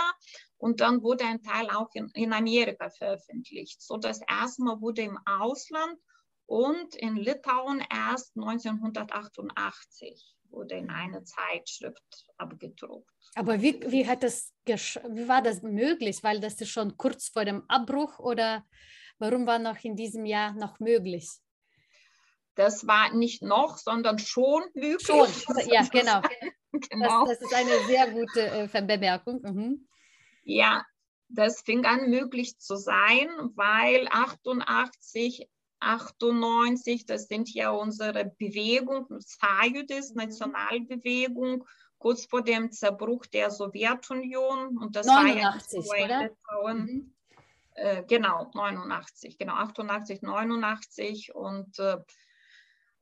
und 0.58 0.82
dann 0.82 1.02
wurde 1.02 1.26
ein 1.26 1.42
Teil 1.42 1.70
auch 1.70 1.90
in, 1.94 2.10
in 2.14 2.34
Amerika 2.34 2.90
veröffentlicht. 2.90 3.82
So 3.82 3.98
das 3.98 4.22
erste 4.30 4.64
Mal 4.64 4.82
wurde 4.82 5.02
im 5.02 5.18
Ausland 5.26 5.98
und 6.46 6.96
in 6.96 7.16
Litauen 7.16 7.82
erst 7.90 8.36
1988 8.36 10.36
wurde 10.50 10.76
in 10.76 10.90
einer 10.90 11.24
Zeitschrift 11.24 12.26
abgedruckt. 12.38 13.10
Aber 13.36 13.62
wie, 13.62 13.80
wie, 13.90 14.08
hat 14.08 14.24
das 14.24 14.54
wie 14.66 15.28
war 15.28 15.42
das 15.42 15.62
möglich? 15.62 16.24
Weil 16.24 16.40
das 16.40 16.60
ist 16.60 16.70
schon 16.70 16.98
kurz 16.98 17.30
vor 17.30 17.46
dem 17.46 17.64
Abbruch 17.70 18.20
oder 18.20 18.66
Warum 19.22 19.46
war 19.46 19.60
noch 19.60 19.78
in 19.84 19.96
diesem 19.96 20.26
Jahr 20.26 20.54
noch 20.54 20.80
möglich? 20.80 21.30
Das 22.56 22.88
war 22.88 23.14
nicht 23.14 23.44
noch, 23.44 23.78
sondern 23.78 24.18
schon 24.18 24.64
möglich. 24.74 25.06
Schon, 25.06 25.28
ja, 25.72 25.84
genau. 25.84 26.22
genau. 26.72 27.26
Das, 27.28 27.38
das, 27.38 27.42
ist 27.48 27.54
eine 27.54 27.86
sehr 27.86 28.10
gute 28.10 28.70
äh, 28.74 28.82
Bemerkung. 28.82 29.42
Mhm. 29.44 29.88
Ja, 30.44 30.84
das 31.30 31.62
fing 31.62 31.86
an 31.86 32.10
möglich 32.10 32.58
zu 32.58 32.76
sein, 32.76 33.30
weil 33.54 34.08
88 34.10 35.48
98, 35.82 37.06
das 37.06 37.28
sind 37.28 37.54
ja 37.54 37.70
unsere 37.70 38.26
Bewegung, 38.26 39.06
Sajudis, 39.20 40.12
mhm. 40.12 40.18
Nationalbewegung, 40.18 41.68
kurz 42.00 42.26
vor 42.26 42.44
dem 42.44 42.72
Zerbruch 42.72 43.28
der 43.28 43.52
Sowjetunion. 43.52 44.80
Und 44.80 44.96
das 44.96 45.06
89, 45.06 45.90
war 45.90 45.98
ja 46.00 46.30
2000, 46.50 47.14
äh, 47.76 48.04
genau, 48.04 48.52
89, 48.54 49.38
genau, 49.38 49.54
88, 49.54 50.22
89 50.22 51.34
und, 51.34 51.80
äh, 51.80 51.98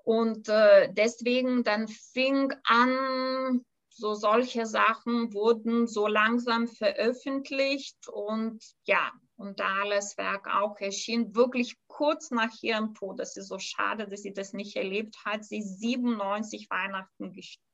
und 0.04 0.48
äh, 0.48 0.94
deswegen 0.94 1.64
dann 1.64 1.88
fing 1.88 2.54
an, 2.64 3.66
so 3.90 4.14
solche 4.14 4.66
Sachen 4.66 5.34
wurden 5.34 5.88
so 5.88 6.08
langsam 6.08 6.68
veröffentlicht 6.68 8.08
und 8.08 8.64
ja, 8.86 9.12
und 9.36 9.60
Dahles 9.60 10.18
Werk 10.18 10.48
auch 10.48 10.80
erschien 10.80 11.36
wirklich 11.36 11.76
kurz 11.88 12.30
nach 12.30 12.52
ihrem 12.62 12.94
Tod. 12.94 13.20
Das 13.20 13.38
ist 13.38 13.48
so 13.48 13.58
schade, 13.58 14.08
dass 14.08 14.22
sie 14.22 14.34
das 14.34 14.54
nicht 14.54 14.76
erlebt 14.76 15.16
hat. 15.26 15.46
Sie 15.46 15.60
ist 15.60 15.80
97 15.80 16.70
Weihnachten 16.70 17.34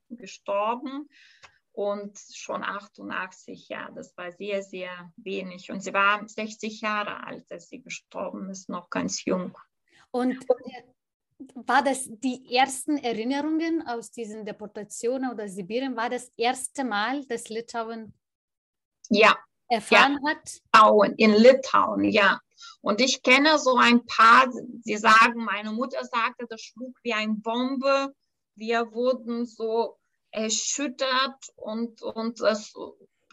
gestorben 0.09 1.09
und 1.75 2.17
schon 2.33 2.63
88, 2.63 3.67
ja, 3.67 3.89
das 3.93 4.15
war 4.15 4.31
sehr, 4.31 4.63
sehr 4.63 5.11
wenig. 5.17 5.69
Und 5.71 5.81
sie 5.81 5.93
war 5.93 6.25
60 6.25 6.79
Jahre 6.79 7.25
alt, 7.25 7.45
als 7.51 7.67
sie 7.67 7.81
gestorben 7.81 8.49
ist, 8.49 8.69
noch 8.69 8.89
ganz 8.89 9.25
jung. 9.25 9.57
Und 10.09 10.41
äh, 10.41 10.83
war 11.55 11.83
das 11.83 12.07
die 12.09 12.55
ersten 12.55 12.97
Erinnerungen 12.97 13.85
aus 13.85 14.09
diesen 14.09 14.45
Deportationen 14.45 15.29
oder 15.29 15.49
Sibirien? 15.49 15.97
War 15.97 16.09
das 16.09 16.31
erste 16.37 16.85
Mal, 16.85 17.25
dass 17.25 17.49
Litauen 17.49 18.13
ja, 19.09 19.37
erfahren 19.67 20.17
ja. 20.23 20.31
hat? 20.31 20.61
Litauen, 20.73 21.15
in 21.17 21.33
Litauen, 21.33 22.05
ja. 22.05 22.39
Und 22.79 23.01
ich 23.01 23.21
kenne 23.21 23.59
so 23.59 23.75
ein 23.75 24.05
paar, 24.05 24.49
sie 24.81 24.95
sagen, 24.95 25.43
meine 25.43 25.73
Mutter 25.73 26.05
sagte, 26.05 26.45
das 26.49 26.61
schlug 26.61 26.97
wie 27.03 27.13
eine 27.13 27.33
Bombe. 27.33 28.15
Wir 28.55 28.93
wurden 28.93 29.45
so 29.45 29.97
erschüttert 30.35 31.53
und, 31.55 32.01
und 32.01 32.41
das, 32.41 32.73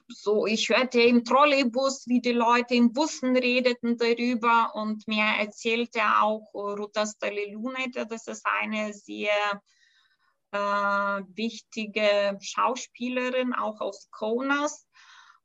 so, 0.09 0.46
ich 0.46 0.68
hörte 0.68 1.00
im 1.00 1.24
Trolleybus, 1.24 2.07
wie 2.07 2.20
die 2.20 2.32
Leute 2.32 2.74
in 2.74 2.92
Bussen 2.92 3.36
redeten 3.36 3.96
darüber 3.96 4.72
und 4.74 5.07
mir 5.09 5.24
erzählte 5.40 6.00
auch 6.20 6.50
Ruta 6.55 7.07
Stalilunete, 7.07 8.07
das 8.07 8.26
ist 8.26 8.46
eine 8.61 8.92
sehr 8.92 9.62
äh, 10.53 10.59
wichtige 11.34 12.38
Schauspielerin, 12.40 13.55
auch 13.55 13.80
aus 13.80 14.09
Kaunas, 14.11 14.86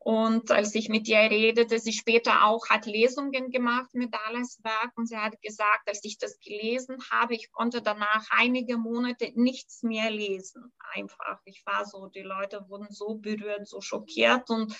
und 0.07 0.51
als 0.51 0.73
ich 0.73 0.87
mit 0.87 1.05
ihr 1.09 1.17
redete, 1.17 1.79
sie 1.79 1.91
später 1.91 2.45
auch 2.45 2.69
hat 2.69 2.85
Lesungen 2.85 3.51
gemacht 3.51 3.93
mit 3.93 4.13
Dallas 4.13 4.57
Werk 4.63 4.93
und 4.95 5.05
sie 5.05 5.17
hat 5.17 5.41
gesagt, 5.41 5.89
als 5.89 5.99
ich 6.05 6.17
das 6.17 6.39
gelesen 6.39 6.97
habe, 7.11 7.35
ich 7.35 7.51
konnte 7.51 7.81
danach 7.81 8.25
einige 8.29 8.77
Monate 8.77 9.33
nichts 9.35 9.83
mehr 9.83 10.09
lesen. 10.09 10.71
Einfach. 10.93 11.41
Ich 11.43 11.61
war 11.65 11.83
so, 11.83 12.07
die 12.07 12.21
Leute 12.21 12.69
wurden 12.69 12.87
so 12.89 13.15
berührt, 13.15 13.67
so 13.67 13.81
schockiert 13.81 14.49
und 14.49 14.73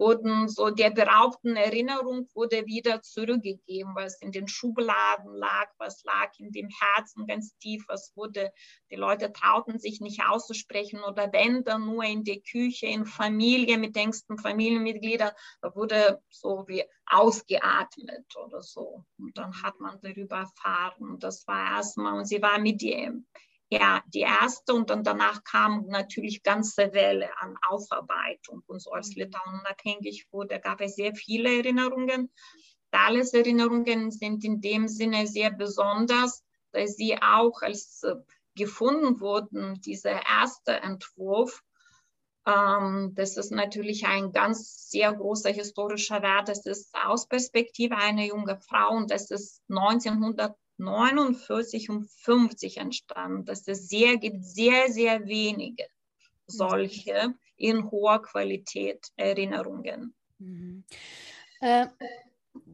wurden 0.00 0.48
so 0.48 0.70
der 0.70 0.90
beraubten 0.90 1.54
Erinnerung 1.56 2.26
wurde 2.34 2.66
wieder 2.66 3.02
zurückgegeben, 3.02 3.94
was 3.94 4.20
in 4.20 4.32
den 4.32 4.48
Schubladen 4.48 5.32
lag, 5.34 5.68
was 5.78 6.02
lag 6.04 6.32
in 6.38 6.50
dem 6.50 6.68
Herzen 6.68 7.26
ganz 7.26 7.56
tief, 7.58 7.84
was 7.86 8.12
wurde, 8.16 8.50
die 8.90 8.96
Leute 8.96 9.32
trauten 9.32 9.78
sich 9.78 10.00
nicht 10.00 10.22
auszusprechen 10.24 11.00
oder 11.00 11.32
wenn 11.32 11.62
dann 11.64 11.84
nur 11.84 12.02
in 12.04 12.24
der 12.24 12.40
Küche, 12.40 12.86
in 12.86 13.04
Familie, 13.04 13.76
mit 13.76 13.96
engsten 13.96 14.38
Familienmitgliedern, 14.38 15.32
da 15.60 15.74
wurde 15.76 16.22
so 16.30 16.64
wie 16.66 16.82
ausgeatmet 17.06 18.34
oder 18.36 18.62
so. 18.62 19.04
Und 19.18 19.36
dann 19.36 19.62
hat 19.62 19.78
man 19.80 20.00
darüber 20.00 20.38
erfahren. 20.38 21.18
Das 21.18 21.46
war 21.46 21.76
erstmal, 21.76 22.18
und 22.18 22.24
sie 22.24 22.40
war 22.40 22.58
mit 22.58 22.80
dem 22.80 23.26
ja, 23.70 24.02
die 24.06 24.20
erste 24.20 24.74
und 24.74 24.90
dann 24.90 25.04
danach 25.04 25.44
kam 25.44 25.86
natürlich 25.86 26.42
ganze 26.42 26.92
Welle 26.92 27.30
an 27.38 27.56
Aufarbeitung 27.68 28.62
und 28.66 28.80
so 28.80 28.90
als 28.90 29.10
mhm. 29.10 29.22
Litauen 29.22 29.60
unabhängig 29.60 30.26
wurde, 30.32 30.60
gab 30.60 30.80
es 30.80 30.96
sehr 30.96 31.14
viele 31.14 31.56
Erinnerungen. 31.56 32.32
Thales 32.90 33.32
Erinnerungen 33.32 34.10
sind 34.10 34.44
in 34.44 34.60
dem 34.60 34.88
Sinne 34.88 35.26
sehr 35.26 35.52
besonders, 35.52 36.42
dass 36.72 36.96
sie 36.96 37.16
auch 37.22 37.62
als 37.62 38.02
äh, 38.02 38.16
gefunden 38.56 39.20
wurden, 39.20 39.80
dieser 39.80 40.26
erste 40.26 40.72
Entwurf, 40.72 41.62
ähm, 42.46 43.12
das 43.14 43.36
ist 43.36 43.52
natürlich 43.52 44.06
ein 44.06 44.32
ganz 44.32 44.90
sehr 44.90 45.12
großer 45.12 45.50
historischer 45.50 46.22
Wert. 46.22 46.48
Das 46.48 46.66
ist 46.66 46.94
aus 46.94 47.26
Perspektive 47.26 47.96
einer 47.96 48.24
jungen 48.24 48.60
Frau 48.60 48.96
und 48.96 49.10
das 49.10 49.30
ist 49.30 49.62
1900 49.68 50.56
49 50.80 51.90
und 51.90 52.10
50 52.10 52.78
entstanden. 52.78 53.44
Das 53.44 53.68
es 53.68 53.88
sehr, 53.88 54.16
gibt 54.16 54.44
sehr, 54.44 54.90
sehr 54.90 55.26
wenige 55.26 55.86
solche 56.46 57.34
in 57.56 57.90
hoher 57.90 58.22
Qualität 58.22 59.06
Erinnerungen. 59.16 60.14
Mhm. 60.38 60.84
Äh, 61.60 61.86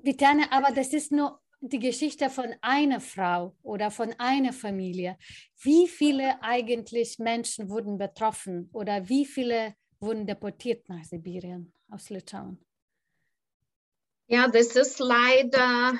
Vitane, 0.03 0.51
aber 0.53 0.73
das 0.73 0.93
ist 0.93 1.13
nur 1.13 1.41
die 1.61 1.79
Geschichte 1.79 2.31
von 2.31 2.55
einer 2.61 3.01
Frau 3.01 3.57
oder 3.63 3.91
von 3.91 4.15
einer 4.19 4.53
Familie. 4.53 5.19
Wie 5.63 5.89
viele 5.89 6.43
eigentlich 6.43 7.19
Menschen 7.19 7.69
wurden 7.69 7.99
betroffen 7.99 8.71
oder 8.73 9.09
wie 9.09 9.27
viele 9.27 9.75
wurden 9.99 10.27
deportiert 10.27 10.89
nach 10.89 11.05
Sibirien 11.05 11.73
aus 11.91 12.11
Litauen? 12.11 12.59
Ja, 14.29 14.49
das 14.49 14.75
ist 14.77 14.99
leider 14.99 15.95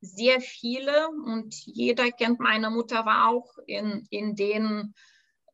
sehr 0.00 0.40
viele 0.40 1.08
und 1.08 1.54
jeder 1.66 2.10
kennt, 2.10 2.40
meine 2.40 2.70
Mutter 2.70 3.04
war 3.04 3.28
auch 3.28 3.58
in, 3.66 4.06
in 4.10 4.34
den 4.34 4.94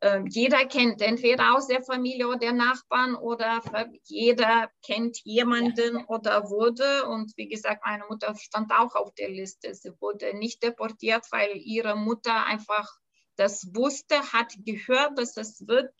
äh, 0.00 0.22
jeder 0.28 0.66
kennt 0.66 1.00
entweder 1.00 1.56
aus 1.56 1.68
der 1.68 1.82
Familie 1.82 2.28
oder 2.28 2.38
der 2.38 2.52
Nachbarn 2.52 3.14
oder 3.14 3.62
jeder 4.04 4.70
kennt 4.84 5.18
jemanden 5.24 6.04
oder 6.06 6.50
wurde. 6.50 7.06
Und 7.06 7.32
wie 7.36 7.48
gesagt, 7.48 7.82
meine 7.84 8.04
Mutter 8.08 8.34
stand 8.36 8.70
auch 8.72 8.94
auf 8.94 9.14
der 9.14 9.30
Liste. 9.30 9.74
Sie 9.74 9.92
wurde 10.00 10.36
nicht 10.36 10.62
deportiert, 10.62 11.24
weil 11.30 11.56
ihre 11.56 11.96
Mutter 11.96 12.44
einfach 12.46 12.88
das 13.36 13.74
wusste, 13.74 14.16
hat 14.32 14.52
gehört, 14.64 15.18
dass 15.18 15.36
es 15.36 15.66
wird 15.66 15.92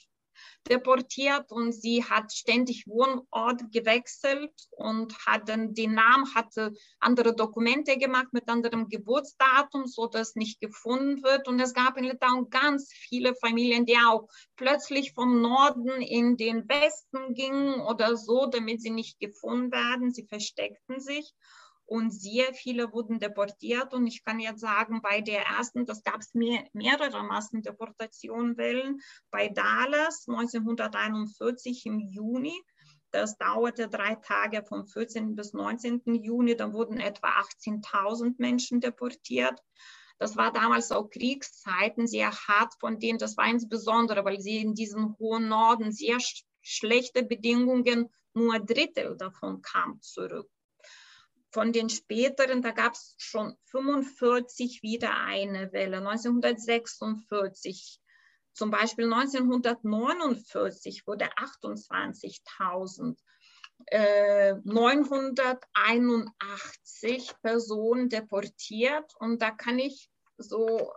deportiert 0.68 1.52
und 1.52 1.72
sie 1.72 2.04
hat 2.04 2.32
ständig 2.32 2.86
Wohnort 2.86 3.72
gewechselt 3.72 4.52
und 4.70 5.16
hat 5.26 5.48
dann 5.48 5.74
den 5.74 5.94
Namen, 5.94 6.34
hatte 6.34 6.72
andere 7.00 7.34
Dokumente 7.34 7.96
gemacht 7.96 8.28
mit 8.32 8.48
anderem 8.48 8.88
Geburtsdatum, 8.88 9.86
so 9.86 10.06
dass 10.06 10.34
nicht 10.34 10.60
gefunden 10.60 11.22
wird. 11.22 11.48
Und 11.48 11.60
es 11.60 11.74
gab 11.74 11.96
in 11.96 12.04
Litauen 12.04 12.50
ganz 12.50 12.92
viele 12.92 13.34
Familien, 13.34 13.86
die 13.86 13.96
auch 13.96 14.28
plötzlich 14.56 15.12
vom 15.12 15.40
Norden 15.40 16.02
in 16.02 16.36
den 16.36 16.68
Westen 16.68 17.34
gingen 17.34 17.80
oder 17.80 18.16
so, 18.16 18.46
damit 18.46 18.82
sie 18.82 18.90
nicht 18.90 19.18
gefunden 19.20 19.72
werden. 19.72 20.12
Sie 20.12 20.26
versteckten 20.26 21.00
sich 21.00 21.34
und 21.86 22.10
sehr 22.10 22.52
viele 22.52 22.92
wurden 22.92 23.20
deportiert. 23.20 23.94
Und 23.94 24.06
ich 24.06 24.24
kann 24.24 24.40
jetzt 24.40 24.60
sagen, 24.60 25.00
bei 25.02 25.20
der 25.20 25.46
ersten, 25.46 25.86
das 25.86 26.02
gab 26.02 26.20
es 26.20 26.34
mehr, 26.34 26.64
mehrere 26.72 27.22
Massendeportationenwellen, 27.22 29.00
bei 29.30 29.48
Dallas 29.48 30.26
1941 30.28 31.86
im 31.86 32.00
Juni. 32.00 32.60
Das 33.12 33.38
dauerte 33.38 33.88
drei 33.88 34.16
Tage 34.16 34.64
vom 34.64 34.86
14. 34.86 35.36
bis 35.36 35.52
19. 35.52 36.02
Juni. 36.06 36.56
Dann 36.56 36.72
wurden 36.72 36.98
etwa 36.98 37.28
18.000 37.28 38.34
Menschen 38.38 38.80
deportiert. 38.80 39.58
Das 40.18 40.36
war 40.36 40.52
damals 40.52 40.90
auch 40.90 41.08
Kriegszeiten, 41.08 42.08
sehr 42.08 42.32
hart 42.32 42.74
von 42.80 42.98
denen. 42.98 43.18
Das 43.18 43.36
war 43.36 43.48
insbesondere, 43.48 44.24
weil 44.24 44.40
sie 44.40 44.58
in 44.58 44.74
diesem 44.74 45.16
hohen 45.18 45.48
Norden 45.48 45.92
sehr 45.92 46.18
sch 46.20 46.44
schlechte 46.62 47.22
Bedingungen, 47.22 48.12
nur 48.34 48.54
ein 48.54 48.66
Drittel 48.66 49.16
davon 49.16 49.62
kam 49.62 50.00
zurück 50.02 50.50
von 51.56 51.72
den 51.72 51.88
späteren, 51.88 52.60
da 52.60 52.72
gab 52.72 52.92
es 52.92 53.14
schon 53.16 53.56
45 53.70 54.82
wieder 54.82 55.16
eine 55.24 55.72
Welle, 55.72 56.06
1946. 56.06 57.98
Zum 58.52 58.70
Beispiel 58.70 59.10
1949 59.10 61.06
wurde 61.06 61.30
28.000. 61.32 63.16
981 64.64 67.32
Personen 67.40 68.10
deportiert 68.10 69.14
und 69.18 69.40
da 69.40 69.50
kann 69.50 69.78
ich 69.78 70.10
so 70.36 70.92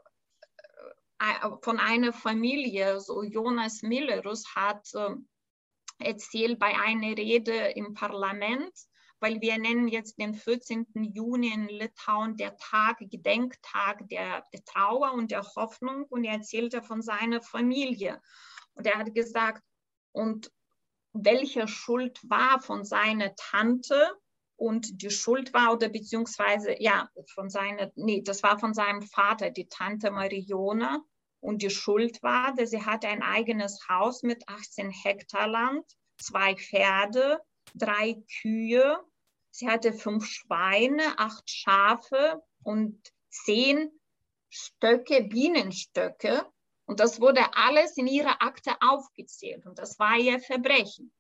äh, 1.20 1.50
von 1.62 1.80
einer 1.80 2.12
Familie, 2.12 3.00
so 3.00 3.24
Jonas 3.24 3.82
Millerus 3.82 4.44
hat 4.56 4.94
äh, 4.94 5.16
erzählt 6.00 6.60
bei 6.60 6.78
einer 6.78 7.16
Rede 7.18 7.72
im 7.76 7.94
Parlament, 7.94 8.74
weil 9.20 9.42
wir 9.42 9.58
nennen 9.58 9.88
jetzt 9.88 10.18
den 10.18 10.34
14. 10.34 10.88
Juni 11.14 11.54
in 11.54 11.68
Litauen 11.68 12.38
der 12.38 12.58
Tag, 12.58 12.98
Gedenktag 13.00 14.08
der, 14.08 14.46
der 14.54 14.64
Trauer 14.66 15.14
und 15.14 15.32
der 15.32 15.44
Hoffnung 15.56 16.06
und 16.10 16.24
er 16.24 16.36
erzählte 16.36 16.82
von 16.82 17.02
seiner 17.02 17.42
Familie. 17.42 18.22
Und 18.74 18.88
er 18.88 18.98
hat 18.98 19.14
gesagt, 19.14 19.64
und 20.12 20.52
welche 21.14 21.68
Schuld 21.68 22.20
war 22.30 22.62
von 22.62 22.86
seiner 22.86 23.36
Tante 23.36 24.18
und 24.56 25.02
die 25.02 25.10
Schuld 25.10 25.54
war 25.54 25.74
oder 25.74 25.90
beziehungsweise 25.90 26.76
ja 26.82 27.10
von 27.34 27.50
seiner 27.50 27.92
nee 27.96 28.22
das 28.22 28.44
war 28.44 28.60
von 28.60 28.74
seinem 28.74 29.02
Vater 29.02 29.50
die 29.50 29.68
Tante 29.70 30.12
Mariona 30.12 31.02
und 31.40 31.62
die 31.62 31.70
Schuld 31.70 32.22
war 32.22 32.54
dass 32.56 32.72
sie 32.72 32.86
hatte 32.86 33.08
ein 33.08 33.24
eigenes 33.24 33.88
Haus 33.88 34.22
mit 34.22 34.48
18 34.48 34.92
Hektar 34.92 35.48
Land 35.48 35.86
zwei 36.18 36.56
Pferde 36.56 37.40
drei 37.74 38.22
Kühe 38.42 39.00
Sie 39.60 39.68
hatte 39.68 39.92
fünf 39.92 40.26
Schweine, 40.26 41.20
acht 41.20 41.50
Schafe 41.50 42.42
und 42.64 42.98
zehn 43.30 43.92
Stöcke, 44.50 45.24
Bienenstöcke. 45.24 46.46
Und 46.86 47.02
das 47.02 47.20
wurde 47.20 47.42
alles 47.54 47.98
in 47.98 48.08
ihrer 48.08 48.42
Akte 48.42 48.72
aufgezählt. 48.80 49.66
Und 49.66 49.78
das 49.78 50.00
war 50.00 50.18
ihr 50.18 50.40
Verbrechen. 50.40 51.12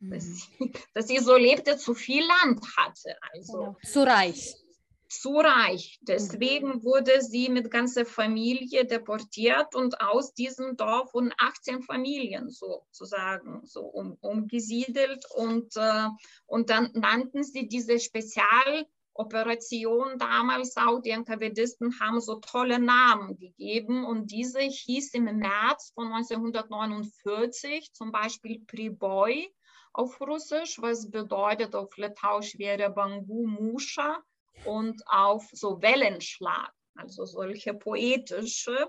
Mhm. 0.00 0.10
Dass, 0.10 0.24
sie, 0.24 0.72
dass, 0.92 1.06
sie, 1.06 1.18
so 1.18 1.36
lebte, 1.36 1.76
zu 1.76 1.94
viel 1.94 2.26
Land 2.26 2.66
hatte. 2.76 3.16
Also, 3.32 3.58
genau. 3.58 3.76
Zu 3.84 4.04
reich 4.04 4.63
zu 5.08 5.36
reich. 5.36 5.98
Deswegen 6.02 6.76
mhm. 6.76 6.84
wurde 6.84 7.20
sie 7.20 7.48
mit 7.48 7.68
ganzer 7.70 8.06
Familie 8.06 8.84
deportiert 8.84 9.74
und 9.74 10.00
aus 10.00 10.34
diesem 10.34 10.76
Dorf 10.76 11.14
wurden 11.14 11.32
18 11.38 11.82
Familien 11.82 12.50
sozusagen 12.50 13.60
so 13.64 13.82
um, 13.82 14.16
umgesiedelt 14.20 15.24
und, 15.34 15.76
äh, 15.76 16.08
und 16.46 16.70
dann 16.70 16.90
nannten 16.94 17.44
sie 17.44 17.68
diese 17.68 17.98
Spezialoperation 17.98 20.18
damals 20.18 20.76
auch, 20.76 21.00
die 21.00 21.10
NKWDisten 21.10 22.00
haben 22.00 22.20
so 22.20 22.36
tolle 22.36 22.78
Namen 22.78 23.36
gegeben 23.38 24.04
und 24.04 24.30
diese 24.30 24.60
hieß 24.60 25.14
im 25.14 25.24
März 25.24 25.92
von 25.94 26.12
1949 26.12 27.92
zum 27.92 28.10
Beispiel 28.10 28.60
Priboy 28.66 29.52
auf 29.92 30.20
Russisch, 30.20 30.80
was 30.80 31.10
bedeutet 31.10 31.74
auf 31.76 31.96
Litauisch 31.96 32.58
wäre 32.58 32.90
Bangu 32.90 33.46
Musha 33.46 34.24
und 34.64 35.02
auf 35.06 35.48
so 35.52 35.80
Wellenschlag, 35.82 36.72
also 36.94 37.24
solche 37.24 37.74
poetische. 37.74 38.88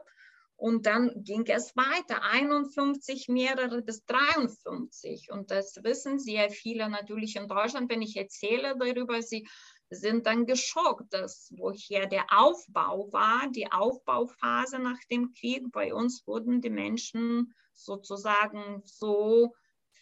Und 0.58 0.86
dann 0.86 1.12
ging 1.24 1.46
es 1.48 1.76
weiter, 1.76 2.24
51, 2.24 3.28
mehrere 3.28 3.82
bis 3.82 4.06
53. 4.06 5.30
Und 5.32 5.52
das 5.52 5.84
wissen 5.84 6.18
sehr 6.18 6.50
viele 6.50 6.90
natürlich 6.90 7.36
in 7.36 7.50
Deutschland. 7.50 7.92
Wenn 7.92 8.02
ich 8.02 8.16
erzähle 8.16 8.76
darüber, 8.78 9.22
sie 9.22 9.48
sind 9.90 10.26
dann 10.26 10.46
geschockt, 10.46 11.14
dass 11.14 11.52
woher 11.58 12.08
der 12.08 12.26
Aufbau 12.30 13.12
war, 13.12 13.50
die 13.52 13.72
Aufbauphase 13.72 14.80
nach 14.80 15.00
dem 15.12 15.34
Krieg. 15.34 15.72
Bei 15.72 15.94
uns 15.94 16.26
wurden 16.26 16.62
die 16.62 16.70
Menschen 16.70 17.54
sozusagen 17.74 18.82
so 18.86 19.54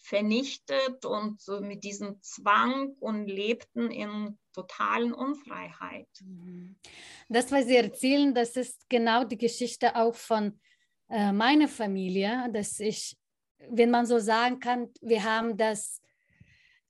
vernichtet 0.03 1.05
und 1.05 1.41
so 1.41 1.61
mit 1.61 1.83
diesem 1.83 2.21
Zwang 2.21 2.95
und 2.99 3.25
lebten 3.27 3.89
in 3.89 4.37
totalen 4.53 5.13
Unfreiheit. 5.13 6.07
Mhm. 6.21 6.75
Das, 7.29 7.51
was 7.51 7.65
Sie 7.65 7.75
erzählen, 7.75 8.33
das 8.33 8.55
ist 8.55 8.89
genau 8.89 9.23
die 9.23 9.37
Geschichte 9.37 9.95
auch 9.95 10.15
von 10.15 10.59
äh, 11.09 11.31
meiner 11.31 11.67
Familie, 11.67 12.49
dass 12.53 12.79
ich, 12.79 13.17
wenn 13.69 13.91
man 13.91 14.05
so 14.05 14.19
sagen 14.19 14.59
kann, 14.59 14.89
wir 15.01 15.23
haben 15.23 15.57
das 15.57 16.01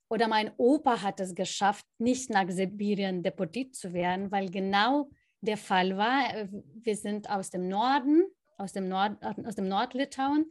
oder 0.08 0.28
mein 0.28 0.52
Opa 0.58 1.02
hat 1.02 1.18
es 1.18 1.34
geschafft, 1.34 1.86
nicht 1.98 2.30
nach 2.30 2.48
Sibirien 2.48 3.22
deportiert 3.22 3.74
zu 3.74 3.92
werden, 3.92 4.30
weil 4.30 4.50
genau 4.50 5.10
der 5.40 5.56
Fall 5.56 5.96
war. 5.96 6.34
Äh, 6.34 6.48
wir 6.50 6.96
sind 6.96 7.28
aus 7.28 7.50
dem 7.50 7.68
Norden 7.68 8.24
aus 8.58 8.72
dem, 8.72 8.88
Nord, 8.88 9.22
aus 9.22 9.56
dem 9.56 9.68
Nordlitauen. 9.68 10.50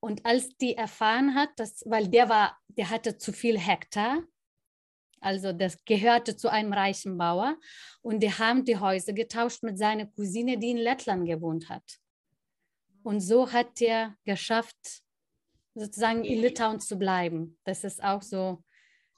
Und 0.00 0.24
als 0.24 0.56
die 0.56 0.76
erfahren 0.76 1.34
hat, 1.34 1.50
dass, 1.56 1.82
weil 1.86 2.08
der 2.08 2.28
war, 2.28 2.58
der 2.68 2.90
hatte 2.90 3.18
zu 3.18 3.32
viel 3.32 3.58
Hektar, 3.58 4.22
also 5.22 5.52
das 5.52 5.84
gehörte 5.84 6.36
zu 6.36 6.50
einem 6.50 6.72
reichen 6.72 7.16
Bauer, 7.16 7.56
und 8.02 8.22
die 8.22 8.32
haben 8.32 8.64
die 8.64 8.76
Häuser 8.76 9.12
getauscht 9.12 9.62
mit 9.62 9.78
seiner 9.78 10.06
Cousine, 10.06 10.58
die 10.58 10.70
in 10.70 10.78
Lettland 10.78 11.26
gewohnt 11.26 11.68
hat. 11.68 11.84
Und 13.02 13.20
so 13.20 13.50
hat 13.50 13.80
er 13.80 14.14
geschafft, 14.24 15.02
sozusagen 15.74 16.24
in 16.24 16.40
Litauen 16.40 16.80
zu 16.80 16.98
bleiben. 16.98 17.58
Das 17.64 17.84
ist 17.84 18.02
auch 18.02 18.22
so, 18.22 18.62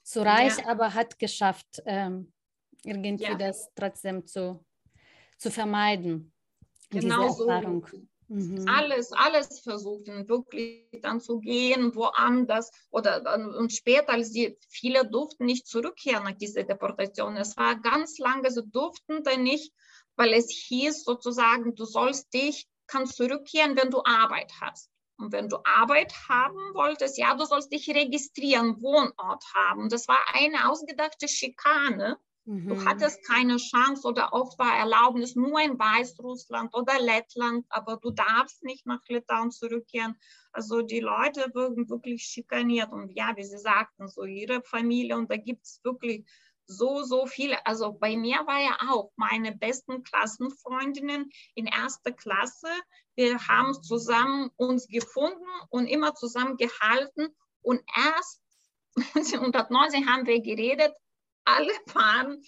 so 0.02 0.22
reich, 0.22 0.59
ja. 0.59 0.68
aber 0.68 0.94
hat 0.94 1.18
geschafft, 1.18 1.82
ähm, 1.86 2.32
irgendwie 2.84 3.24
ja. 3.24 3.34
das 3.34 3.68
trotzdem 3.74 4.26
zu, 4.26 4.64
zu 5.38 5.50
vermeiden. 5.50 6.32
Genau. 6.90 7.30
So. 7.30 7.48
Mhm. 8.35 8.68
Alles, 8.68 9.12
alles 9.12 9.61
versuchen, 9.61 10.28
wirklich 10.28 10.89
dann 11.03 11.20
zu 11.20 11.39
gehen, 11.39 11.95
woanders. 11.95 12.72
Oder 12.91 13.22
und 13.57 13.72
später, 13.72 14.11
als 14.11 14.32
die 14.32 14.59
viele 14.68 15.09
durften 15.09 15.45
nicht 15.45 15.68
zurückkehren 15.68 16.24
nach 16.24 16.37
dieser 16.37 16.64
Deportation. 16.64 17.37
Es 17.37 17.57
war 17.57 17.80
ganz 17.80 18.18
lange, 18.18 18.51
sie 18.51 18.66
durften 18.66 19.22
dann 19.22 19.45
nicht, 19.45 19.72
weil 20.16 20.32
es 20.32 20.51
hieß 20.51 21.05
sozusagen, 21.05 21.76
du 21.76 21.85
sollst 21.85 22.35
dich, 22.35 22.66
kannst 22.89 23.16
zurückkehren, 23.16 23.76
wenn 23.76 23.91
du 23.91 24.03
Arbeit 24.05 24.53
hast. 24.61 24.91
Und 25.16 25.30
wenn 25.30 25.49
du 25.49 25.59
Arbeit 25.64 26.12
haben 26.28 26.74
wolltest, 26.74 27.16
ja, 27.16 27.37
du 27.37 27.45
sollst 27.45 27.72
dich 27.72 27.89
registrieren, 27.89 28.82
Wohnort 28.82 29.45
haben. 29.55 29.89
Das 29.89 30.09
war 30.09 30.18
eine 30.32 30.68
ausgedachte 30.68 31.28
Schikane 31.28 32.18
Mhm. 32.47 32.68
Du 32.68 32.84
hattest 32.84 33.26
keine 33.26 33.57
Chance 33.57 34.07
oder 34.07 34.32
oft 34.32 34.59
war 34.59 34.76
Erlaubnis 34.76 35.34
nur 35.34 35.61
in 35.61 35.78
Weißrussland 35.78 36.74
oder 36.74 37.01
Lettland, 37.01 37.64
aber 37.70 37.97
du 37.97 38.11
darfst 38.11 38.62
nicht 38.62 38.84
nach 38.86 39.01
Litauen 39.09 39.51
zurückkehren. 39.51 40.16
Also 40.53 40.82
die 40.82 41.01
Leute 41.01 41.51
wurden 41.55 41.88
wirklich 41.88 42.24
schikaniert 42.24 42.92
und 42.92 43.11
ja, 43.16 43.32
wie 43.36 43.45
sie 43.45 43.59
sagten, 43.59 44.09
so 44.09 44.24
ihre 44.24 44.62
Familie 44.62 45.16
und 45.16 45.30
da 45.30 45.36
gibt 45.36 45.64
es 45.64 45.80
wirklich 45.84 46.26
so, 46.66 47.03
so 47.03 47.26
viele. 47.26 47.64
Also 47.66 47.92
bei 47.92 48.16
mir 48.16 48.36
war 48.47 48.61
ja 48.61 48.76
auch 48.90 49.12
meine 49.16 49.57
besten 49.57 50.03
Klassenfreundinnen 50.03 51.30
in 51.55 51.66
erster 51.66 52.12
Klasse. 52.12 52.68
Wir 53.14 53.38
haben 53.49 53.74
zusammen 53.82 54.51
uns 54.57 54.88
gefunden 54.88 55.45
und 55.70 55.86
immer 55.86 56.14
zusammen 56.14 56.57
gehalten 56.57 57.34
und 57.62 57.80
erst 57.97 58.40
1990 59.14 60.07
haben 60.07 60.26
wir 60.26 60.40
geredet, 60.40 60.95
alle 61.45 61.72
waren 61.92 62.42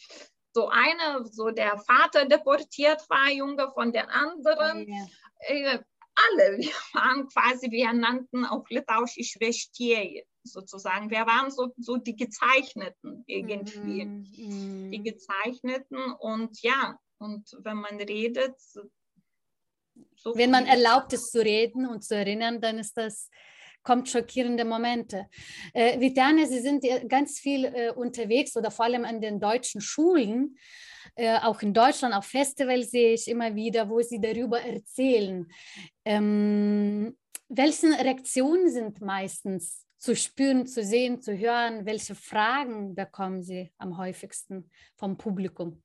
so 0.52 0.68
eine, 0.68 1.26
so 1.26 1.50
der 1.50 1.78
Vater 1.78 2.26
deportiert 2.26 3.04
war, 3.10 3.30
Junge 3.30 3.70
von 3.74 3.92
der 3.92 4.10
anderen. 4.10 4.88
Ja. 4.88 5.06
Äh, 5.40 5.78
alle, 6.14 6.58
wir 6.58 6.72
waren 6.94 7.28
quasi, 7.28 7.70
wir 7.70 7.92
nannten 7.92 8.46
auch 8.46 8.64
Litauisch 8.70 9.18
Schwestieje 9.20 10.24
sozusagen. 10.42 11.10
Wir 11.10 11.26
waren 11.26 11.50
so, 11.50 11.74
so 11.76 11.96
die 11.96 12.16
Gezeichneten 12.16 13.22
irgendwie. 13.26 14.06
Mm, 14.06 14.24
mm. 14.36 14.90
Die 14.90 15.02
Gezeichneten 15.02 16.12
und 16.18 16.62
ja, 16.62 16.98
und 17.18 17.50
wenn 17.60 17.76
man 17.76 17.96
redet. 17.96 18.58
So 20.16 20.34
wenn 20.34 20.50
man 20.50 20.66
erlaubt 20.66 21.12
ist 21.12 21.32
zu 21.32 21.42
reden 21.42 21.86
und 21.86 22.04
zu 22.04 22.16
erinnern, 22.16 22.60
dann 22.60 22.78
ist 22.78 22.96
das 22.96 23.30
kommt 23.86 24.08
schockierende 24.08 24.64
Momente. 24.64 25.28
Äh, 25.72 26.00
Vitane, 26.00 26.46
Sie 26.46 26.58
sind 26.58 26.84
ganz 27.08 27.38
viel 27.38 27.64
äh, 27.66 27.90
unterwegs 27.90 28.56
oder 28.56 28.70
vor 28.72 28.84
allem 28.84 29.04
an 29.04 29.20
den 29.20 29.38
deutschen 29.38 29.80
Schulen. 29.80 30.58
Äh, 31.14 31.38
auch 31.38 31.62
in 31.62 31.72
Deutschland, 31.72 32.12
auf 32.14 32.26
Festivals 32.26 32.90
sehe 32.90 33.14
ich 33.14 33.28
immer 33.28 33.54
wieder, 33.54 33.88
wo 33.88 34.02
Sie 34.02 34.20
darüber 34.20 34.60
erzählen. 34.60 35.46
Ähm, 36.04 37.16
welche 37.48 37.86
Reaktionen 37.86 38.68
sind 38.70 39.00
meistens 39.00 39.86
zu 39.98 40.16
spüren, 40.16 40.66
zu 40.66 40.82
sehen, 40.82 41.22
zu 41.22 41.38
hören? 41.38 41.86
Welche 41.86 42.16
Fragen 42.16 42.96
bekommen 42.96 43.40
Sie 43.40 43.72
am 43.78 43.96
häufigsten 43.98 44.68
vom 44.96 45.16
Publikum? 45.16 45.80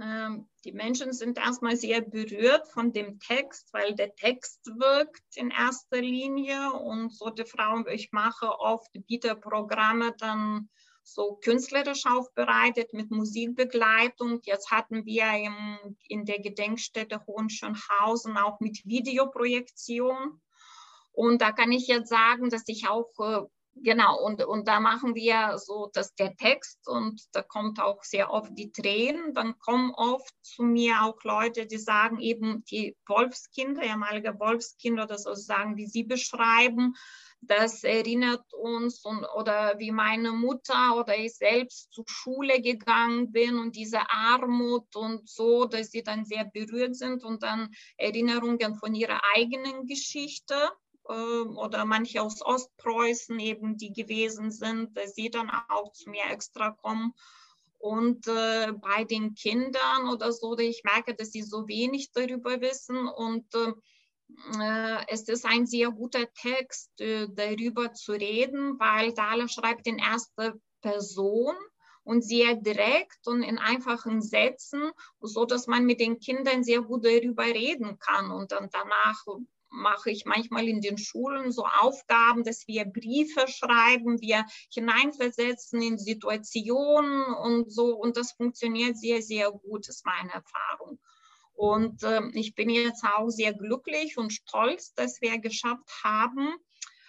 Ähm, 0.00 0.48
die 0.64 0.72
Menschen 0.72 1.12
sind 1.12 1.38
erstmal 1.38 1.76
sehr 1.76 2.00
berührt 2.00 2.66
von 2.68 2.92
dem 2.92 3.20
Text, 3.20 3.72
weil 3.72 3.94
der 3.94 4.14
Text 4.14 4.66
wirkt 4.66 5.36
in 5.36 5.50
erster 5.50 6.00
Linie 6.00 6.72
und 6.72 7.12
so 7.12 7.30
die 7.30 7.44
Frauen, 7.44 7.86
ich 7.88 8.10
mache 8.10 8.58
oft 8.58 8.90
biete 9.06 9.36
Programme 9.36 10.14
dann 10.18 10.68
so 11.04 11.36
künstlerisch 11.36 12.06
aufbereitet 12.06 12.92
mit 12.94 13.10
Musikbegleitung. 13.10 14.40
Jetzt 14.44 14.70
hatten 14.70 15.04
wir 15.04 15.30
im, 15.34 15.96
in 16.08 16.24
der 16.24 16.40
Gedenkstätte 16.40 17.24
Hohenschönhausen 17.26 18.36
auch 18.38 18.58
mit 18.60 18.80
Videoprojektion. 18.84 20.40
Und 21.12 21.42
da 21.42 21.52
kann 21.52 21.70
ich 21.70 21.86
jetzt 21.86 22.08
sagen, 22.08 22.48
dass 22.48 22.64
ich 22.66 22.88
auch 22.88 23.10
äh, 23.20 23.42
Genau, 23.76 24.22
und, 24.24 24.42
und 24.44 24.68
da 24.68 24.78
machen 24.78 25.14
wir 25.14 25.58
so, 25.58 25.90
dass 25.92 26.14
der 26.14 26.36
Text 26.36 26.86
und 26.86 27.20
da 27.32 27.42
kommt 27.42 27.80
auch 27.80 28.04
sehr 28.04 28.30
oft 28.30 28.50
die 28.56 28.70
Tränen. 28.70 29.34
Dann 29.34 29.58
kommen 29.58 29.92
oft 29.94 30.32
zu 30.42 30.62
mir 30.62 31.02
auch 31.02 31.22
Leute, 31.24 31.66
die 31.66 31.78
sagen 31.78 32.20
eben 32.20 32.64
die 32.66 32.96
Wolfskinder, 33.06 33.82
ehemalige 33.82 34.38
Wolfskinder, 34.38 35.06
das 35.06 35.24
sozusagen, 35.24 35.76
wie 35.76 35.86
sie 35.86 36.04
beschreiben, 36.04 36.94
das 37.46 37.84
erinnert 37.84 38.44
uns 38.54 39.04
und, 39.04 39.24
oder 39.36 39.78
wie 39.78 39.90
meine 39.90 40.32
Mutter 40.32 40.96
oder 40.96 41.16
ich 41.16 41.36
selbst 41.36 41.92
zur 41.92 42.04
Schule 42.06 42.60
gegangen 42.62 43.32
bin 43.32 43.58
und 43.58 43.76
diese 43.76 44.00
Armut 44.10 44.94
und 44.96 45.28
so, 45.28 45.66
dass 45.66 45.90
sie 45.90 46.02
dann 46.02 46.24
sehr 46.24 46.44
berührt 46.44 46.96
sind 46.96 47.22
und 47.24 47.42
dann 47.42 47.70
Erinnerungen 47.96 48.76
von 48.76 48.94
ihrer 48.94 49.20
eigenen 49.36 49.86
Geschichte 49.86 50.54
oder 51.04 51.84
manche 51.84 52.22
aus 52.22 52.40
Ostpreußen 52.42 53.38
eben, 53.38 53.76
die 53.76 53.92
gewesen 53.92 54.50
sind, 54.50 54.98
sie 55.14 55.30
dann 55.30 55.50
auch 55.68 55.92
zu 55.92 56.10
mir 56.10 56.24
extra 56.30 56.70
kommen. 56.70 57.12
Und 57.78 58.26
äh, 58.28 58.72
bei 58.72 59.04
den 59.04 59.34
Kindern 59.34 60.08
oder 60.10 60.32
so, 60.32 60.56
ich 60.56 60.82
merke, 60.84 61.14
dass 61.14 61.32
sie 61.32 61.42
so 61.42 61.68
wenig 61.68 62.12
darüber 62.12 62.58
wissen. 62.62 63.06
Und 63.06 63.44
äh, 63.54 65.04
es 65.08 65.28
ist 65.28 65.44
ein 65.44 65.66
sehr 65.66 65.90
guter 65.90 66.32
Text, 66.32 66.98
äh, 67.00 67.28
darüber 67.30 67.92
zu 67.92 68.12
reden, 68.12 68.78
weil 68.78 69.12
Dala 69.12 69.48
schreibt 69.48 69.86
in 69.86 69.98
erster 69.98 70.54
Person 70.80 71.54
und 72.04 72.22
sehr 72.22 72.54
direkt 72.54 73.26
und 73.26 73.42
in 73.42 73.58
einfachen 73.58 74.22
Sätzen, 74.22 74.90
so 75.20 75.44
dass 75.44 75.66
man 75.66 75.84
mit 75.84 76.00
den 76.00 76.18
Kindern 76.18 76.64
sehr 76.64 76.82
gut 76.82 77.04
darüber 77.04 77.44
reden 77.44 77.98
kann 77.98 78.30
und 78.30 78.52
dann 78.52 78.68
danach 78.72 79.26
mache 79.74 80.10
ich 80.10 80.24
manchmal 80.24 80.68
in 80.68 80.80
den 80.80 80.98
Schulen 80.98 81.52
so 81.52 81.64
Aufgaben, 81.64 82.44
dass 82.44 82.66
wir 82.66 82.84
Briefe 82.84 83.46
schreiben, 83.48 84.20
wir 84.20 84.44
hineinversetzen 84.72 85.82
in 85.82 85.98
Situationen 85.98 87.24
und 87.34 87.72
so. 87.72 87.96
Und 87.96 88.16
das 88.16 88.32
funktioniert 88.32 88.96
sehr, 88.96 89.22
sehr 89.22 89.50
gut, 89.50 89.88
ist 89.88 90.06
meine 90.06 90.32
Erfahrung. 90.32 90.98
Und 91.52 92.02
äh, 92.02 92.22
ich 92.32 92.54
bin 92.54 92.70
jetzt 92.70 93.04
auch 93.04 93.28
sehr 93.28 93.52
glücklich 93.52 94.16
und 94.18 94.32
stolz, 94.32 94.94
dass 94.94 95.20
wir 95.20 95.38
geschafft 95.38 95.88
haben, 96.02 96.54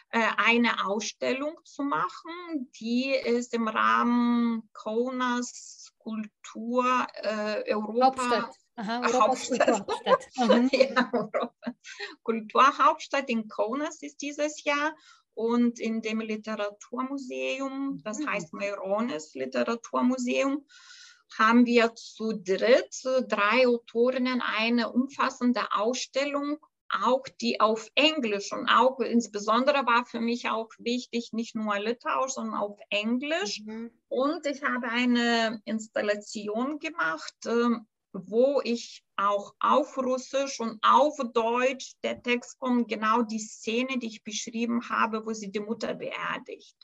äh, 0.09 0.22
eine 0.38 0.86
Ausstellung 0.86 1.59
zu 1.63 1.84
machen. 1.84 2.70
Die 2.80 3.09
ist 3.09 3.53
im 3.53 3.68
Rahmen 3.68 4.70
Konas 4.74 5.91
Kultur 5.97 7.07
äh, 7.16 7.74
Europa. 7.74 8.05
Hauptstadt. 8.05 8.64
Aha, 8.76 9.14
Hauptstadt. 9.14 9.86
Mhm. 10.38 10.70
ja, 10.74 11.30
Kulturhauptstadt 12.24 13.30
in 13.30 13.48
Kaunas 13.48 14.02
ist 14.02 14.22
dieses 14.22 14.64
Jahr 14.64 14.96
und 15.34 15.80
in 15.80 16.02
dem 16.02 16.20
Literaturmuseum, 16.20 18.02
das 18.04 18.20
mhm. 18.20 18.28
heißt 18.28 18.54
Meirones 18.54 19.34
Literaturmuseum, 19.34 20.66
haben 21.38 21.66
wir 21.66 21.96
zu 21.96 22.34
dritt, 22.34 23.02
drei 23.28 23.68
Autorinnen, 23.68 24.42
eine 24.42 24.92
umfassende 24.92 25.62
Ausstellung, 25.72 26.58
auch 26.90 27.24
die 27.42 27.60
auf 27.60 27.90
Englisch 27.96 28.52
und 28.52 28.70
auch 28.70 29.00
insbesondere 29.00 29.86
war 29.86 30.06
für 30.06 30.22
mich 30.22 30.50
auch 30.50 30.70
wichtig, 30.78 31.32
nicht 31.34 31.56
nur 31.56 31.78
Litauisch, 31.80 32.34
sondern 32.34 32.56
auf 32.56 32.80
Englisch. 32.90 33.62
Mhm. 33.66 33.92
Und 34.08 34.46
ich 34.46 34.64
habe 34.64 34.88
eine 34.88 35.62
Installation 35.66 36.80
gemacht, 36.80 37.36
ähm, 37.48 37.88
wo 38.26 38.61
ich 38.63 39.03
auch 39.18 39.53
auf 39.59 39.97
Russisch 39.97 40.59
und 40.59 40.80
auf 40.82 41.18
Deutsch, 41.34 41.93
der 42.03 42.22
Text 42.22 42.59
kommt 42.59 42.88
genau 42.88 43.22
die 43.22 43.39
Szene, 43.39 43.97
die 43.99 44.07
ich 44.07 44.24
beschrieben 44.24 44.89
habe, 44.89 45.26
wo 45.26 45.34
sie 45.34 45.51
die 45.51 45.59
Mutter 45.59 45.93
beerdigt. 45.93 46.76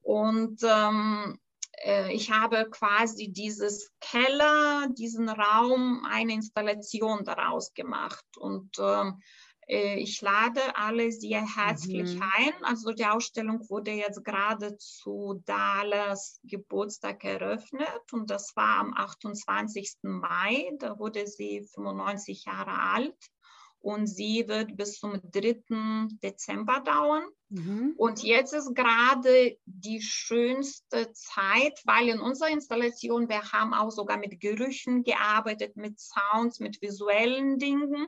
Und 0.00 0.60
ähm, 0.62 1.38
äh, 1.84 2.12
ich 2.12 2.30
habe 2.30 2.68
quasi 2.70 3.28
dieses 3.28 3.90
Keller, 4.00 4.88
diesen 4.96 5.28
Raum, 5.28 6.04
eine 6.08 6.34
Installation 6.34 7.24
daraus 7.24 7.74
gemacht. 7.74 8.24
Und 8.38 8.70
ähm, 8.78 9.18
äh, 9.18 9.22
ich 9.68 10.22
lade 10.22 10.60
alle 10.76 11.12
sehr 11.12 11.44
herzlich 11.56 12.14
mhm. 12.14 12.22
ein. 12.22 12.64
Also 12.64 12.92
die 12.92 13.04
Ausstellung 13.04 13.68
wurde 13.68 13.90
jetzt 13.90 14.24
gerade 14.24 14.78
zu 14.78 15.42
Dahles 15.44 16.40
Geburtstag 16.42 17.22
eröffnet 17.22 18.12
und 18.12 18.30
das 18.30 18.56
war 18.56 18.78
am 18.78 18.94
28. 18.94 19.96
Mai. 20.02 20.70
Da 20.78 20.98
wurde 20.98 21.26
sie 21.26 21.68
95 21.74 22.46
Jahre 22.46 22.80
alt 22.80 23.16
und 23.80 24.06
sie 24.06 24.48
wird 24.48 24.74
bis 24.74 24.98
zum 24.98 25.20
3. 25.22 26.08
Dezember 26.22 26.80
dauern. 26.80 27.24
Mhm. 27.50 27.92
Und 27.98 28.22
jetzt 28.22 28.54
ist 28.54 28.74
gerade 28.74 29.58
die 29.66 30.00
schönste 30.00 31.12
Zeit, 31.12 31.78
weil 31.84 32.08
in 32.08 32.20
unserer 32.20 32.48
Installation, 32.48 33.28
wir 33.28 33.52
haben 33.52 33.74
auch 33.74 33.90
sogar 33.90 34.16
mit 34.16 34.40
Gerüchen 34.40 35.04
gearbeitet, 35.04 35.76
mit 35.76 36.00
Sounds, 36.00 36.58
mit 36.58 36.80
visuellen 36.80 37.58
Dingen 37.58 38.06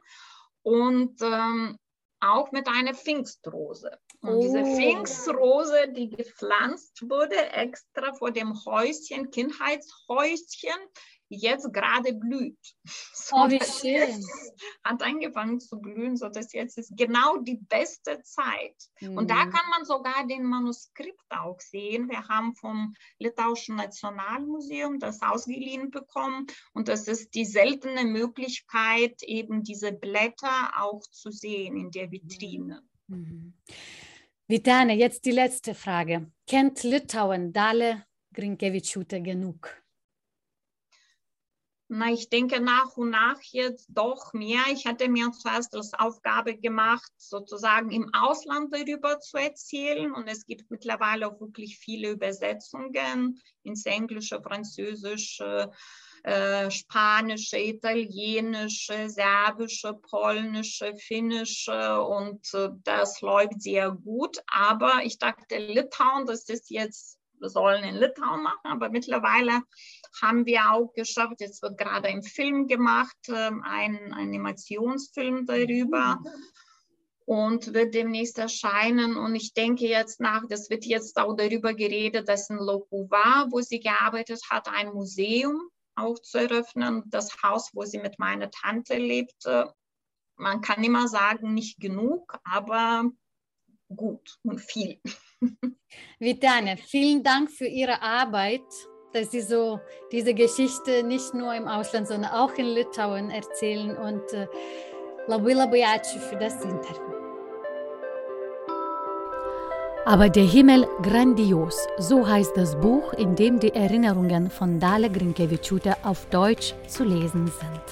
und 0.63 1.21
ähm, 1.23 1.79
auch 2.21 2.53
mit 2.53 2.69
einer 2.69 2.95
Pfingstrose. 2.95 3.99
Und 4.21 4.35
oh. 4.35 4.41
diese 4.43 4.63
Pfingstrose, 4.65 5.93
die 5.93 6.11
gepflanzt 6.11 7.03
wurde, 7.09 7.37
extra 7.53 8.13
vor 8.13 8.31
dem 8.31 8.55
Häuschen, 8.65 9.31
Kindheitshäuschen, 9.31 10.79
jetzt 11.31 11.73
gerade 11.73 12.13
blüht. 12.13 12.59
So, 13.13 13.37
oh, 13.37 13.49
wie 13.49 13.61
schön. 13.61 14.25
Hat 14.85 15.03
angefangen 15.05 15.61
zu 15.61 15.79
blühen, 15.79 16.17
sodass 16.17 16.53
jetzt 16.53 16.79
ist 16.79 16.97
genau 16.97 17.37
die 17.37 17.59
beste 17.69 18.21
Zeit. 18.23 18.75
Mhm. 19.01 19.19
Und 19.19 19.31
da 19.31 19.45
mhm. 19.45 19.51
kann 19.51 19.71
man 19.71 19.85
sogar 19.85 20.27
den 20.27 20.43
Manuskript 20.43 21.23
auch 21.29 21.61
sehen. 21.61 22.09
Wir 22.09 22.27
haben 22.27 22.57
vom 22.57 22.95
Litauischen 23.21 23.77
Nationalmuseum 23.77 24.99
das 24.99 25.23
ausgeliehen 25.23 25.93
bekommen. 25.93 26.49
Und 26.73 26.89
das 26.89 27.07
ist 27.07 27.35
die 27.35 27.45
seltene 27.45 28.05
Möglichkeit, 28.05 29.23
eben 29.23 29.63
diese 29.63 29.93
Blätter 29.93 30.73
auch 30.77 31.03
zu 31.03 31.31
sehen 31.31 31.77
in 31.77 31.93
der 31.93 32.11
Vitrine. 32.11 32.83
Mhm. 33.07 33.55
Vitane, 34.49 34.97
jetzt 34.97 35.25
die 35.25 35.31
letzte 35.31 35.77
Frage. 35.77 36.33
Kennt 36.49 36.83
Litauen 36.83 37.53
Dale 37.53 38.07
Grinkevičiūtė 38.35 39.21
genug? 39.23 39.80
Na, 41.93 42.09
ich 42.13 42.29
denke 42.29 42.61
nach 42.61 42.97
und 42.97 43.11
nach 43.11 43.43
jetzt 43.51 43.89
doch 43.89 44.33
mehr. 44.33 44.61
Ich 44.73 44.87
hatte 44.87 45.09
mir 45.09 45.33
zuerst 45.33 45.75
als 45.75 45.93
Aufgabe 45.93 46.57
gemacht, 46.57 47.11
sozusagen 47.17 47.91
im 47.91 48.15
Ausland 48.15 48.73
darüber 48.73 49.19
zu 49.19 49.39
erzählen. 49.39 50.13
Und 50.13 50.29
es 50.29 50.47
gibt 50.47 50.71
mittlerweile 50.71 51.27
auch 51.27 51.41
wirklich 51.41 51.79
viele 51.79 52.11
Übersetzungen 52.11 53.43
ins 53.65 53.87
Englische, 53.87 54.41
Französische, 54.41 55.73
äh, 56.23 56.71
Spanische, 56.71 57.59
Italienische, 57.59 59.09
Serbische, 59.09 59.95
Polnische, 59.95 60.95
Finnische 60.97 62.01
und 62.03 62.55
äh, 62.55 62.69
das 62.85 63.21
läuft 63.21 63.63
sehr 63.63 63.91
gut. 63.91 64.39
Aber 64.47 65.01
ich 65.03 65.19
dachte, 65.19 65.59
Litauen, 65.59 66.25
das 66.25 66.49
ist 66.49 66.71
jetzt 66.71 67.20
sollen 67.49 67.85
in 67.85 67.97
Litauen 67.97 68.43
machen, 68.43 68.67
aber 68.67 68.91
mittlerweile 68.91 69.63
haben 70.21 70.47
wir 70.47 70.73
auch 70.73 70.93
geschafft, 70.93 71.41
jetzt 71.41 71.63
wird 71.63 71.79
gerade 71.79 72.09
ein 72.09 72.23
Film 72.23 72.67
gemacht, 72.67 73.17
ähm, 73.29 73.63
ein 73.65 74.13
Animationsfilm 74.13 75.47
darüber 75.47 76.19
und 77.27 77.73
wird 77.75 77.95
demnächst 77.95 78.39
erscheinen. 78.39 79.17
Und 79.17 79.37
ich 79.37 79.55
denke 79.55 79.87
jetzt 79.87 80.21
nach, 80.21 80.43
das 80.49 80.69
wird 80.69 80.85
jetzt 80.85 81.17
auch 81.17 81.37
darüber 81.37 81.75
geredet, 81.75 82.29
dass 82.29 82.51
in 82.51 82.57
Lokuva, 82.57 83.47
wo 83.51 83.61
sie 83.61 83.79
gearbeitet 83.79 84.41
hat, 84.51 84.69
ein 84.69 84.93
Museum 84.93 85.71
auch 85.95 86.19
zu 86.19 86.39
eröffnen. 86.39 87.05
Das 87.07 87.43
Haus, 87.43 87.71
wo 87.73 87.85
sie 87.85 87.99
mit 87.99 88.19
meiner 88.19 88.51
Tante 88.51 88.97
lebte, 88.97 89.73
man 90.35 90.61
kann 90.61 90.83
immer 90.83 91.07
sagen, 91.07 91.55
nicht 91.55 91.79
genug, 91.79 92.37
aber 92.45 93.05
gut 93.95 94.39
und 94.43 94.61
viel. 94.61 95.01
Vitane, 96.19 96.77
vielen 96.77 97.23
Dank 97.23 97.51
für 97.51 97.67
Ihre 97.67 98.03
Arbeit, 98.03 98.63
dass 99.13 99.31
Sie 99.31 99.41
so 99.41 99.81
diese 100.13 100.35
Geschichte 100.35 101.03
nicht 101.03 101.35
nur 101.35 101.55
im 101.55 101.67
Ausland, 101.67 102.09
sondern 102.09 102.31
auch 102.33 102.53
in 102.55 102.67
Litauen 102.67 103.31
erzählen 103.31 103.97
und 103.97 104.33
äh, 104.33 104.47
labai 105.27 105.55
labai 105.55 105.85
ačiū 105.85 106.19
für 106.19 106.37
das 106.37 106.55
Interview. 106.63 107.11
Aber 110.07 110.29
der 110.29 110.45
Himmel 110.45 110.89
grandios, 111.03 111.87
so 111.99 112.27
heißt 112.27 112.57
das 112.57 112.75
Buch, 112.81 113.13
in 113.15 113.37
dem 113.37 113.61
die 113.61 113.75
Erinnerungen 113.75 114.51
von 114.51 114.81
Dalia 114.81 115.09
Grinkevičiūtė 115.09 115.97
auf 116.05 116.27
Deutsch 116.31 116.75
zu 116.89 117.05
lesen 117.05 117.47
sind. 117.47 117.87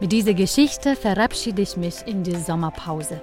Mit 0.00 0.12
dieser 0.12 0.34
Geschichte 0.34 0.96
verabschiede 0.96 1.62
ich 1.62 1.76
mich 1.76 2.06
in 2.06 2.22
die 2.22 2.36
Sommerpause. 2.36 3.20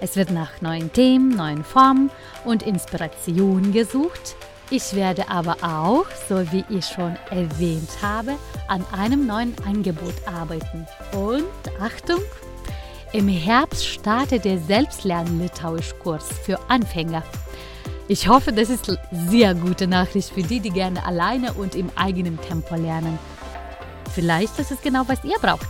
Es 0.00 0.16
wird 0.16 0.30
nach 0.30 0.60
neuen 0.60 0.92
Themen, 0.92 1.30
neuen 1.30 1.64
Formen 1.64 2.10
und 2.44 2.62
Inspirationen 2.62 3.72
gesucht. 3.72 4.36
Ich 4.70 4.94
werde 4.94 5.28
aber 5.28 5.56
auch, 5.62 6.04
so 6.28 6.52
wie 6.52 6.64
ich 6.68 6.86
schon 6.86 7.16
erwähnt 7.30 7.90
habe, 8.02 8.36
an 8.68 8.84
einem 8.92 9.26
neuen 9.26 9.54
Angebot 9.66 10.14
arbeiten. 10.26 10.86
Und 11.12 11.44
Achtung, 11.80 12.20
im 13.12 13.26
Herbst 13.26 13.86
startet 13.86 14.44
der 14.44 14.58
Selbstlern-Litauisch-Kurs 14.58 16.28
für 16.44 16.60
Anfänger. 16.68 17.22
Ich 18.06 18.28
hoffe, 18.28 18.52
das 18.52 18.70
ist 18.70 18.96
sehr 19.10 19.54
gute 19.54 19.86
Nachricht 19.86 20.30
für 20.30 20.42
die, 20.42 20.60
die 20.60 20.70
gerne 20.70 21.04
alleine 21.04 21.54
und 21.54 21.74
im 21.74 21.90
eigenen 21.96 22.40
Tempo 22.40 22.74
lernen. 22.76 23.18
Vielleicht 24.14 24.58
ist 24.58 24.70
es 24.70 24.80
genau, 24.80 25.02
was 25.06 25.24
ihr 25.24 25.38
braucht. 25.40 25.68